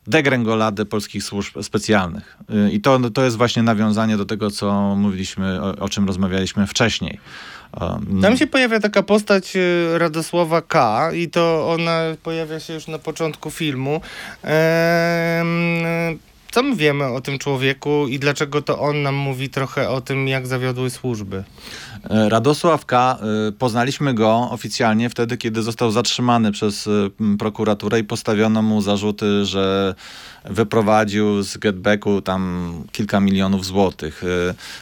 degręgoladę 0.06 0.84
polskich 0.84 1.24
służb 1.24 1.62
specjalnych. 1.62 2.38
I 2.72 2.80
to, 2.80 3.10
to 3.10 3.24
jest 3.24 3.36
właśnie 3.36 3.62
nawiązanie 3.62 4.16
do 4.16 4.24
tego, 4.24 4.50
co 4.50 4.96
mówiliśmy, 4.96 5.62
o, 5.62 5.76
o 5.76 5.88
czym 5.88 6.06
rozmawialiśmy 6.06 6.66
wcześniej. 6.66 7.20
Tam 8.22 8.36
się 8.36 8.46
pojawia 8.46 8.80
taka 8.80 9.02
postać 9.02 9.56
y, 9.56 9.98
Radosława 9.98 10.62
K. 10.62 11.10
i 11.12 11.28
to 11.28 11.70
ona 11.70 12.00
pojawia 12.22 12.60
się 12.60 12.74
już 12.74 12.86
na 12.88 12.98
początku 12.98 13.50
filmu. 13.50 14.00
Co 16.50 16.62
my 16.62 16.76
wiemy 16.76 17.06
o 17.06 17.20
tym 17.20 17.38
człowieku 17.38 18.06
i 18.08 18.18
dlaczego 18.18 18.62
to 18.62 18.78
on 18.78 19.02
nam 19.02 19.14
mówi 19.14 19.48
trochę 19.48 19.88
o 19.88 20.00
tym, 20.00 20.28
jak 20.28 20.46
zawiodły 20.46 20.90
służby? 20.90 21.44
E, 22.10 22.28
Radosław 22.28 22.86
K. 22.86 23.18
y, 23.48 23.52
Poznaliśmy 23.52 24.14
go 24.14 24.48
oficjalnie 24.50 25.10
wtedy, 25.10 25.36
kiedy 25.36 25.62
został 25.62 25.90
zatrzymany 25.90 26.52
przez 26.52 26.88
m, 27.20 27.38
prokuraturę 27.38 27.98
i 27.98 28.04
postawiono 28.04 28.62
mu 28.62 28.80
zarzuty, 28.80 29.44
że 29.44 29.94
wyprowadził 30.44 31.42
z 31.42 31.58
getbacku 31.58 32.22
tam 32.22 32.72
kilka 32.92 33.20
milionów 33.20 33.66
złotych. 33.66 34.22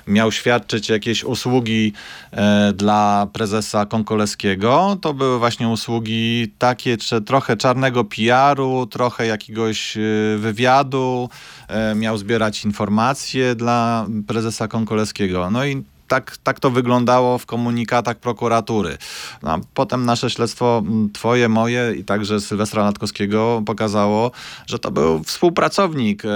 Miał 0.06 0.32
świadczyć 0.32 0.88
jakieś 0.88 1.24
usługi 1.24 1.92
e, 2.30 2.72
dla 2.72 3.26
prezesa 3.32 3.86
Konkoleskiego. 3.86 4.96
To 5.00 5.14
były 5.14 5.38
właśnie 5.38 5.68
usługi 5.68 6.52
takie, 6.58 6.96
czy 6.96 7.20
trochę 7.20 7.56
czarnego 7.56 8.04
PR-u, 8.04 8.86
trochę 8.86 9.26
jakiegoś 9.26 9.98
wywiadu. 10.38 11.28
E, 11.68 11.94
Miał 11.94 12.18
zbierać 12.18 12.64
informacje 12.64 13.54
dla 13.54 14.06
prezesa 14.26 14.68
Konkoleskiego. 14.68 15.50
No 15.50 15.64
i 15.66 15.82
tak, 16.08 16.36
tak 16.36 16.60
to 16.60 16.70
wyglądało 16.70 17.38
w 17.38 17.46
komunikatach 17.46 18.16
prokuratury. 18.16 18.98
No, 19.42 19.58
potem 19.74 20.04
nasze 20.04 20.30
śledztwo, 20.30 20.82
m, 20.86 21.10
twoje, 21.12 21.48
moje 21.48 21.94
i 21.96 22.04
także 22.04 22.40
Sylwestra 22.40 22.82
Latkowskiego 22.84 23.62
pokazało, 23.66 24.30
że 24.66 24.78
to 24.78 24.90
był 24.90 25.22
współpracownik 25.22 26.24
e, 26.24 26.28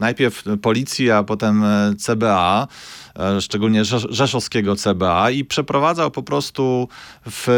najpierw 0.00 0.44
policji, 0.62 1.10
a 1.10 1.22
potem 1.22 1.64
e, 1.64 1.94
CBA, 1.98 2.68
szczególnie 3.40 3.84
Rzesz- 3.84 4.06
rzeszowskiego 4.10 4.76
CBA 4.76 5.30
i 5.30 5.44
przeprowadzał 5.44 6.10
po 6.10 6.22
prostu 6.22 6.88
w 7.30 7.48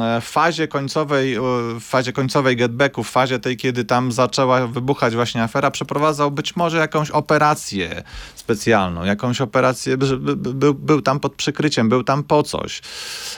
e, 0.00 0.20
fazie 0.20 0.68
końcowej, 0.68 1.34
e, 1.34 1.40
w 1.80 1.84
fazie 1.84 2.12
końcowej 2.12 2.56
getbacku, 2.56 3.04
w 3.04 3.10
fazie 3.10 3.38
tej, 3.38 3.56
kiedy 3.56 3.84
tam 3.84 4.12
zaczęła 4.12 4.66
wybuchać 4.66 5.14
właśnie 5.14 5.42
afera, 5.42 5.70
przeprowadzał 5.70 6.30
być 6.30 6.56
może 6.56 6.78
jakąś 6.78 7.10
operację 7.10 8.02
specjalną, 8.34 9.04
jakąś 9.04 9.40
operację, 9.40 9.96
był, 9.96 10.74
był 10.74 11.02
tam 11.02 11.20
pod 11.20 11.34
przykryciem, 11.34 11.88
był 11.88 12.04
tam 12.04 12.24
po 12.24 12.42
coś. 12.42 12.80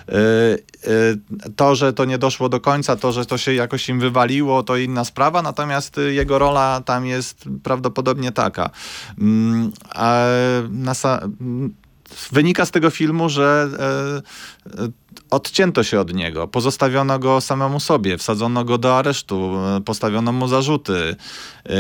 E, 0.08 0.14
e, 0.14 1.48
To, 1.56 1.74
że 1.74 1.92
to 1.92 2.04
nie 2.04 2.18
doszło 2.18 2.48
do 2.48 2.60
końca, 2.60 2.96
to, 2.96 3.12
że 3.12 3.26
to 3.26 3.38
się 3.38 3.54
jakoś 3.54 3.88
im 3.88 4.00
wywaliło, 4.00 4.62
to 4.62 4.76
inna 4.76 5.04
sprawa, 5.04 5.42
natomiast 5.42 5.96
jego 6.08 6.38
rola 6.38 6.80
tam 6.84 7.06
jest 7.06 7.44
prawdopodobnie 7.62 8.32
taka. 8.32 8.70
Mm, 9.18 9.72
a 9.94 10.24
na 10.70 10.94
wynika 12.32 12.66
z 12.66 12.70
tego 12.70 12.90
filmu, 12.90 13.28
że 13.28 13.68
e, 13.78 14.82
e, 14.84 14.88
odcięto 15.30 15.82
się 15.82 16.00
od 16.00 16.14
niego, 16.14 16.48
pozostawiono 16.48 17.18
go 17.18 17.40
samemu 17.40 17.80
sobie, 17.80 18.18
wsadzono 18.18 18.64
go 18.64 18.78
do 18.78 18.98
aresztu, 18.98 19.52
postawiono 19.84 20.32
mu 20.32 20.48
zarzuty, 20.48 21.16
e, 21.66 21.72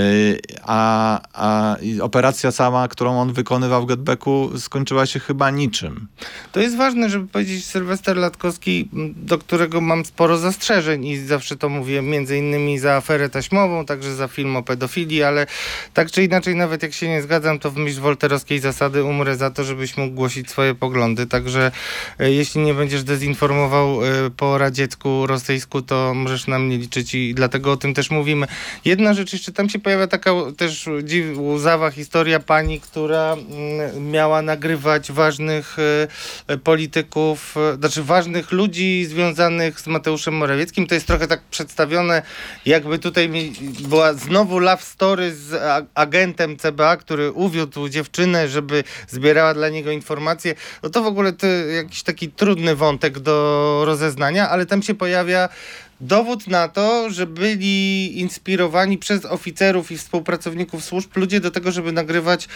a, 0.62 1.20
a 1.32 1.76
operacja 2.00 2.52
sama, 2.52 2.88
którą 2.88 3.20
on 3.20 3.32
wykonywał 3.32 3.82
w 3.82 3.86
Getbacku 3.86 4.50
skończyła 4.58 5.06
się 5.06 5.20
chyba 5.20 5.50
niczym. 5.50 6.08
To 6.52 6.60
jest 6.60 6.76
ważne, 6.76 7.10
żeby 7.10 7.26
powiedzieć 7.26 7.64
Sylwester 7.64 8.16
Latkowski, 8.16 8.88
do 9.16 9.38
którego 9.38 9.80
mam 9.80 10.04
sporo 10.04 10.38
zastrzeżeń 10.38 11.06
i 11.06 11.18
zawsze 11.18 11.56
to 11.56 11.68
mówię 11.68 12.02
między 12.02 12.38
innymi 12.38 12.78
za 12.78 12.94
aferę 12.94 13.28
taśmową, 13.28 13.84
także 13.84 14.14
za 14.14 14.28
film 14.28 14.56
o 14.56 14.62
pedofilii, 14.62 15.22
ale 15.22 15.46
tak 15.94 16.10
czy 16.10 16.24
inaczej, 16.24 16.56
nawet 16.56 16.82
jak 16.82 16.92
się 16.92 17.08
nie 17.08 17.22
zgadzam, 17.22 17.58
to 17.58 17.70
w 17.70 17.76
myśl 17.76 18.00
wolterowskiej 18.00 18.60
zasady 18.60 19.04
umrę 19.04 19.36
za 19.36 19.50
to, 19.50 19.64
żebyś 19.64 19.96
mógł 19.96 20.14
głosić 20.14 20.50
swoje 20.50 20.74
poglądy, 20.74 21.26
także 21.26 21.70
e, 22.18 22.32
jeśli 22.32 22.60
nie 22.60 22.74
będziesz 22.74 23.04
dezinformował 23.04 23.37
y, 23.46 24.30
po 24.30 24.58
radziecku, 24.58 25.26
rosyjsku, 25.26 25.82
to 25.82 26.14
możesz 26.14 26.46
na 26.46 26.58
mnie 26.58 26.78
liczyć 26.78 27.14
i 27.14 27.34
dlatego 27.34 27.72
o 27.72 27.76
tym 27.76 27.94
też 27.94 28.10
mówimy. 28.10 28.46
Jedna 28.84 29.14
rzecz 29.14 29.32
jeszcze, 29.32 29.52
tam 29.52 29.68
się 29.68 29.78
pojawia 29.78 30.06
taka 30.06 30.30
też 30.56 30.88
łzawa 31.36 31.90
historia 31.90 32.40
pani, 32.40 32.80
która 32.80 33.32
mm, 33.32 34.10
miała 34.10 34.42
nagrywać 34.42 35.12
ważnych 35.12 35.76
y, 36.48 36.58
polityków, 36.58 37.56
y, 37.74 37.76
znaczy 37.76 38.02
ważnych 38.02 38.52
ludzi 38.52 39.04
związanych 39.04 39.80
z 39.80 39.86
Mateuszem 39.86 40.34
Morawieckim. 40.34 40.86
To 40.86 40.94
jest 40.94 41.06
trochę 41.06 41.26
tak 41.26 41.42
przedstawione, 41.42 42.22
jakby 42.66 42.98
tutaj 42.98 43.30
była 43.80 44.14
znowu 44.14 44.58
love 44.58 44.82
story 44.82 45.34
z 45.34 45.62
agentem 45.94 46.56
CBA, 46.56 46.96
który 46.96 47.32
uwiódł 47.32 47.88
dziewczynę, 47.88 48.48
żeby 48.48 48.84
zbierała 49.08 49.54
dla 49.54 49.68
niego 49.68 49.90
informacje. 49.90 50.54
No 50.82 50.90
to 50.90 51.02
w 51.02 51.06
ogóle 51.06 51.32
to 51.32 51.46
jakiś 51.46 52.02
taki 52.02 52.28
trudny 52.30 52.76
wątek 52.76 53.18
do 53.18 53.27
rozeznania, 53.84 54.48
ale 54.48 54.66
tam 54.66 54.82
się 54.82 54.94
pojawia 54.94 55.48
dowód 56.00 56.46
na 56.46 56.68
to, 56.68 57.10
że 57.10 57.26
byli 57.26 58.18
inspirowani 58.20 58.98
przez 58.98 59.24
oficerów 59.24 59.90
i 59.90 59.98
współpracowników 59.98 60.84
służb 60.84 61.16
ludzie 61.16 61.40
do 61.40 61.50
tego, 61.50 61.72
żeby 61.72 61.92
nagrywać 61.92 62.48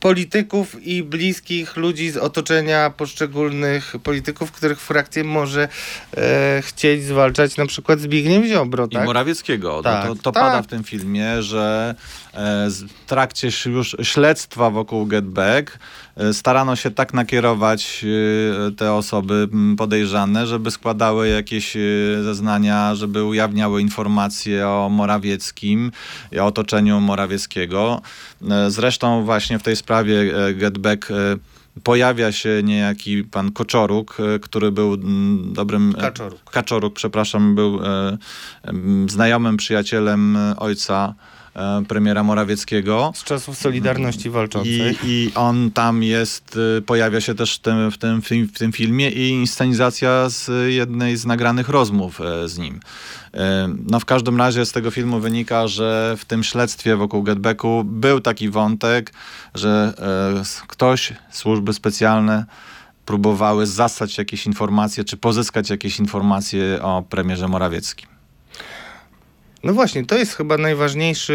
polityków 0.00 0.86
i 0.86 1.02
bliskich 1.02 1.76
ludzi 1.76 2.10
z 2.10 2.16
otoczenia 2.16 2.90
poszczególnych 2.90 3.94
polityków, 4.02 4.52
których 4.52 4.80
frakcję 4.80 5.24
może 5.24 5.68
e, 6.16 6.62
chcieć 6.62 7.04
zwalczać 7.04 7.56
na 7.56 7.66
przykład 7.66 8.00
Zbigniew 8.00 8.44
Ziobro, 8.44 8.86
I 8.86 8.94
tak? 8.94 9.06
Morawieckiego. 9.06 9.82
Tak, 9.82 10.06
to 10.06 10.14
to 10.14 10.32
tak. 10.32 10.42
pada 10.42 10.62
w 10.62 10.66
tym 10.66 10.84
filmie, 10.84 11.42
że 11.42 11.94
e, 12.34 12.70
w 12.70 13.06
trakcie 13.06 13.48
już 13.66 13.96
śledztwa 14.02 14.70
wokół 14.70 15.06
Get 15.06 15.24
Back 15.24 15.78
e, 16.16 16.34
starano 16.34 16.76
się 16.76 16.90
tak 16.90 17.14
nakierować 17.14 18.04
e, 18.68 18.70
te 18.72 18.92
osoby 18.92 19.48
podejrzane, 19.78 20.46
żeby 20.46 20.70
składały 20.70 21.28
jakieś 21.28 21.76
e, 21.76 21.80
zeznania, 22.22 22.94
żeby 22.94 23.24
ujawniały 23.24 23.80
informacje 23.80 24.68
o 24.68 24.88
Morawieckim 24.88 25.92
i 26.32 26.38
o 26.38 26.46
otoczeniu 26.46 27.00
Morawieckiego. 27.00 28.02
E, 28.50 28.70
Zresztą 28.70 29.24
właśnie 29.24 29.58
w 29.58 29.62
tej 29.62 29.76
sprawie 29.76 29.89
e, 29.90 30.54
Get 30.54 30.78
Back 30.78 31.10
e, 31.10 31.14
pojawia 31.82 32.32
się 32.32 32.62
niejaki 32.64 33.24
pan 33.24 33.52
Koczoruk, 33.52 34.16
e, 34.20 34.38
który 34.38 34.72
był 34.72 34.94
mm, 34.94 35.52
dobrym... 35.52 35.92
Kaczoruk. 35.92 36.50
Kaczoruk, 36.50 36.94
przepraszam, 36.94 37.54
był 37.54 37.80
znajomym 39.06 39.56
przyjacielem 39.56 40.38
ojca 40.56 41.14
premiera 41.88 42.22
Morawieckiego. 42.22 43.12
Z 43.14 43.24
czasów 43.24 43.58
Solidarności 43.58 44.30
Walczącej. 44.30 44.98
I, 45.02 45.06
I 45.06 45.32
on 45.34 45.70
tam 45.70 46.02
jest, 46.02 46.58
y, 46.78 46.82
pojawia 46.82 47.20
się 47.20 47.34
też 47.34 47.54
w 47.54 47.58
tym, 47.58 47.90
w, 47.90 47.98
tym, 47.98 48.22
w 48.22 48.58
tym 48.58 48.72
filmie 48.72 49.10
i 49.10 49.28
inscenizacja 49.28 50.28
z 50.28 50.72
jednej 50.72 51.16
z 51.16 51.26
nagranych 51.26 51.68
rozmów 51.68 52.20
e, 52.20 52.48
z 52.48 52.58
nim. 52.58 52.80
E, 53.34 53.68
No 53.90 54.00
w 54.00 54.04
każdym 54.04 54.38
razie 54.38 54.66
z 54.66 54.72
tego 54.72 54.90
filmu 54.90 55.20
wynika, 55.20 55.68
że 55.68 56.14
w 56.18 56.24
tym 56.24 56.42
śledztwie 56.44 56.96
wokół 56.96 57.22
Getbacku 57.22 57.84
był 57.84 58.20
taki 58.20 58.50
wątek, 58.50 59.12
że 59.54 59.94
e, 60.38 60.66
ktoś, 60.66 61.12
służby 61.30 61.72
specjalne 61.72 62.44
próbowały 63.06 63.66
zasać 63.66 64.18
jakieś 64.18 64.46
informacje, 64.46 65.04
czy 65.04 65.16
pozyskać 65.16 65.70
jakieś 65.70 65.98
informacje 65.98 66.82
o 66.82 67.02
premierze 67.02 67.48
Morawieckim. 67.48 68.19
No 69.62 69.72
właśnie, 69.72 70.06
to 70.06 70.18
jest 70.18 70.36
chyba 70.36 70.58
najważniejszy, 70.58 71.32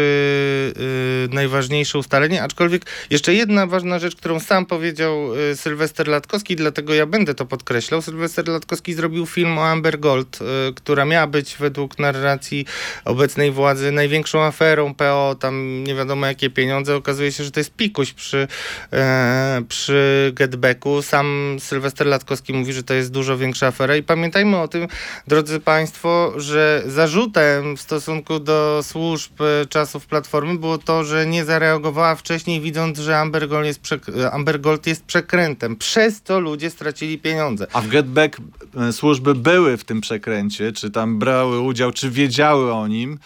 yy, 1.28 1.34
najważniejsze 1.34 1.98
ustalenie, 1.98 2.42
aczkolwiek 2.42 2.86
jeszcze 3.10 3.34
jedna 3.34 3.66
ważna 3.66 3.98
rzecz, 3.98 4.16
którą 4.16 4.40
sam 4.40 4.66
powiedział 4.66 5.36
yy, 5.36 5.56
Sylwester 5.56 6.08
Latkowski, 6.08 6.56
dlatego 6.56 6.94
ja 6.94 7.06
będę 7.06 7.34
to 7.34 7.46
podkreślał. 7.46 8.02
Sylwester 8.02 8.48
Latkowski 8.48 8.94
zrobił 8.94 9.26
film 9.26 9.58
o 9.58 9.66
Amber 9.66 10.00
Gold, 10.00 10.40
yy, 10.40 10.46
która 10.74 11.04
miała 11.04 11.26
być 11.26 11.56
według 11.56 11.98
narracji 11.98 12.66
obecnej 13.04 13.52
władzy 13.52 13.92
największą 13.92 14.42
aferą 14.42 14.94
PO, 14.94 15.36
tam 15.40 15.84
nie 15.84 15.94
wiadomo 15.94 16.26
jakie 16.26 16.50
pieniądze. 16.50 16.96
Okazuje 16.96 17.32
się, 17.32 17.44
że 17.44 17.50
to 17.50 17.60
jest 17.60 17.74
pikuś 17.74 18.12
przy, 18.12 18.48
e, 18.92 19.62
przy 19.68 20.32
Getbacku. 20.34 21.02
Sam 21.02 21.56
Sylwester 21.60 22.06
Latkowski 22.06 22.52
mówi, 22.52 22.72
że 22.72 22.82
to 22.82 22.94
jest 22.94 23.10
dużo 23.10 23.38
większa 23.38 23.66
afera 23.66 23.96
i 23.96 24.02
pamiętajmy 24.02 24.56
o 24.56 24.68
tym, 24.68 24.88
drodzy 25.26 25.60
Państwo, 25.60 26.32
że 26.36 26.82
zarzutem 26.86 27.76
w 27.76 27.80
stosunku 27.80 28.15
do 28.40 28.80
służb 28.82 29.32
e, 29.42 29.66
czasów 29.66 30.06
Platformy 30.06 30.58
było 30.58 30.78
to, 30.78 31.04
że 31.04 31.26
nie 31.26 31.44
zareagowała 31.44 32.14
wcześniej, 32.14 32.60
widząc, 32.60 32.98
że 32.98 33.18
Amber 33.18 33.48
Gold 33.48 33.66
jest, 33.66 33.82
przek- 33.82 34.20
e, 34.20 34.30
Amber 34.32 34.60
Gold 34.60 34.86
jest 34.86 35.04
przekrętem. 35.04 35.76
Przez 35.76 36.22
to 36.22 36.40
ludzie 36.40 36.70
stracili 36.70 37.18
pieniądze. 37.18 37.66
A 37.72 37.80
w 37.80 37.88
Getback 37.88 38.36
e, 38.76 38.92
służby 38.92 39.34
były 39.34 39.76
w 39.76 39.84
tym 39.84 40.00
przekręcie, 40.00 40.72
czy 40.72 40.90
tam 40.90 41.18
brały 41.18 41.60
udział, 41.60 41.92
czy 41.92 42.10
wiedziały 42.10 42.72
o 42.74 42.88
nim, 42.88 43.18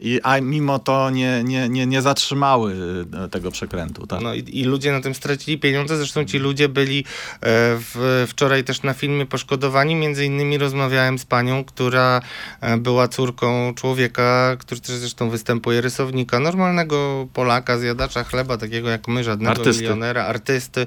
i, 0.00 0.20
a 0.22 0.40
mimo 0.40 0.78
to 0.78 1.10
nie, 1.10 1.42
nie, 1.44 1.68
nie, 1.68 1.86
nie 1.86 2.02
zatrzymały 2.02 2.76
e, 3.24 3.28
tego 3.28 3.50
przekrętu. 3.50 4.06
Tak? 4.06 4.20
No 4.20 4.34
i, 4.34 4.44
i 4.52 4.64
ludzie 4.64 4.92
na 4.92 5.00
tym 5.00 5.14
stracili 5.14 5.58
pieniądze. 5.58 5.96
Zresztą 5.96 6.24
ci 6.24 6.38
ludzie 6.38 6.68
byli 6.68 6.98
e, 6.98 7.04
w, 7.40 8.24
wczoraj 8.28 8.64
też 8.64 8.82
na 8.82 8.94
filmie 8.94 9.26
poszkodowani. 9.26 9.94
Między 9.94 10.24
innymi 10.24 10.58
rozmawiałem 10.58 11.18
z 11.18 11.24
panią, 11.24 11.64
która 11.64 12.20
e, 12.60 12.76
była 12.76 13.08
córką 13.08 13.74
człowieka, 13.74 14.56
który 14.58 14.80
też 14.80 14.96
zresztą 14.96 15.30
występuje, 15.30 15.80
rysownika, 15.80 16.40
normalnego 16.40 17.28
Polaka, 17.32 17.78
zjadacza 17.78 18.24
chleba, 18.24 18.56
takiego 18.56 18.88
jak 18.88 19.08
my, 19.08 19.24
żadnego 19.24 19.50
Artysty. 19.50 19.82
milionera, 19.82 20.24
artysty. 20.24 20.86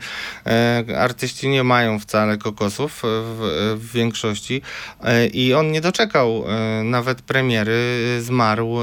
Artyści 0.98 1.50
nie 1.50 1.64
mają 1.64 2.00
wcale 2.00 2.38
kokosów 2.38 3.02
w, 3.04 3.76
w 3.80 3.92
większości. 3.92 4.62
I 5.34 5.54
on 5.54 5.72
nie 5.72 5.82
doczekał 5.82 6.46
nawet 6.84 7.22
premiery, 7.22 8.18
zmarł 8.22 8.78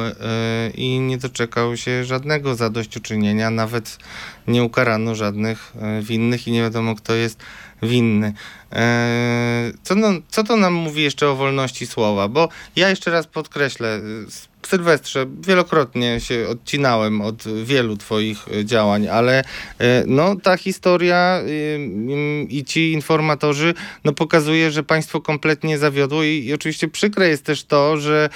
i 0.74 1.00
nie 1.00 1.18
doczekał 1.18 1.76
się 1.76 2.04
żadnego 2.04 2.54
zadośćuczynienia, 2.54 3.50
nawet 3.50 3.98
nie 4.46 4.62
ukarano 4.64 5.14
żadnych 5.14 5.72
e, 5.80 6.02
winnych 6.02 6.48
i 6.48 6.52
nie 6.52 6.60
wiadomo 6.62 6.94
kto 6.94 7.14
jest 7.14 7.40
winny. 7.82 8.32
E, 8.72 9.72
Co, 9.82 9.94
no, 9.94 10.08
co 10.28 10.44
to 10.44 10.56
nam 10.56 10.72
mówi 10.74 11.02
jeszcze 11.02 11.28
o 11.28 11.36
wolności 11.36 11.86
słowa? 11.86 12.28
Bo 12.28 12.48
ja 12.76 12.88
jeszcze 12.90 13.10
raz 13.10 13.26
podkreślę, 13.26 14.00
s- 14.26 14.47
Sylwestrze, 14.66 15.26
wielokrotnie 15.40 16.20
się 16.20 16.46
odcinałem 16.48 17.20
od 17.20 17.44
wielu 17.64 17.96
twoich 17.96 18.48
e, 18.48 18.64
działań, 18.64 19.08
ale 19.08 19.44
e, 19.78 20.04
no 20.06 20.36
ta 20.36 20.56
historia 20.56 21.40
ym, 21.74 22.48
i 22.48 22.64
ci 22.64 22.92
informatorzy 22.92 23.74
no 24.04 24.12
pokazuje, 24.12 24.70
że 24.70 24.82
państwo 24.82 25.20
kompletnie 25.20 25.78
zawiodło 25.78 26.22
i, 26.22 26.44
i 26.44 26.54
oczywiście 26.54 26.88
przykre 26.88 27.28
jest 27.28 27.44
też 27.44 27.64
to, 27.64 27.96
że 27.96 28.28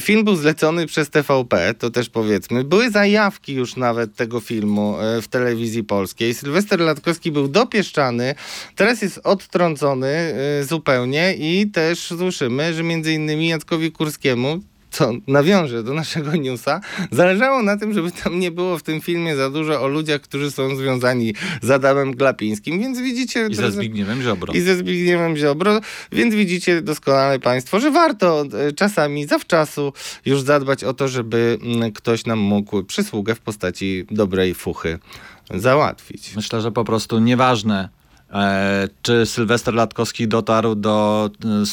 film 0.00 0.24
był 0.24 0.36
zlecony 0.36 0.86
przez 0.86 1.10
TVP, 1.10 1.74
to 1.74 1.90
też 1.90 2.08
powiedzmy. 2.08 2.64
Były 2.64 2.90
zajawki 2.90 3.54
już 3.54 3.76
nawet 3.76 4.16
tego 4.16 4.40
filmu 4.40 4.96
e, 5.00 5.22
w 5.22 5.28
telewizji 5.28 5.84
polskiej. 5.84 6.34
Sylwester 6.34 6.80
Latkowski 6.80 7.32
był 7.32 7.48
dopieszczany, 7.48 8.34
teraz 8.76 9.02
jest 9.02 9.20
odtrącony 9.24 10.08
e, 10.08 10.64
zupełnie 10.64 11.34
i 11.38 11.70
też 11.70 11.98
słyszymy, 11.98 12.74
że 12.74 12.82
między 12.82 13.12
innymi 13.12 13.48
Jackowi 13.48 13.92
Kurskiemu 13.92 14.60
co 14.94 15.12
nawiąże 15.26 15.82
do 15.82 15.94
naszego 15.94 16.36
newsa, 16.36 16.80
zależało 17.10 17.62
na 17.62 17.76
tym, 17.76 17.94
żeby 17.94 18.12
tam 18.12 18.40
nie 18.40 18.50
było 18.50 18.78
w 18.78 18.82
tym 18.82 19.00
filmie 19.00 19.36
za 19.36 19.50
dużo 19.50 19.82
o 19.82 19.88
ludziach, 19.88 20.20
którzy 20.20 20.50
są 20.50 20.76
związani 20.76 21.34
z 21.62 21.70
Adamem 21.70 22.16
Glapińskim, 22.16 22.80
więc 22.80 22.98
widzicie... 22.98 23.46
I 23.50 23.54
ze 23.54 23.72
Zbigniewem 23.72 24.22
Ziobro. 24.22 24.52
i 24.52 24.60
ze 24.60 24.76
Zbigniewem 24.76 25.36
Ziobro, 25.36 25.80
więc 26.12 26.34
widzicie 26.34 26.82
doskonale 26.82 27.38
Państwo, 27.38 27.80
że 27.80 27.90
warto 27.90 28.44
e, 28.68 28.72
czasami 28.72 29.26
zawczasu 29.26 29.92
już 30.24 30.40
zadbać 30.40 30.84
o 30.84 30.94
to, 30.94 31.08
żeby 31.08 31.58
mm, 31.62 31.92
ktoś 31.92 32.26
nam 32.26 32.38
mógł 32.38 32.84
przysługę 32.84 33.34
w 33.34 33.40
postaci 33.40 34.04
dobrej 34.10 34.54
fuchy 34.54 34.98
załatwić. 35.54 36.36
Myślę, 36.36 36.60
że 36.60 36.72
po 36.72 36.84
prostu 36.84 37.18
nieważne, 37.18 37.88
e, 38.32 38.88
czy 39.02 39.26
Sylwester 39.26 39.74
Latkowski 39.74 40.28
dotarł 40.28 40.74
do 40.74 41.30
e, 41.44 41.66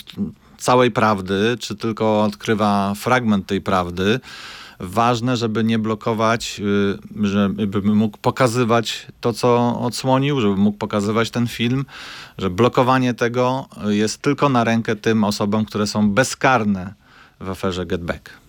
całej 0.62 0.92
prawdy, 0.92 1.58
czy 1.60 1.76
tylko 1.76 2.24
odkrywa 2.24 2.94
fragment 2.96 3.48
tej 3.48 3.62
prawdy. 3.62 4.20
Ważne, 4.80 5.38
żeby 5.38 5.64
nie 5.64 5.80
blokować, 5.80 6.62
y, 7.24 7.28
żeby 7.28 7.82
mógł 7.82 8.18
pokazywać 8.18 9.08
to, 9.22 9.34
co 9.34 9.80
odsłonił, 9.80 10.42
żeby 10.42 10.56
mógł 10.56 10.78
pokazywać 10.78 11.32
ten 11.32 11.48
film, 11.48 11.86
że 12.38 12.50
blokowanie 12.50 13.14
tego 13.14 13.68
jest 13.88 14.22
tylko 14.22 14.50
na 14.50 14.64
rękę 14.64 14.96
tym 14.96 15.24
osobom, 15.24 15.66
które 15.66 15.88
są 15.88 16.10
bezkarne 16.10 16.94
w 17.40 17.50
aferze 17.50 17.86
Get 17.86 18.04
Back. 18.04 18.41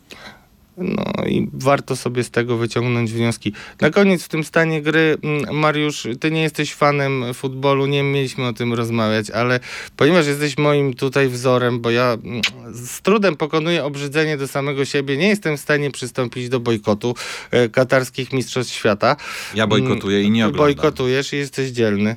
No 0.76 1.24
i 1.26 1.48
warto 1.52 1.96
sobie 1.96 2.24
z 2.24 2.30
tego 2.30 2.56
wyciągnąć 2.56 3.12
wnioski. 3.12 3.52
Na 3.80 3.90
koniec 3.90 4.22
w 4.24 4.28
tym 4.28 4.44
stanie 4.44 4.82
gry, 4.82 5.18
mm, 5.22 5.56
Mariusz, 5.56 6.06
ty 6.20 6.30
nie 6.30 6.42
jesteś 6.42 6.74
fanem 6.74 7.24
futbolu, 7.34 7.86
nie 7.86 8.02
mieliśmy 8.02 8.46
o 8.46 8.52
tym 8.52 8.72
rozmawiać, 8.72 9.30
ale 9.30 9.60
ponieważ 9.96 10.26
jesteś 10.26 10.58
moim 10.58 10.94
tutaj 10.94 11.28
wzorem, 11.28 11.80
bo 11.80 11.90
ja 11.90 12.12
mm, 12.24 12.42
z 12.72 13.00
trudem 13.00 13.36
pokonuję 13.36 13.84
obrzydzenie 13.84 14.36
do 14.36 14.48
samego 14.48 14.84
siebie, 14.84 15.16
nie 15.16 15.28
jestem 15.28 15.56
w 15.56 15.60
stanie 15.60 15.90
przystąpić 15.90 16.48
do 16.48 16.60
bojkotu 16.60 17.14
e, 17.50 17.68
katarskich 17.68 18.32
mistrzostw 18.32 18.74
świata. 18.74 19.16
Ja 19.54 19.66
bojkotuję 19.66 20.22
i 20.22 20.30
nie 20.30 20.42
Ty 20.42 20.46
oglądam. 20.48 20.66
Bojkotujesz 20.66 21.32
i 21.32 21.36
jesteś 21.36 21.70
dzielny. 21.70 22.16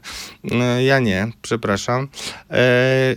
E, 0.52 0.84
Ja 0.84 1.00
nie, 1.00 1.32
przepraszam. 1.42 2.08
E, 2.52 3.16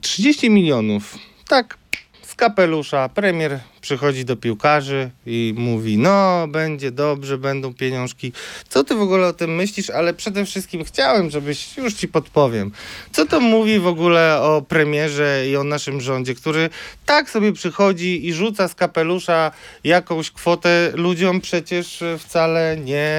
30 0.00 0.50
milionów. 0.50 1.18
Tak, 1.48 1.78
z 2.22 2.34
kapelusza 2.34 3.08
premier 3.08 3.60
przychodzi 3.80 4.24
do 4.24 4.36
piłkarzy 4.36 5.10
i 5.26 5.54
mówi: 5.56 5.98
No, 5.98 6.48
będzie 6.48 6.90
dobrze, 6.90 7.38
będą 7.38 7.74
pieniążki. 7.74 8.32
Co 8.68 8.84
ty 8.84 8.94
w 8.94 9.00
ogóle 9.00 9.26
o 9.26 9.32
tym 9.32 9.54
myślisz? 9.54 9.90
Ale 9.90 10.14
przede 10.14 10.44
wszystkim 10.44 10.84
chciałem, 10.84 11.30
żebyś 11.30 11.76
już 11.76 11.94
ci 11.94 12.08
podpowiem. 12.08 12.70
Co 13.12 13.26
to 13.26 13.40
mówi 13.40 13.78
w 13.78 13.86
ogóle 13.86 14.40
o 14.42 14.62
premierze 14.62 15.44
i 15.50 15.56
o 15.56 15.64
naszym 15.64 16.00
rządzie, 16.00 16.34
który 16.34 16.70
tak 17.06 17.30
sobie 17.30 17.52
przychodzi 17.52 18.26
i 18.26 18.32
rzuca 18.32 18.68
z 18.68 18.74
kapelusza 18.74 19.50
jakąś 19.84 20.30
kwotę 20.30 20.92
ludziom 20.94 21.40
przecież 21.40 22.04
wcale 22.18 22.76
nie 22.84 23.10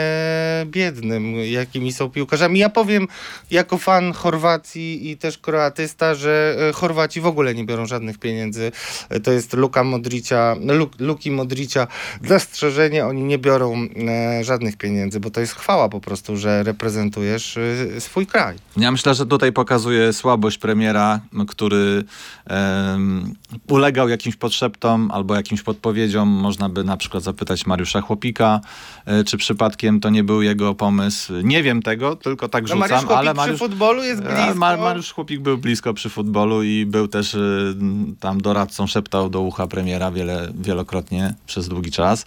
biednym, 0.66 1.36
jakimi 1.36 1.94
są 1.94 2.10
piłkarzami. 2.10 2.60
Ja 2.60 2.70
powiem 2.70 3.08
jako 3.52 3.78
fan 3.78 4.14
Chorwacji 4.14 5.10
i 5.10 5.18
też 5.18 5.38
kroatysta, 5.38 6.16
że 6.16 6.56
e, 6.70 6.74
Chorwaci 6.74 7.22
w 7.22 7.26
ogóle 7.26 7.56
nie 7.56 7.66
biorą 7.66 7.86
żadnych 7.86 8.18
pieniędzy. 8.18 8.72
E, 9.10 9.20
To 9.20 9.32
jest 9.32 9.54
Luka 9.54 9.84
Modricia, 9.84 10.51
Luk, 10.60 10.92
Luki 11.00 11.32
Modricia. 11.32 11.88
Zastrzeżenie, 12.28 13.06
oni 13.06 13.24
nie 13.24 13.38
biorą 13.38 13.88
e, 14.08 14.44
żadnych 14.44 14.78
pieniędzy, 14.78 15.20
bo 15.20 15.30
to 15.30 15.40
jest 15.40 15.54
chwała 15.56 15.90
po 15.90 16.00
prostu, 16.00 16.38
że 16.38 16.64
reprezentujesz 16.64 17.58
e, 17.58 18.02
swój 18.02 18.28
kraj. 18.28 18.56
Ja 18.78 18.92
myślę, 18.92 19.14
że 19.16 19.26
tutaj 19.26 19.52
pokazuje 19.52 20.14
słabość 20.14 20.58
premiera, 20.58 21.20
który 21.48 22.04
em, 22.46 23.34
ulegał 23.70 24.10
jakimś 24.10 24.36
podszeptom 24.36 25.12
albo 25.12 25.36
jakimś 25.36 25.62
podpowiedziom. 25.62 26.28
Można 26.28 26.70
by 26.70 26.84
na 26.84 26.98
przykład 26.98 27.24
zapytać 27.24 27.66
Mariusza 27.66 28.02
Chłopika, 28.02 28.60
e, 29.06 29.24
czy 29.24 29.38
przypadkiem 29.38 30.00
to 30.00 30.10
nie 30.10 30.24
był 30.24 30.42
jego 30.42 30.76
pomysł. 30.76 31.34
Nie 31.44 31.64
wiem 31.64 31.82
tego, 31.82 32.16
tylko 32.16 32.50
tak 32.50 32.64
No, 32.64 32.68
rzucam, 32.68 32.80
Mariusz 32.80 33.00
Chłopik 33.00 33.18
ale 33.18 33.34
przy 33.34 33.38
Mariusz, 33.38 33.60
futbolu 33.60 34.04
jest 34.04 34.22
a 34.22 34.36
blisko. 34.36 34.56
Ma- 34.56 34.78
Mariusz 34.78 35.14
Chłopik 35.14 35.40
był 35.42 35.58
blisko 35.58 35.94
przy 35.94 36.10
futbolu 36.10 36.64
i 36.64 36.86
był 36.86 37.08
też 37.08 37.34
y, 37.34 37.76
tam 38.20 38.42
doradcą, 38.42 38.88
szeptał 38.88 39.30
do 39.30 39.42
ucha 39.42 39.68
premiera 39.68 40.12
wiele, 40.12 40.41
wielokrotnie 40.54 41.34
przez 41.46 41.68
długi 41.68 41.92
czas. 41.92 42.26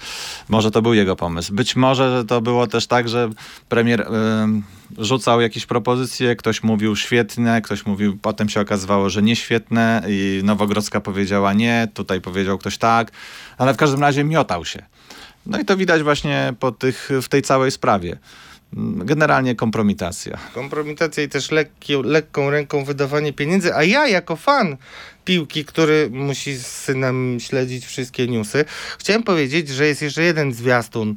Może 0.48 0.70
to 0.70 0.82
był 0.82 0.94
jego 0.94 1.16
pomysł. 1.16 1.54
Być 1.54 1.76
może 1.76 2.04
że 2.14 2.24
to 2.24 2.40
było 2.40 2.66
też 2.66 2.86
tak, 2.86 3.08
że 3.08 3.30
premier 3.68 4.00
y, 4.00 4.04
rzucał 4.98 5.40
jakieś 5.40 5.66
propozycje, 5.66 6.36
ktoś 6.36 6.62
mówił 6.62 6.96
świetne, 6.96 7.62
ktoś 7.62 7.86
mówił, 7.86 8.18
potem 8.22 8.48
się 8.48 8.60
okazywało, 8.60 9.10
że 9.10 9.22
nieświetne 9.22 10.02
i 10.08 10.40
Nowogrodzka 10.44 11.00
powiedziała 11.00 11.52
nie, 11.52 11.88
tutaj 11.94 12.20
powiedział 12.20 12.58
ktoś 12.58 12.78
tak, 12.78 13.10
ale 13.58 13.74
w 13.74 13.76
każdym 13.76 14.00
razie 14.00 14.24
miotał 14.24 14.64
się. 14.64 14.82
No 15.46 15.60
i 15.60 15.64
to 15.64 15.76
widać 15.76 16.02
właśnie 16.02 16.54
po 16.60 16.72
tych, 16.72 17.10
w 17.22 17.28
tej 17.28 17.42
całej 17.42 17.70
sprawie. 17.70 18.18
Generalnie 19.04 19.54
kompromitacja. 19.54 20.38
kompromitacja 20.54 21.22
i 21.22 21.28
też 21.28 21.50
lekki, 21.50 21.92
lekką 22.02 22.50
ręką 22.50 22.84
wydawanie 22.84 23.32
pieniędzy, 23.32 23.74
a 23.74 23.84
ja 23.84 24.08
jako 24.08 24.36
fan 24.36 24.76
piłki, 25.24 25.64
który 25.64 26.10
musi 26.12 26.56
z 26.56 26.66
synem 26.66 27.38
śledzić 27.40 27.86
wszystkie 27.86 28.26
newsy, 28.26 28.64
chciałem 28.98 29.22
powiedzieć, 29.22 29.68
że 29.68 29.86
jest 29.86 30.02
jeszcze 30.02 30.22
jeden 30.22 30.54
zwiastun 30.54 31.14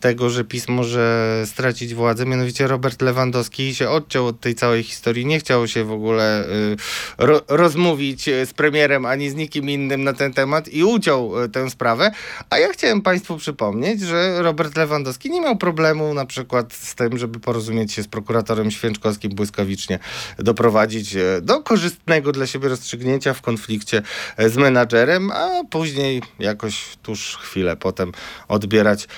tego, 0.00 0.30
że 0.30 0.44
PiS 0.44 0.68
może 0.68 1.42
stracić 1.46 1.94
władzę, 1.94 2.26
mianowicie 2.26 2.66
Robert 2.66 3.02
Lewandowski 3.02 3.74
się 3.74 3.90
odciął 3.90 4.26
od 4.26 4.40
tej 4.40 4.54
całej 4.54 4.82
historii, 4.82 5.26
nie 5.26 5.38
chciał 5.38 5.68
się 5.68 5.84
w 5.84 5.92
ogóle 5.92 6.44
y, 6.48 6.76
ro, 7.18 7.42
rozmówić 7.48 8.28
y, 8.28 8.46
z 8.46 8.54
premierem 8.54 9.06
ani 9.06 9.30
z 9.30 9.34
nikim 9.34 9.70
innym 9.70 10.04
na 10.04 10.12
ten 10.12 10.32
temat 10.32 10.68
i 10.68 10.84
uciął 10.84 11.42
y, 11.44 11.48
tę 11.48 11.70
sprawę, 11.70 12.10
a 12.50 12.58
ja 12.58 12.68
chciałem 12.68 13.02
Państwu 13.02 13.36
przypomnieć, 13.36 14.00
że 14.00 14.42
Robert 14.42 14.76
Lewandowski 14.76 15.30
nie 15.30 15.40
miał 15.40 15.56
problemu 15.56 16.14
na 16.14 16.26
przykład 16.26 16.72
z 16.72 16.94
tym, 16.94 17.18
żeby 17.18 17.40
porozumieć 17.40 17.92
się 17.92 18.02
z 18.02 18.08
prokuratorem 18.08 18.70
Święczkowskim 18.70 19.34
błyskawicznie, 19.34 19.98
doprowadzić 20.38 21.16
do 21.42 21.62
korzystnego 21.62 22.32
dla 22.32 22.46
siebie 22.46 22.68
rozstrzygnięcia 22.68 23.34
w 23.34 23.42
konflikcie 23.42 24.02
z 24.38 24.56
menadżerem, 24.56 25.30
a 25.30 25.64
później 25.70 26.22
jakoś 26.38 26.96
tuż 27.02 27.36
chwilę 27.36 27.76
potem 27.76 28.12
odbierać 28.48 29.08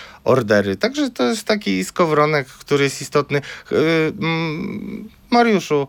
Także 0.76 1.10
to 1.10 1.24
jest 1.24 1.44
taki 1.44 1.84
skowronek, 1.84 2.48
który 2.48 2.84
jest 2.84 3.02
istotny. 3.02 3.38
E, 3.38 3.74
mm, 4.08 5.08
Mariuszu, 5.30 5.88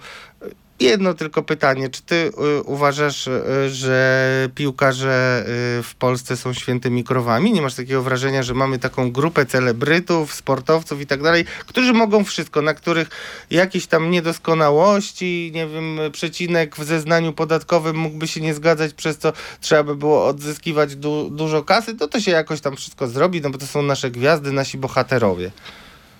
Jedno 0.80 1.13
tylko 1.13 1.43
pytanie. 1.43 1.89
Czy 1.89 2.01
ty 2.01 2.15
y, 2.15 2.63
uważasz, 2.63 3.27
y, 3.27 3.69
że 3.69 4.49
piłkarze 4.55 5.43
y, 5.80 5.84
w 5.84 5.95
Polsce 5.99 6.38
są 6.38 6.53
świętymi 6.53 7.03
krowami? 7.03 7.51
Nie 7.53 7.61
masz 7.61 7.75
takiego 7.75 8.03
wrażenia, 8.03 8.43
że 8.43 8.53
mamy 8.53 8.80
taką 8.80 9.11
grupę 9.11 9.45
celebrytów, 9.45 10.34
sportowców 10.34 11.01
i 11.01 11.05
tak 11.07 11.23
dalej, 11.23 11.45
którzy 11.65 11.93
mogą 11.93 12.23
wszystko, 12.23 12.61
na 12.61 12.73
których 12.73 13.09
jakieś 13.51 13.88
tam 13.88 14.11
niedoskonałości, 14.11 15.51
nie 15.53 15.67
wiem, 15.67 15.99
przecinek 16.11 16.75
w 16.75 16.84
zeznaniu 16.84 17.34
podatkowym 17.34 17.95
mógłby 17.97 18.27
się 18.27 18.41
nie 18.41 18.53
zgadzać, 18.53 18.93
przez 18.93 19.17
co 19.17 19.34
trzeba 19.61 19.84
by 19.84 19.95
było 19.95 20.25
odzyskiwać 20.27 20.95
du- 20.95 21.30
dużo 21.30 21.63
kasy, 21.63 21.95
to 21.95 22.07
to 22.07 22.19
się 22.19 22.32
jakoś 22.32 22.61
tam 22.61 22.75
wszystko 22.75 23.07
zrobi, 23.07 23.41
no 23.41 23.49
bo 23.49 23.57
to 23.57 23.67
są 23.67 23.82
nasze 23.82 24.11
gwiazdy, 24.11 24.51
nasi 24.51 24.77
bohaterowie. 24.77 25.51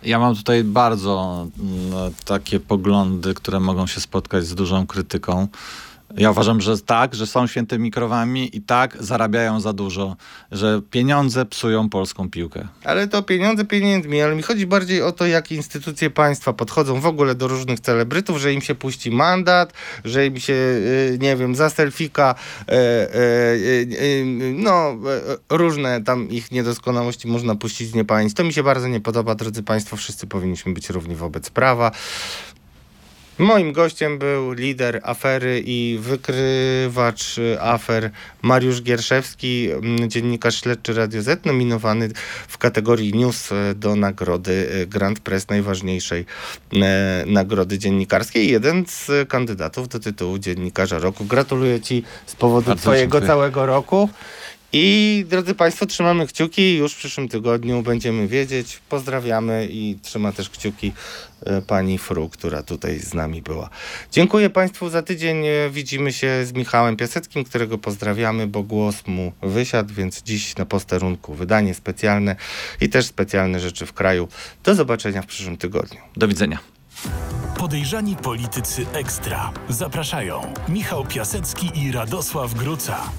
Ja 0.04 0.20
mam 0.20 0.36
tutaj 0.36 0.64
bardzo 0.64 1.48
mm, 1.60 2.14
takie 2.26 2.60
poglądy, 2.60 3.34
które 3.34 3.60
mogą 3.60 3.88
się 3.88 4.02
spotkać 4.02 4.46
z 4.46 4.56
dużą 4.56 4.88
krytyką. 4.88 5.48
Ja 6.18 6.32
uważam, 6.32 6.62
że 6.62 6.78
tak, 6.78 7.16
że 7.16 7.28
są 7.28 7.48
świętymi 7.48 7.92
krowami 7.92 8.58
i 8.58 8.62
tak 8.62 8.98
zarabiają 9.00 9.60
za 9.60 9.74
dużo, 9.74 10.16
że 10.52 10.82
pieniądze 10.92 11.46
psują 11.46 11.90
polską 11.90 12.30
piłkę. 12.30 12.68
Ale 12.84 13.08
to 13.08 13.24
pieniądze 13.24 13.66
pieniędzmi, 13.66 14.22
ale 14.22 14.36
mi 14.36 14.42
chodzi 14.42 14.68
bardziej 14.68 15.02
o 15.02 15.12
to, 15.12 15.26
jak 15.26 15.52
instytucje 15.52 16.10
państwa 16.10 16.54
podchodzą 16.54 17.00
w 17.00 17.06
ogóle 17.06 17.36
do 17.36 17.48
różnych 17.48 17.80
celebrytów, 17.80 18.38
że 18.38 18.54
im 18.54 18.62
się 18.62 18.76
puści 18.76 19.12
mandat, 19.12 19.74
że 20.06 20.28
im 20.28 20.40
się, 20.40 20.54
y, 20.54 21.18
nie 21.22 21.36
wiem, 21.36 21.56
za 21.56 21.70
selfika, 21.70 22.36
e, 22.68 22.74
e, 22.74 23.20
no, 24.54 24.98
różne 25.50 26.04
tam 26.04 26.30
ich 26.30 26.52
niedoskonałości 26.52 27.28
można 27.28 27.56
puścić 27.56 27.90
z 27.90 27.94
niepaństw. 27.94 28.38
To 28.38 28.44
mi 28.44 28.54
się 28.54 28.64
bardzo 28.64 28.88
nie 28.88 29.00
podoba, 29.00 29.36
drodzy 29.36 29.64
państwo, 29.64 29.98
wszyscy 29.98 30.28
powinniśmy 30.28 30.74
być 30.74 30.90
równi 30.90 31.16
wobec 31.16 31.50
prawa. 31.50 31.92
Moim 33.40 33.74
gościem 33.74 34.18
był 34.20 34.52
lider 34.52 35.02
afery 35.04 35.64
i 35.66 35.98
wykrywacz 36.02 37.36
afer 37.62 38.12
Mariusz 38.42 38.82
Gierszewski, 38.82 39.70
mm, 39.72 40.10
dziennikarz 40.10 40.62
śledczy 40.62 40.94
Radio 40.94 41.22
Z, 41.22 41.46
nominowany 41.46 42.10
w 42.48 42.58
kategorii 42.58 43.14
news 43.14 43.50
do 43.76 43.96
nagrody 43.96 44.70
y, 44.82 44.88
Grand 44.88 45.20
Press, 45.20 45.48
najważniejszej 45.50 46.26
e, 46.74 47.24
nagrody 47.28 47.80
dziennikarskiej. 47.80 48.52
Jeden 48.52 48.86
z 48.88 49.30
kandydatów 49.30 49.88
do 49.88 50.00
tytułu 50.00 50.40
dziennikarza 50.40 51.00
roku. 51.00 51.26
Gratuluję 51.26 51.82
Ci 51.82 52.04
z 52.26 52.36
powodu 52.36 52.68
Bardzo 52.68 52.82
Twojego 52.82 53.12
dziękuję. 53.18 53.28
całego 53.28 53.66
roku. 53.66 54.10
I 54.74 55.26
drodzy 55.30 55.56
Państwo, 55.56 55.86
trzymamy 55.86 56.28
kciuki. 56.28 56.78
Już 56.78 56.94
w 56.94 56.98
przyszłym 56.98 57.30
tygodniu 57.30 57.82
będziemy 57.82 58.28
wiedzieć. 58.28 58.80
Pozdrawiamy 58.90 59.68
i 59.72 59.98
trzyma 60.02 60.32
też 60.32 60.50
kciuki 60.50 60.94
e, 61.46 61.62
pani 61.62 61.98
Fru, 61.98 62.30
która 62.30 62.64
tutaj 62.64 63.00
z 63.00 63.14
nami 63.14 63.42
była. 63.42 63.70
Dziękuję 64.12 64.50
Państwu 64.50 64.90
za 64.90 65.02
tydzień. 65.02 65.46
E, 65.48 65.70
Widzimy 65.70 66.14
się 66.14 66.46
z 66.46 66.54
Michałem 66.54 66.98
Piaseckim, 66.98 67.44
którego 67.44 67.78
pozdrawiamy, 67.78 68.48
bo 68.48 68.64
głos 68.64 69.08
mu 69.08 69.32
wysiadł, 69.42 69.94
więc 69.94 70.24
dziś 70.24 70.56
na 70.56 70.66
posterunku 70.66 71.34
wydanie 71.34 71.74
specjalne 71.74 72.36
i 72.82 72.90
też 72.90 73.06
specjalne 73.06 73.60
rzeczy 73.60 73.86
w 73.86 73.94
kraju. 73.94 74.28
Do 74.64 74.76
zobaczenia 74.76 75.22
w 75.22 75.26
przyszłym 75.26 75.58
tygodniu. 75.58 76.00
Do 76.18 76.28
widzenia. 76.28 76.60
Podejrzani 77.58 78.16
politycy 78.16 78.86
ekstra. 78.94 79.52
Zapraszają 79.70 80.54
Michał 80.70 81.06
Piasecki 81.06 81.72
i 81.76 81.92
Radosław 81.92 82.54
Gruca. 82.54 83.12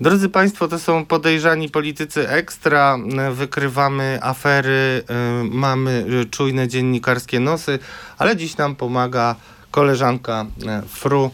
Drodzy 0.00 0.28
Państwo, 0.28 0.68
to 0.68 0.78
są 0.78 1.06
podejrzani 1.06 1.68
politycy 1.68 2.28
ekstra. 2.28 2.98
Wykrywamy 3.32 4.18
afery, 4.22 5.02
e, 5.08 5.44
mamy 5.44 6.06
e, 6.22 6.24
czujne 6.24 6.68
dziennikarskie 6.68 7.40
nosy, 7.40 7.78
ale 8.18 8.36
dziś 8.36 8.56
nam 8.56 8.76
pomaga 8.76 9.36
koleżanka 9.70 10.46
e, 10.66 10.82
Fru, 10.88 11.30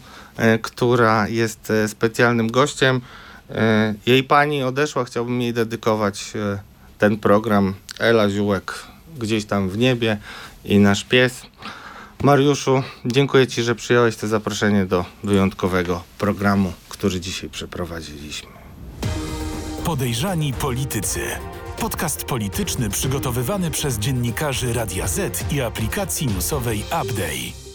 która 0.61 1.27
jest 1.27 1.73
specjalnym 1.87 2.51
gościem. 2.51 3.01
Jej 4.05 4.23
pani 4.23 4.63
odeszła, 4.63 5.05
chciałbym 5.05 5.41
jej 5.41 5.53
dedykować 5.53 6.33
ten 6.97 7.17
program. 7.17 7.73
Ela 7.99 8.29
Ziółek 8.29 8.73
gdzieś 9.19 9.45
tam 9.45 9.69
w 9.69 9.77
niebie 9.77 10.17
i 10.65 10.79
nasz 10.79 11.03
pies. 11.03 11.41
Mariuszu, 12.23 12.83
dziękuję 13.05 13.47
Ci, 13.47 13.63
że 13.63 13.75
przyjąłeś 13.75 14.15
to 14.15 14.27
zaproszenie 14.27 14.85
do 14.85 15.05
wyjątkowego 15.23 16.03
programu, 16.17 16.73
który 16.89 17.19
dzisiaj 17.19 17.49
przeprowadziliśmy. 17.49 18.56
Podejrzani 19.83 20.53
politycy. 20.53 21.19
Podcast 21.79 22.23
polityczny 22.23 22.89
przygotowywany 22.89 23.71
przez 23.71 23.99
dziennikarzy 23.99 24.73
Radia 24.73 25.07
Z 25.07 25.51
i 25.53 25.61
aplikacji 25.61 26.27
newsowej 26.27 26.79
Update. 26.79 27.66